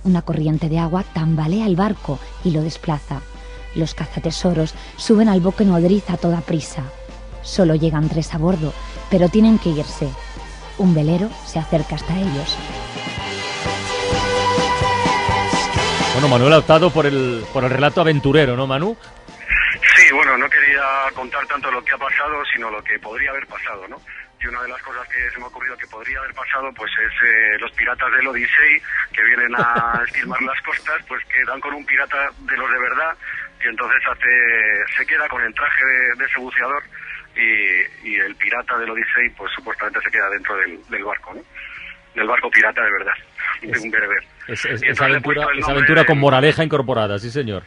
Una 0.03 0.21
corriente 0.21 0.69
de 0.69 0.79
agua 0.79 1.03
tambalea 1.13 1.65
el 1.65 1.75
barco 1.75 2.19
y 2.43 2.51
lo 2.51 2.61
desplaza. 2.61 3.21
Los 3.75 3.95
cazatesoros 3.95 4.75
suben 4.97 5.29
al 5.29 5.41
buque 5.41 5.65
nodriz 5.65 6.09
a 6.09 6.17
toda 6.17 6.41
prisa. 6.41 6.83
Solo 7.41 7.75
llegan 7.75 8.09
tres 8.09 8.33
a 8.33 8.37
bordo, 8.37 8.73
pero 9.09 9.29
tienen 9.29 9.59
que 9.59 9.69
irse. 9.69 10.09
Un 10.77 10.95
velero 10.95 11.29
se 11.45 11.59
acerca 11.59 11.95
hasta 11.95 12.15
ellos. 12.17 12.57
Bueno, 16.13 16.27
Manuel 16.27 16.53
ha 16.53 16.59
optado 16.59 16.91
por 16.91 17.07
el, 17.07 17.43
por 17.51 17.63
el 17.63 17.71
relato 17.71 17.99
aventurero, 18.01 18.55
¿no, 18.55 18.67
Manu? 18.67 18.95
Sí, 19.95 20.13
bueno, 20.13 20.37
no 20.37 20.47
quería 20.47 20.83
contar 21.15 21.45
tanto 21.47 21.71
lo 21.71 21.83
que 21.83 21.93
ha 21.93 21.97
pasado, 21.97 22.43
sino 22.53 22.69
lo 22.69 22.83
que 22.83 22.99
podría 22.99 23.31
haber 23.31 23.47
pasado, 23.47 23.87
¿no? 23.87 23.99
Y 24.39 24.47
una 24.47 24.61
de 24.61 24.69
las 24.69 24.81
cosas 24.81 25.07
que 25.07 25.29
se 25.31 25.37
me 25.39 25.45
ha 25.45 25.47
ocurrido 25.47 25.75
que 25.77 25.87
podría 25.87 26.19
haber 26.19 26.33
pasado, 26.33 26.71
pues 26.75 26.91
es 26.99 27.11
eh, 27.27 27.57
los 27.59 27.71
piratas 27.71 28.11
del 28.11 28.27
Odisei, 28.27 28.81
que 29.11 29.23
vienen 29.23 29.55
a 29.55 30.01
esquilmar 30.07 30.41
las 30.43 30.61
costas, 30.61 31.01
pues 31.07 31.23
que 31.25 31.43
dan 31.45 31.59
con 31.59 31.73
un 31.73 31.85
pirata 31.85 32.29
de 32.39 32.57
los 32.57 32.69
de 32.69 32.79
verdad, 32.79 33.17
y 33.63 33.67
entonces 33.67 34.01
hace, 34.09 34.95
se 34.97 35.05
queda 35.05 35.27
con 35.29 35.41
el 35.43 35.53
traje 35.53 35.85
de, 35.85 36.15
de 36.17 36.25
ese 36.25 36.39
buceador, 36.39 36.83
y, 37.35 38.09
y 38.09 38.15
el 38.17 38.35
pirata 38.35 38.77
del 38.77 38.89
Odisei, 38.91 39.29
pues 39.31 39.51
supuestamente 39.53 39.99
se 40.01 40.11
queda 40.11 40.29
dentro 40.29 40.55
del, 40.57 40.79
del 40.89 41.03
barco, 41.03 41.33
¿no? 41.33 41.41
Del 42.13 42.27
barco 42.27 42.49
pirata 42.51 42.83
de 42.83 42.91
verdad, 42.91 43.13
de 43.61 43.79
un 43.79 43.89
bereber. 43.91 44.23
Es, 44.47 44.65
es- 44.65 44.83
esa 44.83 45.05
aventura, 45.05 45.47
esa 45.57 46.05
con 46.05 46.19
moraleja 46.19 46.63
incorporada, 46.63 47.17
sí 47.17 47.31
señor. 47.31 47.63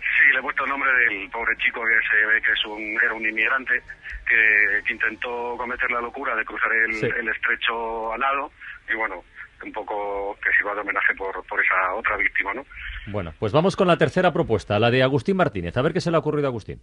Sí, 0.00 0.32
le 0.32 0.38
he 0.38 0.42
puesto 0.42 0.64
el 0.64 0.70
nombre 0.70 0.90
del 0.92 1.30
pobre 1.30 1.56
chico 1.58 1.80
que 1.82 2.08
se 2.08 2.26
ve 2.26 2.40
que 2.42 2.52
es 2.52 2.64
un, 2.64 2.80
era 3.02 3.12
un 3.14 3.24
inmigrante 3.26 3.80
que, 4.28 4.80
que 4.84 4.92
intentó 4.92 5.54
cometer 5.56 5.90
la 5.90 6.00
locura 6.00 6.34
de 6.34 6.44
cruzar 6.44 6.72
el, 6.72 6.94
Sí. 6.94 7.06
el 7.06 7.28
estrecho 7.28 8.12
a 8.12 8.18
nado 8.18 8.50
y 8.90 8.94
bueno, 8.94 9.22
un 9.62 9.72
poco 9.72 10.36
que 10.42 10.50
sirva 10.56 10.74
de 10.74 10.80
homenaje 10.80 11.14
por, 11.14 11.44
por 11.46 11.62
esa 11.64 11.94
otra 11.94 12.16
víctima, 12.16 12.52
¿no? 12.54 12.64
Bueno, 13.06 13.32
pues 13.38 13.52
vamos 13.52 13.76
con 13.76 13.86
la 13.86 13.98
tercera 13.98 14.32
propuesta, 14.32 14.78
la 14.78 14.90
de 14.90 15.02
Agustín 15.02 15.36
Martínez. 15.36 15.76
A 15.76 15.82
ver 15.82 15.92
qué 15.92 16.00
se 16.00 16.10
le 16.10 16.16
ha 16.16 16.20
ocurrido 16.20 16.48
a 16.48 16.50
Agustín. 16.50 16.80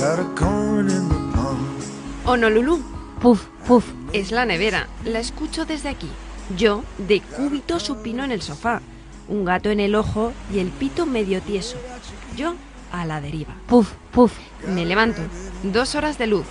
The 0.00 0.24
pond. 0.38 0.90
Honolulu. 2.24 2.80
Puf, 3.20 3.46
puf. 3.66 3.92
Es 4.14 4.32
la 4.32 4.46
nevera. 4.46 4.86
La 5.04 5.18
escucho 5.18 5.66
desde 5.66 5.90
aquí. 5.90 6.08
Yo, 6.56 6.82
de 6.96 7.20
cúbito 7.20 7.78
supino 7.78 8.24
en 8.24 8.32
el 8.32 8.40
sofá. 8.40 8.80
Un 9.28 9.44
gato 9.44 9.68
en 9.68 9.78
el 9.78 9.94
ojo 9.94 10.32
y 10.52 10.58
el 10.60 10.68
pito 10.68 11.04
medio 11.04 11.42
tieso. 11.42 11.76
Yo, 12.36 12.54
a 12.92 13.04
la 13.04 13.20
deriva. 13.20 13.54
Puf, 13.66 13.92
puf. 14.10 14.32
Me 14.66 14.86
levanto. 14.86 15.20
Dos 15.62 15.94
horas 15.94 16.16
de 16.16 16.28
luz. 16.28 16.46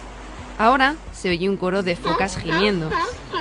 Ahora 0.59 0.97
se 1.13 1.29
oye 1.29 1.47
un 1.47 1.55
coro 1.55 1.83
de 1.83 1.95
focas 1.95 2.35
gimiendo. 2.35 2.89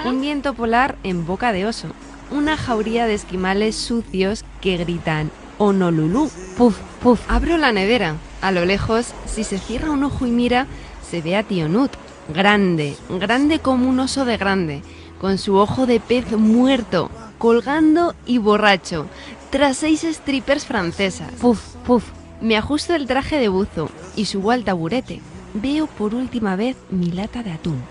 Un 0.04 0.20
viento 0.20 0.54
polar 0.54 0.96
en 1.02 1.26
boca 1.26 1.52
de 1.52 1.66
oso. 1.66 1.88
Una 2.30 2.56
jauría 2.56 3.06
de 3.06 3.14
esquimales 3.14 3.74
sucios 3.74 4.44
que 4.60 4.76
gritan 4.76 5.32
Honolulu. 5.58 6.30
Puf, 6.56 6.78
puf. 7.02 7.20
Abro 7.28 7.58
la 7.58 7.72
nevera. 7.72 8.14
A 8.40 8.52
lo 8.52 8.64
lejos, 8.64 9.14
si 9.26 9.42
se 9.42 9.58
cierra 9.58 9.90
un 9.90 10.04
ojo 10.04 10.26
y 10.26 10.30
mira, 10.30 10.68
se 11.10 11.20
ve 11.20 11.34
a 11.34 11.42
Tío 11.42 11.68
Nut. 11.68 11.90
Grande, 12.32 12.96
grande 13.08 13.58
como 13.58 13.90
un 13.90 13.98
oso 13.98 14.24
de 14.24 14.36
grande, 14.36 14.82
con 15.20 15.38
su 15.38 15.56
ojo 15.56 15.86
de 15.86 15.98
pez 15.98 16.30
muerto, 16.30 17.10
colgando 17.38 18.14
y 18.26 18.38
borracho, 18.38 19.06
tras 19.50 19.78
seis 19.78 20.06
strippers 20.08 20.66
francesas. 20.66 21.32
Puf, 21.40 21.60
puf. 21.84 22.04
Me 22.40 22.56
ajusto 22.56 22.94
el 22.94 23.08
traje 23.08 23.38
de 23.38 23.48
buzo 23.48 23.90
y 24.14 24.26
subo 24.26 24.52
al 24.52 24.62
taburete. 24.62 25.20
Veo 25.60 25.86
por 25.86 26.14
última 26.14 26.56
vez 26.56 26.76
mi 26.90 27.10
lata 27.10 27.42
de 27.42 27.52
atún, 27.52 27.82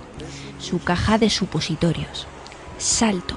su 0.59 0.83
caja 0.83 1.17
de 1.17 1.29
supositorios. 1.29 2.27
Salto. 2.77 3.35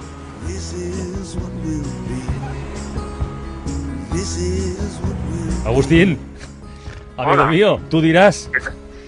Agustín, 5.64 6.18
amigo 7.16 7.32
Hola. 7.42 7.46
mío, 7.46 7.80
tú 7.90 8.00
dirás. 8.00 8.50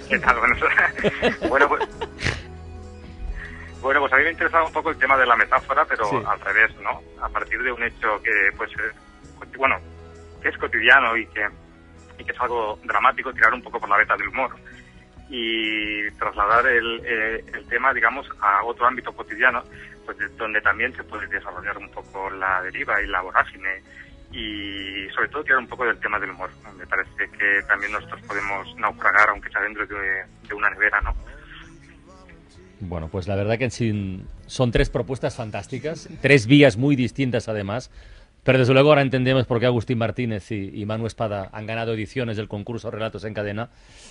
¿Qué 0.08 0.18
tal? 0.18 0.36
Bueno, 0.38 0.56
bueno, 1.48 1.68
pues, 1.68 1.88
bueno, 3.80 4.00
pues 4.00 4.12
a 4.12 4.16
mí 4.16 4.24
me 4.24 4.30
interesaba 4.32 4.66
un 4.66 4.72
poco 4.72 4.90
el 4.90 4.98
tema 4.98 5.16
de 5.16 5.26
la 5.26 5.36
metáfora, 5.36 5.84
pero 5.86 6.04
Sí. 6.08 6.16
al 6.26 6.38
revés, 6.40 6.70
¿no? 6.82 7.00
A 7.22 7.28
partir 7.30 7.62
de 7.62 7.72
un 7.72 7.82
hecho 7.82 8.20
que, 8.22 8.30
pues, 8.56 8.70
eh, 8.72 8.92
coti- 9.38 9.56
bueno, 9.56 9.76
que 10.42 10.50
es 10.50 10.58
cotidiano 10.58 11.16
y 11.16 11.26
que, 11.28 11.46
y 12.18 12.24
que 12.24 12.32
es 12.32 12.40
algo 12.40 12.78
dramático, 12.84 13.32
tirar 13.32 13.54
un 13.54 13.62
poco 13.62 13.80
por 13.80 13.88
la 13.88 13.96
veta 13.96 14.16
del 14.16 14.28
humor 14.28 14.50
y 15.34 16.10
trasladar 16.18 16.66
el, 16.66 17.00
eh, 17.06 17.44
el 17.54 17.64
tema, 17.66 17.94
digamos, 17.94 18.28
a 18.40 18.62
otro 18.64 18.86
ámbito 18.86 19.12
cotidiano, 19.14 19.62
pues 20.04 20.18
de- 20.18 20.28
donde 20.36 20.60
también 20.60 20.94
se 20.94 21.02
puede 21.04 21.26
desarrollar 21.26 21.78
un 21.78 21.88
poco 21.90 22.28
la 22.28 22.60
deriva 22.62 23.00
y 23.00 23.06
la 23.06 23.22
vorágine 23.22 23.82
y 24.30 25.08
sobre 25.14 25.28
todo 25.28 25.42
tirar 25.42 25.58
un 25.58 25.68
poco 25.68 25.86
del 25.86 25.98
tema 26.00 26.18
del 26.18 26.30
humor. 26.30 26.50
Me 26.76 26.86
parece 26.86 27.30
que 27.38 27.62
también 27.66 27.92
nosotros 27.92 28.20
podemos 28.28 28.76
naufragar, 28.76 29.30
aunque 29.30 29.48
sea 29.50 29.62
dentro 29.62 29.86
de, 29.86 30.24
de 30.48 30.54
una 30.54 30.68
nevera, 30.68 31.00
¿no? 31.00 31.14
Bueno, 32.80 33.08
pues 33.08 33.28
la 33.28 33.36
verdad 33.36 33.58
que 33.58 33.70
sin- 33.70 34.26
son 34.46 34.70
tres 34.72 34.90
propuestas 34.90 35.36
fantásticas, 35.36 36.08
tres 36.20 36.46
vías 36.46 36.76
muy 36.76 36.96
distintas 36.96 37.48
además, 37.48 37.90
pero 38.45 38.59
desde 38.59 38.72
luego 38.72 38.90
ahora 38.90 39.03
entendemos 39.03 39.47
por 39.47 39.61
qué 39.61 39.66
Agustín 39.66 39.99
Martínez 39.99 40.51
y, 40.51 40.70
y 40.74 40.86
Manu 40.86 41.07
Espada 41.07 41.49
han 41.53 41.66
ganado 41.66 41.95
ediciones 41.95 42.36
del 42.36 42.49
concurso 42.49 42.90
Relatos 42.90 43.24
en 43.24 43.34
Cadena 43.34 43.70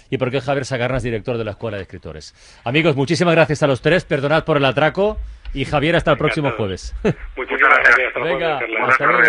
y 0.10 0.18
por 0.18 0.32
qué 0.32 0.42
Javier 0.42 0.66
Sagarnas, 0.66 1.04
director 1.04 1.38
de 1.38 1.44
la 1.44 1.52
Escuela 1.52 1.78
de 1.78 1.84
Escritores. 1.84 2.34
Amigos, 2.64 2.96
muchísimas 2.96 3.36
gracias 3.36 3.64
a 3.64 3.68
los 3.68 3.82
tres, 3.82 4.06
perdonad 4.06 4.44
por 4.44 4.58
el 4.58 4.66
atraco 4.66 5.18
y 5.54 5.66
Javier 5.66 5.96
hasta 5.96 6.12
el 6.12 6.18
próximo 6.18 6.52
jueves. 6.52 6.94
Muchas 7.04 7.60
gracias. 7.60 8.08
Hasta 8.08 8.20
Venga, 8.20 8.60
hasta 8.88 9.06
luego. 9.06 9.24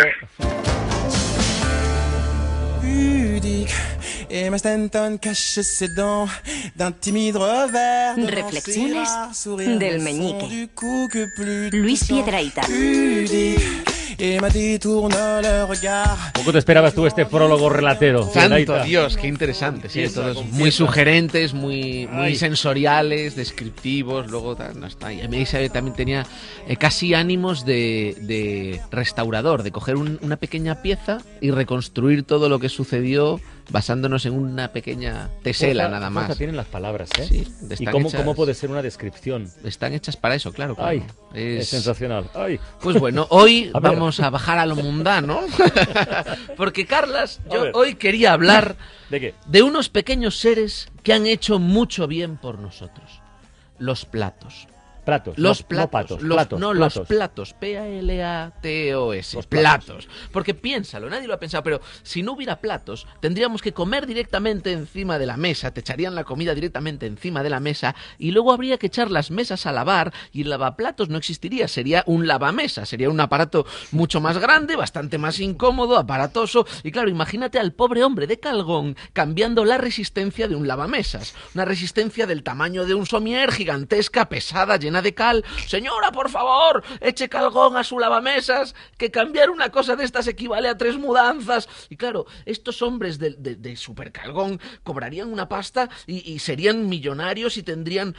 Reflexiones 8.17 9.09
del 9.79 9.99
meñique. 9.99 10.69
Luis 11.71 12.07
touchants. 12.07 12.69
¿Poco 16.33 16.51
te 16.51 16.57
esperabas 16.59 16.93
tú 16.93 17.05
este 17.05 17.25
prólogo 17.25 17.69
relatero? 17.69 18.29
Santo? 18.31 18.83
Dios, 18.83 19.17
qué 19.17 19.27
interesante. 19.27 19.89
Sí, 19.89 20.05
todos 20.13 20.43
muy 20.51 20.71
sugerentes, 20.71 21.53
muy, 21.53 22.07
muy 22.11 22.25
Ay. 22.27 22.35
sensoriales, 22.35 23.35
descriptivos. 23.35 24.29
Luego 24.29 24.57
no 24.75 24.87
está. 24.87 25.11
Y 25.13 25.21
a 25.21 25.27
mí 25.27 25.37
Isabel 25.37 25.71
también 25.71 25.95
tenía 25.95 26.25
eh, 26.67 26.75
casi 26.77 27.13
ánimos 27.13 27.65
de, 27.65 28.15
de 28.21 28.81
restaurador, 28.91 29.63
de 29.63 29.71
coger 29.71 29.95
un- 29.95 30.19
una 30.21 30.37
pequeña 30.37 30.81
pieza 30.81 31.17
y 31.41 31.51
reconstruir 31.51 32.23
todo 32.23 32.49
lo 32.49 32.59
que 32.59 32.69
sucedió 32.69 33.39
basándonos 33.69 34.25
en 34.25 34.33
una 34.33 34.71
pequeña 34.71 35.29
tesela 35.41 35.87
nada 35.87 36.09
más. 36.09 36.37
tienen 36.37 36.55
las 36.55 36.67
palabras, 36.67 37.09
¿eh? 37.17 37.25
Sí, 37.27 37.47
¿Y 37.79 37.85
cómo, 37.85 38.09
hechas- 38.09 38.17
cómo 38.21 38.35
puede 38.35 38.53
ser 38.53 38.69
una 38.69 38.81
descripción? 38.81 39.49
Están 39.63 39.93
hechas 39.93 40.17
para 40.17 40.35
eso, 40.35 40.51
claro. 40.51 40.75
claro. 40.75 40.89
Ay, 40.89 41.03
es 41.33 41.69
sensacional. 41.69 42.29
Ay. 42.33 42.59
Pues 42.81 42.99
bueno, 42.99 43.27
hoy 43.29 43.71
A 43.73 43.79
vamos 43.79 44.19
a 44.19 44.29
bajar 44.29 44.59
a 44.59 44.65
lo 44.65 44.75
mundano. 44.75 45.41
Porque 46.57 46.85
Carlas, 46.85 47.39
yo 47.51 47.65
hoy 47.73 47.95
quería 47.95 48.33
hablar 48.33 48.75
¿De 49.09 49.19
qué? 49.19 49.35
de 49.45 49.61
unos 49.63 49.89
pequeños 49.89 50.37
seres 50.37 50.89
que 51.03 51.13
han 51.13 51.25
hecho 51.25 51.59
mucho 51.59 52.07
bien 52.07 52.37
por 52.37 52.59
nosotros. 52.59 53.21
Los 53.79 54.05
platos. 54.05 54.67
Platos. 55.05 55.37
Los 55.37 55.61
no- 55.61 55.67
platos. 55.67 55.83
No 55.83 55.91
patos. 55.91 56.21
los, 56.23 56.35
platos, 56.35 56.59
no, 56.59 56.71
platos. 56.71 56.95
los 56.95 57.07
platos. 57.07 57.53
P-A-L-A-T-O-S. 58.33 59.37
Platos. 59.43 59.85
platos. 59.85 60.07
Porque 60.31 60.53
piénsalo, 60.53 61.09
nadie 61.09 61.27
lo 61.27 61.33
ha 61.33 61.39
pensado, 61.39 61.63
pero 61.63 61.81
si 62.03 62.23
no 62.23 62.33
hubiera 62.33 62.59
platos, 62.59 63.07
tendríamos 63.19 63.61
que 63.61 63.73
comer 63.73 64.05
directamente 64.07 64.71
encima 64.71 65.17
de 65.19 65.25
la 65.25 65.37
mesa, 65.37 65.71
te 65.71 65.81
echarían 65.81 66.15
la 66.15 66.23
comida 66.23 66.53
directamente 66.55 67.05
encima 67.05 67.43
de 67.43 67.49
la 67.49 67.59
mesa 67.59 67.95
y 68.17 68.31
luego 68.31 68.51
habría 68.53 68.77
que 68.77 68.87
echar 68.87 69.11
las 69.11 69.31
mesas 69.31 69.65
a 69.65 69.71
lavar 69.71 70.13
y 70.31 70.41
el 70.41 70.49
lavaplatos 70.49 71.09
no 71.09 71.17
existiría, 71.17 71.67
sería 71.67 72.03
un 72.07 72.27
lavamesa, 72.27 72.85
sería 72.85 73.09
un 73.09 73.19
aparato 73.19 73.65
mucho 73.91 74.21
más 74.21 74.37
grande, 74.37 74.75
bastante 74.75 75.17
más 75.17 75.39
incómodo, 75.39 75.97
aparatoso 75.97 76.65
y 76.83 76.91
claro, 76.91 77.09
imagínate 77.09 77.59
al 77.59 77.73
pobre 77.73 78.03
hombre 78.03 78.27
de 78.27 78.39
Calgón 78.39 78.95
cambiando 79.13 79.65
la 79.65 79.77
resistencia 79.77 80.47
de 80.47 80.55
un 80.55 80.67
lavamesas, 80.67 81.33
una 81.55 81.65
resistencia 81.65 82.27
del 82.27 82.43
tamaño 82.43 82.85
de 82.85 82.93
un 82.93 83.05
somier 83.05 83.51
gigantesca, 83.51 84.29
pesada, 84.29 84.77
llena 84.77 84.92
de 85.01 85.13
cal. 85.13 85.43
Señora, 85.67 86.11
por 86.11 86.29
favor, 86.29 86.83
eche 87.01 87.29
Calgón 87.29 87.77
a 87.77 87.83
su 87.83 87.99
lavamesas, 87.99 88.75
que 88.97 89.11
cambiar 89.11 89.49
una 89.49 89.69
cosa 89.69 89.95
de 89.95 90.03
estas 90.03 90.27
equivale 90.27 90.69
a 90.69 90.77
tres 90.77 90.97
mudanzas. 90.97 91.69
Y 91.89 91.97
claro, 91.97 92.25
estos 92.45 92.81
hombres 92.81 93.19
de, 93.19 93.31
de, 93.31 93.55
de 93.55 93.75
Supercalgón 93.75 94.59
cobrarían 94.83 95.31
una 95.31 95.49
pasta 95.49 95.89
y, 96.05 96.39
serían 96.39 96.89
millonarios 96.89 97.57
y 97.57 97.63
tendrían 97.63 98.15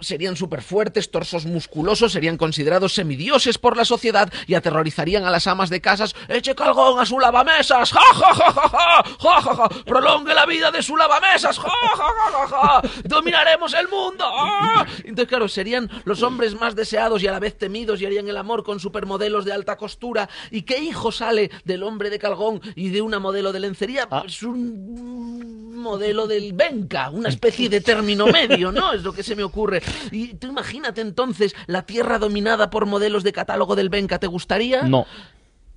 serían 0.00 0.36
súper 0.36 0.62
fuertes, 0.62 1.10
torsos 1.10 1.46
musculosos, 1.46 2.12
serían 2.12 2.36
considerados 2.36 2.94
semidioses 2.94 3.58
por 3.58 3.76
la 3.76 3.84
sociedad 3.84 4.32
y 4.46 4.54
aterrorizarían 4.54 5.24
a 5.24 5.30
las 5.30 5.46
amas 5.46 5.70
de 5.70 5.80
casas. 5.80 6.14
Eche 6.28 6.54
Calgón 6.54 6.98
a 7.00 7.06
su 7.06 7.18
lavamesas, 7.18 7.92
ja 7.92 8.00
ja 8.14 8.34
ja 8.34 8.52
ja 8.52 8.68
ja, 8.68 9.04
ja 9.20 9.40
ja 9.40 9.56
ja, 9.56 9.84
prolongue 9.84 10.34
la 10.34 10.46
vida 10.46 10.70
de 10.70 10.82
su 10.82 10.96
lavamesas, 10.96 11.58
ja 11.58 11.68
ja 11.68 11.96
ja 11.96 12.48
ja 12.48 12.82
ja, 12.82 12.88
dominaremos 13.04 13.74
el 13.74 13.88
mundo. 13.88 14.24
¡ah! 14.26 14.86
Entonces 14.98 15.28
claro, 15.28 15.48
serían 15.48 15.90
los 16.06 16.22
hombres 16.22 16.58
más 16.58 16.74
deseados 16.76 17.22
y 17.22 17.26
a 17.26 17.32
la 17.32 17.40
vez 17.40 17.58
temidos 17.58 18.00
y 18.00 18.06
harían 18.06 18.28
el 18.28 18.36
amor 18.36 18.62
con 18.62 18.78
supermodelos 18.78 19.44
de 19.44 19.52
alta 19.52 19.76
costura. 19.76 20.30
¿Y 20.52 20.62
qué 20.62 20.78
hijo 20.78 21.10
sale 21.10 21.50
del 21.64 21.82
hombre 21.82 22.10
de 22.10 22.18
Calgón 22.18 22.62
y 22.76 22.90
de 22.90 23.02
una 23.02 23.18
modelo 23.18 23.52
de 23.52 23.60
lencería? 23.60 24.08
Pues 24.08 24.42
un 24.44 25.76
modelo 25.76 26.28
del 26.28 26.52
Benca, 26.52 27.10
una 27.10 27.28
especie 27.28 27.68
de 27.68 27.80
término 27.80 28.28
medio, 28.28 28.70
¿no? 28.70 28.92
Es 28.92 29.02
lo 29.02 29.12
que 29.12 29.24
se 29.24 29.34
me 29.34 29.42
ocurre. 29.42 29.82
Y 30.12 30.34
tú 30.34 30.46
imagínate 30.46 31.00
entonces 31.00 31.56
la 31.66 31.82
tierra 31.82 32.20
dominada 32.20 32.70
por 32.70 32.86
modelos 32.86 33.24
de 33.24 33.32
catálogo 33.32 33.74
del 33.74 33.88
Benca, 33.88 34.20
¿te 34.20 34.28
gustaría? 34.28 34.82
No. 34.82 35.06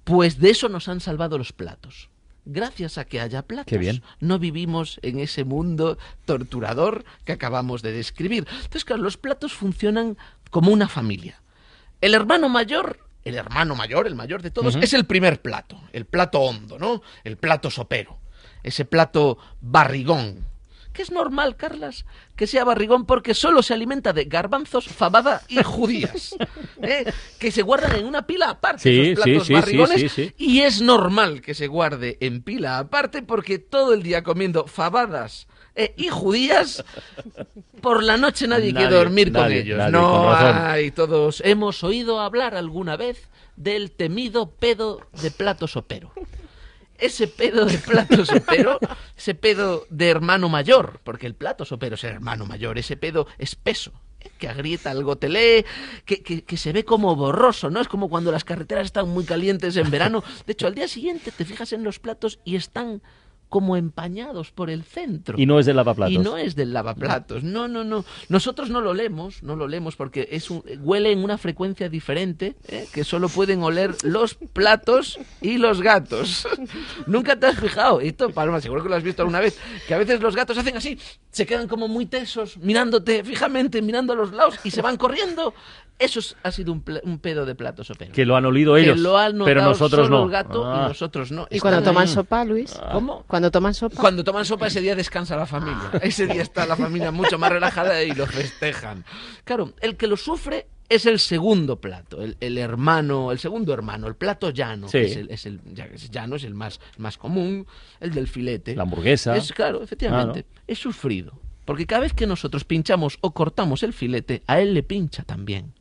Pues 0.03 0.39
de 0.39 0.51
eso 0.51 0.69
nos 0.69 0.87
han 0.87 0.99
salvado 0.99 1.39
los 1.39 1.53
platos. 1.53 2.09
Gracias 2.51 2.97
a 2.97 3.05
que 3.05 3.21
haya 3.21 3.43
platos, 3.43 3.67
Qué 3.67 3.77
bien. 3.77 4.01
no 4.19 4.39
vivimos 4.39 4.99
en 5.03 5.19
ese 5.19 5.43
mundo 5.43 5.99
torturador 6.25 7.05
que 7.23 7.31
acabamos 7.31 7.83
de 7.83 7.91
describir. 7.91 8.47
Entonces, 8.49 8.85
claro, 8.85 9.03
los 9.03 9.17
platos 9.17 9.53
funcionan 9.53 10.17
como 10.49 10.71
una 10.71 10.87
familia. 10.87 11.41
El 12.01 12.15
hermano 12.15 12.49
mayor, 12.49 12.99
el 13.23 13.35
hermano 13.35 13.75
mayor, 13.75 14.07
el 14.07 14.15
mayor 14.15 14.41
de 14.41 14.49
todos, 14.49 14.75
es 14.77 14.93
el 14.93 15.05
primer 15.05 15.41
plato, 15.41 15.79
el 15.93 16.05
plato 16.05 16.39
hondo, 16.39 16.79
¿no? 16.79 17.03
El 17.23 17.37
plato 17.37 17.69
sopero, 17.69 18.17
ese 18.63 18.83
plato 18.83 19.37
barrigón. 19.61 20.48
Que 20.93 21.03
es 21.03 21.11
normal, 21.11 21.55
Carlas, 21.55 22.05
que 22.35 22.47
sea 22.47 22.63
barrigón 22.65 23.05
porque 23.05 23.33
solo 23.33 23.61
se 23.63 23.73
alimenta 23.73 24.11
de 24.11 24.25
garbanzos, 24.25 24.87
fabada 24.87 25.41
y 25.47 25.57
judías. 25.63 26.35
¿eh? 26.81 27.05
Que 27.39 27.51
se 27.51 27.61
guardan 27.61 27.95
en 27.95 28.05
una 28.05 28.25
pila 28.27 28.49
aparte, 28.49 28.81
Sí, 28.83 29.11
esos 29.11 29.23
platos 29.23 29.47
sí, 29.47 29.53
barrigones. 29.53 30.11
sí. 30.11 30.33
Y 30.37 30.61
es 30.61 30.81
normal 30.81 31.41
que 31.41 31.53
se 31.53 31.67
guarde 31.67 32.17
en 32.21 32.41
pila 32.41 32.79
aparte 32.79 33.21
porque 33.21 33.59
todo 33.59 33.93
el 33.93 34.03
día 34.03 34.23
comiendo 34.23 34.65
fabadas 34.67 35.47
eh, 35.75 35.93
y 35.95 36.07
judías, 36.09 36.83
por 37.81 38.03
la 38.03 38.17
noche 38.17 38.47
nadie, 38.47 38.71
quiere 38.71 38.85
Nadie, 38.85 38.97
dormir 38.97 39.31
con 39.31 39.51
ellos. 39.51 39.77
nadie, 39.77 39.91
no 39.91 40.11
con 40.23 40.35
hay, 40.35 40.91
todos 40.91 41.41
hemos 41.45 41.83
oído 41.83 42.19
hablar 42.19 42.55
alguna 42.55 42.97
vez 42.97 43.29
del 43.55 43.91
temido 43.91 44.49
pedo 44.51 45.01
de 45.21 45.31
plato 45.31 45.67
sopero. 45.67 46.11
Ese 46.99 47.27
pedo 47.27 47.65
de 47.65 47.77
plato 47.77 48.25
sopero, 48.25 48.79
ese 49.17 49.35
pedo 49.35 49.85
de 49.89 50.09
hermano 50.09 50.49
mayor, 50.49 50.99
porque 51.03 51.27
el 51.27 51.35
plato 51.35 51.65
sopero 51.65 51.95
es 51.95 52.03
hermano 52.03 52.45
mayor, 52.45 52.77
ese 52.77 52.97
pedo 52.97 53.27
espeso, 53.37 53.91
¿eh? 54.19 54.29
que 54.37 54.47
agrieta 54.49 54.91
el 54.91 55.03
gotelé, 55.03 55.65
que, 56.05 56.21
que, 56.21 56.43
que 56.43 56.57
se 56.57 56.73
ve 56.73 56.83
como 56.83 57.15
borroso, 57.15 57.69
¿no? 57.69 57.79
Es 57.79 57.87
como 57.87 58.09
cuando 58.09 58.31
las 58.31 58.43
carreteras 58.43 58.85
están 58.85 59.09
muy 59.09 59.23
calientes 59.23 59.77
en 59.77 59.89
verano. 59.89 60.23
De 60.45 60.53
hecho, 60.53 60.67
al 60.67 60.75
día 60.75 60.87
siguiente 60.87 61.31
te 61.31 61.45
fijas 61.45 61.73
en 61.73 61.83
los 61.83 61.99
platos 61.99 62.39
y 62.43 62.55
están 62.55 63.01
como 63.49 63.75
empañados 63.75 64.51
por 64.51 64.69
el 64.69 64.83
centro. 64.83 65.35
Y 65.37 65.45
no 65.45 65.59
es 65.59 65.65
del 65.65 65.75
lavaplatos. 65.75 66.13
Y 66.13 66.19
no 66.19 66.37
es 66.37 66.55
del 66.55 66.71
lavaplatos. 66.71 67.43
No, 67.43 67.67
no, 67.67 67.83
no. 67.83 68.05
Nosotros 68.29 68.69
no 68.69 68.79
lo 68.79 68.93
leemos, 68.93 69.41
no 69.43 69.55
lo 69.55 69.67
leemos 69.67 69.95
porque 69.95 70.29
es 70.31 70.51
un, 70.51 70.63
huele 70.81 71.11
en 71.11 71.23
una 71.23 71.37
frecuencia 71.37 71.89
diferente 71.89 72.55
¿eh? 72.67 72.87
que 72.93 73.03
solo 73.03 73.27
pueden 73.27 73.63
oler 73.63 73.95
los 74.03 74.35
platos 74.35 75.19
y 75.41 75.57
los 75.57 75.81
gatos. 75.81 76.47
Nunca 77.07 77.39
te 77.39 77.47
has 77.47 77.59
fijado. 77.59 78.01
Esto, 78.01 78.29
Palma, 78.29 78.61
seguro 78.61 78.83
que 78.83 78.89
lo 78.89 78.95
has 78.95 79.03
visto 79.03 79.23
alguna 79.23 79.39
vez. 79.39 79.59
Que 79.87 79.95
a 79.95 79.97
veces 79.97 80.21
los 80.21 80.35
gatos 80.35 80.57
hacen 80.57 80.77
así, 80.77 80.99
se 81.31 81.45
quedan 81.45 81.67
como 81.67 81.87
muy 81.87 82.05
tesos, 82.05 82.57
mirándote 82.57 83.23
fijamente, 83.23 83.81
mirando 83.81 84.13
a 84.13 84.15
los 84.15 84.31
lados 84.31 84.59
y 84.63 84.71
se 84.71 84.81
van 84.81 84.97
corriendo. 84.97 85.53
Eso 85.99 86.19
es- 86.21 86.35
ha 86.43 86.51
sido 86.51 86.71
un, 86.71 86.81
pedo 87.19 87.45
de 87.45 87.55
platos 87.55 87.87
sopero. 87.87 88.13
Que 88.13 88.25
lo 88.25 88.35
han 88.37 88.45
olido 88.45 88.75
Que 88.75 88.81
ellos. 88.81 88.99
lo 88.99 89.17
han 89.17 89.33
notado 89.33 89.45
pero 89.45 89.61
nosotros 89.63 90.05
solo 90.07 90.19
no. 90.19 90.25
el 90.25 90.31
gato 90.31 90.65
Ah. 90.65 90.83
y 90.85 90.87
nosotros 90.87 91.31
no. 91.31 91.45
¿Y 91.51 91.59
cuando 91.59 91.83
toman 91.83 92.03
ahí. 92.07 92.13
sopa, 92.13 92.45
Luis? 92.45 92.79
¿Cómo? 92.93 93.23
Cuando 93.27 93.51
toman 93.51 93.73
sopa. 93.73 93.97
Cuando 93.99 94.23
toman 94.23 94.45
sopa 94.45 94.67
ese 94.67 94.79
día 94.81 94.95
descansa 94.95 95.35
la 95.35 95.45
familia. 95.45 95.91
Ese 96.01 96.25
día 96.25 96.41
está 96.41 96.65
la 96.65 96.75
familia 96.77 97.11
mucho 97.11 97.37
más 97.37 97.51
relajada 97.51 98.01
y 98.03 98.11
lo 98.13 98.25
festejan. 98.25 99.03
Claro, 99.43 99.73
el 99.81 99.97
que 99.97 100.07
lo 100.07 100.15
sufre 100.17 100.67
es 100.87 101.05
el 101.05 101.19
segundo 101.19 101.79
plato, 101.81 102.21
el, 102.23 102.35
el 102.39 102.57
hermano, 102.57 103.31
el 103.31 103.37
segundo 103.39 103.73
hermano, 103.73 104.07
el 104.07 104.15
plato 104.15 104.49
llano. 104.51 104.87
Sí. 104.87 104.99
que 104.99 105.05
Es 105.05 105.15
el, 105.17 105.29
es 105.29 105.45
el- 105.45 105.61
ya 105.73 105.87
que 105.87 105.95
es 105.95 106.09
llano, 106.09 106.37
es 106.37 106.43
el 106.45 106.53
más, 106.55 106.79
más 106.97 107.17
común, 107.17 107.67
el 107.99 108.11
del 108.11 108.27
filete. 108.27 108.75
La 108.75 108.83
hamburguesa. 108.83 109.35
Es 109.35 109.51
claro, 109.53 109.83
efectivamente. 109.83 110.45
Es 110.65 110.79
sufrido. 110.79 111.33
Porque 111.65 111.85
cada 111.85 112.01
vez 112.01 112.13
que 112.13 112.25
nosotros 112.25 112.63
pinchamos 112.63 113.17
o 113.21 113.31
cortamos 113.31 113.83
el 113.83 113.93
filete, 113.93 114.41
a 114.47 114.59
él 114.61 114.73
le 114.73 114.81
pincha 114.81 115.21
también. 115.23 115.73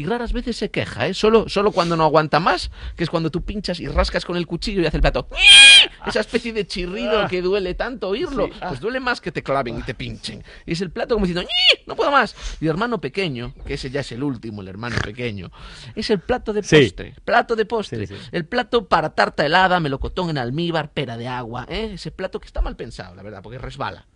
Y 0.00 0.06
raras 0.06 0.32
veces 0.32 0.56
se 0.56 0.70
queja, 0.70 1.08
¿eh? 1.08 1.12
Solo, 1.12 1.46
solo 1.50 1.72
cuando 1.72 1.94
no 1.94 2.04
aguanta 2.04 2.40
más, 2.40 2.70
que 2.96 3.04
es 3.04 3.10
cuando 3.10 3.30
tú 3.30 3.42
pinchas 3.44 3.80
y 3.80 3.86
rascas 3.86 4.24
con 4.24 4.38
el 4.38 4.46
cuchillo 4.46 4.80
y 4.80 4.86
hace 4.86 4.96
el 4.96 5.02
plato. 5.02 5.28
Esa 6.06 6.20
especie 6.20 6.54
de 6.54 6.66
chirrido 6.66 7.28
que 7.28 7.42
duele 7.42 7.74
tanto 7.74 8.08
oírlo. 8.08 8.48
Pues 8.66 8.80
duele 8.80 8.98
más 8.98 9.20
que 9.20 9.30
te 9.30 9.42
claven 9.42 9.78
y 9.78 9.82
te 9.82 9.92
pinchen. 9.94 10.42
Y 10.64 10.72
es 10.72 10.80
el 10.80 10.90
plato 10.90 11.16
como 11.16 11.26
diciendo, 11.26 11.42
"Ñi, 11.42 11.82
no 11.86 11.96
puedo 11.96 12.10
más. 12.10 12.34
Y 12.62 12.64
el 12.64 12.70
hermano 12.70 12.98
pequeño, 12.98 13.52
que 13.66 13.74
ese 13.74 13.90
ya 13.90 14.00
es 14.00 14.10
el 14.12 14.22
último, 14.22 14.62
el 14.62 14.68
hermano 14.68 14.96
pequeño, 15.04 15.50
es 15.94 16.08
el 16.08 16.20
plato 16.20 16.54
de 16.54 16.62
Sí. 16.62 16.76
postre. 16.76 17.14
Plato 17.22 17.54
de 17.54 17.66
postre. 17.66 18.08
El 18.32 18.46
plato 18.46 18.88
para 18.88 19.10
tarta 19.10 19.44
helada, 19.44 19.80
melocotón 19.80 20.30
en 20.30 20.38
almíbar, 20.38 20.92
pera 20.92 21.18
de 21.18 21.28
agua. 21.28 21.66
¿eh? 21.68 21.90
Ese 21.92 22.10
plato 22.10 22.40
que 22.40 22.46
está 22.46 22.62
mal 22.62 22.74
pensado, 22.74 23.14
la 23.14 23.22
verdad, 23.22 23.42
porque 23.42 23.58
resbala. 23.58 24.06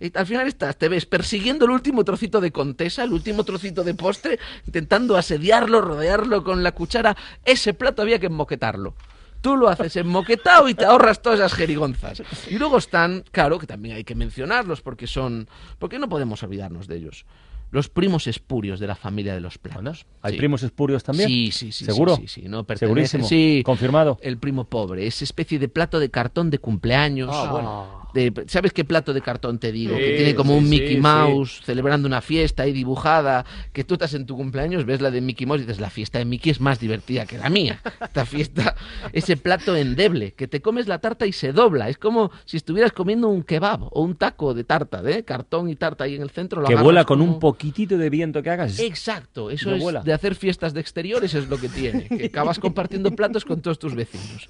Y 0.00 0.16
al 0.16 0.26
final 0.26 0.46
estás, 0.46 0.76
te 0.76 0.88
ves 0.88 1.06
persiguiendo 1.06 1.64
el 1.64 1.70
último 1.70 2.04
trocito 2.04 2.40
de 2.40 2.50
contesa, 2.52 3.04
el 3.04 3.12
último 3.12 3.44
trocito 3.44 3.84
de 3.84 3.94
postre, 3.94 4.38
intentando 4.66 5.16
asediarlo, 5.16 5.80
rodearlo 5.80 6.42
con 6.44 6.62
la 6.62 6.72
cuchara. 6.72 7.16
Ese 7.44 7.74
plato 7.74 8.02
había 8.02 8.18
que 8.18 8.28
moquetarlo. 8.28 8.94
Tú 9.40 9.56
lo 9.56 9.68
haces 9.68 9.94
enmoquetado 9.96 10.68
y 10.68 10.74
te 10.74 10.86
ahorras 10.86 11.20
todas 11.20 11.38
esas 11.38 11.52
jerigonzas. 11.52 12.22
Y 12.48 12.58
luego 12.58 12.78
están, 12.78 13.24
claro, 13.30 13.58
que 13.58 13.66
también 13.66 13.96
hay 13.96 14.04
que 14.04 14.14
mencionarlos 14.14 14.80
porque 14.80 15.06
son, 15.06 15.48
porque 15.78 15.98
no 15.98 16.08
podemos 16.08 16.42
olvidarnos 16.42 16.88
de 16.88 16.96
ellos. 16.96 17.26
Los 17.70 17.88
primos 17.88 18.26
espurios 18.26 18.80
de 18.80 18.86
la 18.86 18.94
familia 18.94 19.34
de 19.34 19.40
los 19.40 19.58
platos. 19.58 20.06
¿Hay 20.22 20.32
Sí. 20.32 20.38
primos 20.38 20.62
espurios 20.62 21.02
también? 21.02 21.28
Sí, 21.28 21.50
sí, 21.50 21.72
sí. 21.72 21.84
¿Seguro? 21.84 22.16
Sí, 22.16 22.28
sí, 22.28 22.42
sí, 22.42 22.48
no 22.48 22.64
Segurísimo. 22.74 23.26
Sí. 23.26 23.62
Confirmado. 23.66 24.16
El 24.22 24.38
primo 24.38 24.64
pobre, 24.64 25.06
esa 25.06 25.24
especie 25.24 25.58
de 25.58 25.68
plato 25.68 25.98
de 25.98 26.08
cartón 26.08 26.50
de 26.50 26.58
cumpleaños. 26.58 27.30
Ah, 27.32 27.48
bueno. 27.50 28.03
De- 28.14 28.32
¿Sabes 28.46 28.72
qué 28.72 28.84
plato 28.84 29.12
de 29.12 29.20
cartón 29.20 29.58
te 29.58 29.72
digo? 29.72 29.94
Sí, 29.96 30.00
que 30.00 30.16
tiene 30.16 30.34
como 30.34 30.52
sí, 30.52 30.58
un 30.58 30.68
Mickey 30.70 30.94
sí. 30.94 31.00
Mouse 31.00 31.60
celebrando 31.64 32.06
una 32.08 32.20
fiesta 32.20 32.62
ahí 32.62 32.72
dibujada, 32.72 33.44
que 33.72 33.84
tú 33.84 33.94
estás 33.94 34.14
en 34.14 34.24
tu 34.24 34.36
cumpleaños, 34.36 34.84
ves 34.86 35.00
la 35.00 35.10
de 35.10 35.20
Mickey 35.20 35.46
Mouse 35.46 35.60
y 35.62 35.64
dices, 35.64 35.80
la 35.80 35.90
fiesta 35.90 36.18
de 36.20 36.24
Mickey 36.24 36.50
es 36.52 36.60
más 36.60 36.78
divertida 36.80 37.26
que 37.26 37.36
la 37.38 37.50
mía. 37.50 37.80
Esta 38.00 38.24
fiesta, 38.24 38.76
ese 39.12 39.36
plato 39.36 39.76
endeble, 39.76 40.32
que 40.32 40.46
te 40.48 40.62
comes 40.62 40.86
la 40.86 40.98
tarta 41.00 41.26
y 41.26 41.32
se 41.32 41.52
dobla. 41.52 41.88
Es 41.88 41.98
como 41.98 42.30
si 42.44 42.56
estuvieras 42.56 42.92
comiendo 42.92 43.28
un 43.28 43.42
kebab 43.42 43.82
o 43.90 44.02
un 44.02 44.14
taco 44.16 44.54
de 44.54 44.64
tarta, 44.64 45.02
de 45.02 45.24
cartón 45.24 45.68
y 45.68 45.76
tarta 45.76 46.04
ahí 46.04 46.14
en 46.14 46.22
el 46.22 46.30
centro. 46.30 46.60
lo 46.62 46.68
Que 46.68 46.76
vuela 46.76 47.04
con 47.04 47.18
como- 47.18 47.32
un 47.34 47.38
poquitito 47.40 47.98
de 47.98 48.10
viento 48.10 48.42
que 48.42 48.50
hagas. 48.50 48.78
Exacto, 48.78 49.50
eso 49.50 49.70
No 49.70 49.76
es 49.76 49.82
vuela. 49.82 50.00
de 50.02 50.12
hacer 50.12 50.34
fiestas 50.36 50.72
de 50.72 50.80
exteriores 50.80 51.34
es 51.34 51.48
lo 51.48 51.58
que 51.58 51.68
tiene, 51.68 52.06
que 52.06 52.26
acabas 52.32 52.58
compartiendo 52.58 53.10
platos 53.10 53.44
con 53.44 53.60
todos 53.60 53.78
tus 53.78 53.94
vecinos. 53.94 54.48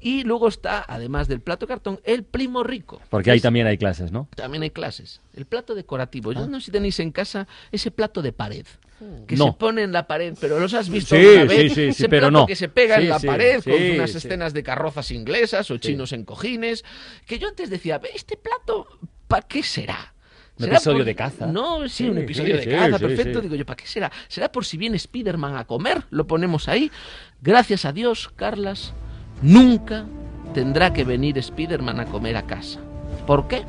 Y 0.00 0.24
luego 0.24 0.48
está, 0.48 0.84
además 0.86 1.28
del 1.28 1.40
plato 1.40 1.66
cartón, 1.66 1.98
el 2.04 2.22
primo 2.24 2.62
rico. 2.62 3.00
Porque 3.10 3.30
ahí 3.30 3.40
también 3.40 3.66
hay 3.66 3.78
clases, 3.78 4.10
¿no? 4.12 4.28
también 4.34 4.62
hay 4.62 4.70
clases. 4.70 5.20
El 5.34 5.46
plato 5.46 5.74
decorativo. 5.74 6.30
Ah. 6.30 6.34
Yo 6.34 6.46
no 6.48 6.58
sé 6.60 6.66
si 6.66 6.70
tenéis 6.72 6.98
en 7.00 7.12
casa 7.12 7.46
ese 7.72 7.90
plato 7.90 8.22
de 8.22 8.32
pared. 8.32 8.66
Que 9.26 9.36
No. 9.36 9.48
se 9.48 9.52
pone 9.58 9.82
en 9.82 9.92
la 9.92 10.06
pared, 10.06 10.34
pero 10.40 10.58
los 10.58 10.72
has 10.72 10.88
visto 10.88 11.14
Sí, 11.14 11.22
sí, 11.22 11.46
vez. 11.46 11.48
sí, 11.48 11.74
sí, 11.74 11.82
ese 11.88 12.08
pero 12.08 12.28
plato 12.28 12.30
no. 12.40 12.46
que 12.46 12.56
se 12.56 12.68
pega 12.70 12.96
en 12.96 13.10
la 13.10 13.18
pared 13.18 13.62
con 13.62 13.74
unas 13.74 14.14
escenas 14.14 14.54
de 14.54 14.62
carrozas 14.62 15.10
inglesas 15.10 15.70
o 15.70 15.76
chinos 15.76 16.12
en 16.12 16.24
cojines. 16.24 16.82
Que 17.26 17.38
yo 17.38 17.46
antes 17.48 17.68
decía, 17.68 18.00
este 18.14 18.38
plato, 18.38 18.86
¿para 19.28 19.46
qué 19.46 19.62
será? 19.62 20.14
Un 20.58 20.64
¿Será 20.64 20.76
episodio 20.76 20.96
por- 21.00 21.04
de 21.04 21.14
caza. 21.14 21.46
No, 21.46 21.86
sí, 21.90 22.08
un 22.08 22.16
episodio 22.16 22.56
de 22.56 22.66
caza, 22.66 22.98
perfecto. 22.98 23.42
Digo 23.42 23.54
yo, 23.54 23.66
¿para 23.66 23.76
qué 23.76 23.86
será? 23.86 24.10
¿Será 24.28 24.50
por 24.50 24.64
si 24.64 24.78
viene 24.78 24.98
Spiderman 24.98 25.56
a 25.58 25.66
comer? 25.66 26.04
Lo 26.08 26.26
ponemos 26.26 26.66
ahí. 26.66 26.90
Gracias 27.42 27.84
a 27.84 27.92
Dios, 27.92 28.30
Carlas, 28.34 28.94
nunca 29.42 30.06
tendrá 30.54 30.94
que 30.94 31.04
venir 31.04 31.42
Spiderman 31.42 32.00
a 32.00 32.06
comer 32.06 32.38
a 32.38 32.46
casa. 32.46 32.80
¿Por 33.26 33.48
qué? 33.48 33.64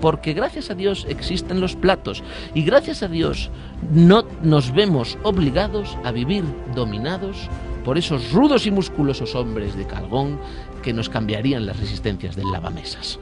Porque 0.00 0.34
gracias 0.34 0.70
a 0.70 0.74
Dios 0.74 1.06
existen 1.08 1.60
los 1.60 1.74
platos 1.74 2.22
y 2.54 2.62
gracias 2.62 3.02
a 3.02 3.08
Dios 3.08 3.50
no 3.90 4.24
nos 4.42 4.72
vemos 4.72 5.16
obligados 5.22 5.96
a 6.04 6.12
vivir 6.12 6.44
dominados 6.74 7.48
por 7.84 7.96
esos 7.96 8.32
rudos 8.32 8.66
y 8.66 8.70
musculosos 8.70 9.34
hombres 9.34 9.76
de 9.76 9.86
Calgón 9.86 10.38
que 10.82 10.92
nos 10.92 11.08
cambiarían 11.08 11.66
las 11.66 11.78
resistencias 11.78 12.36
del 12.36 12.50
lavamesas. 12.50 13.18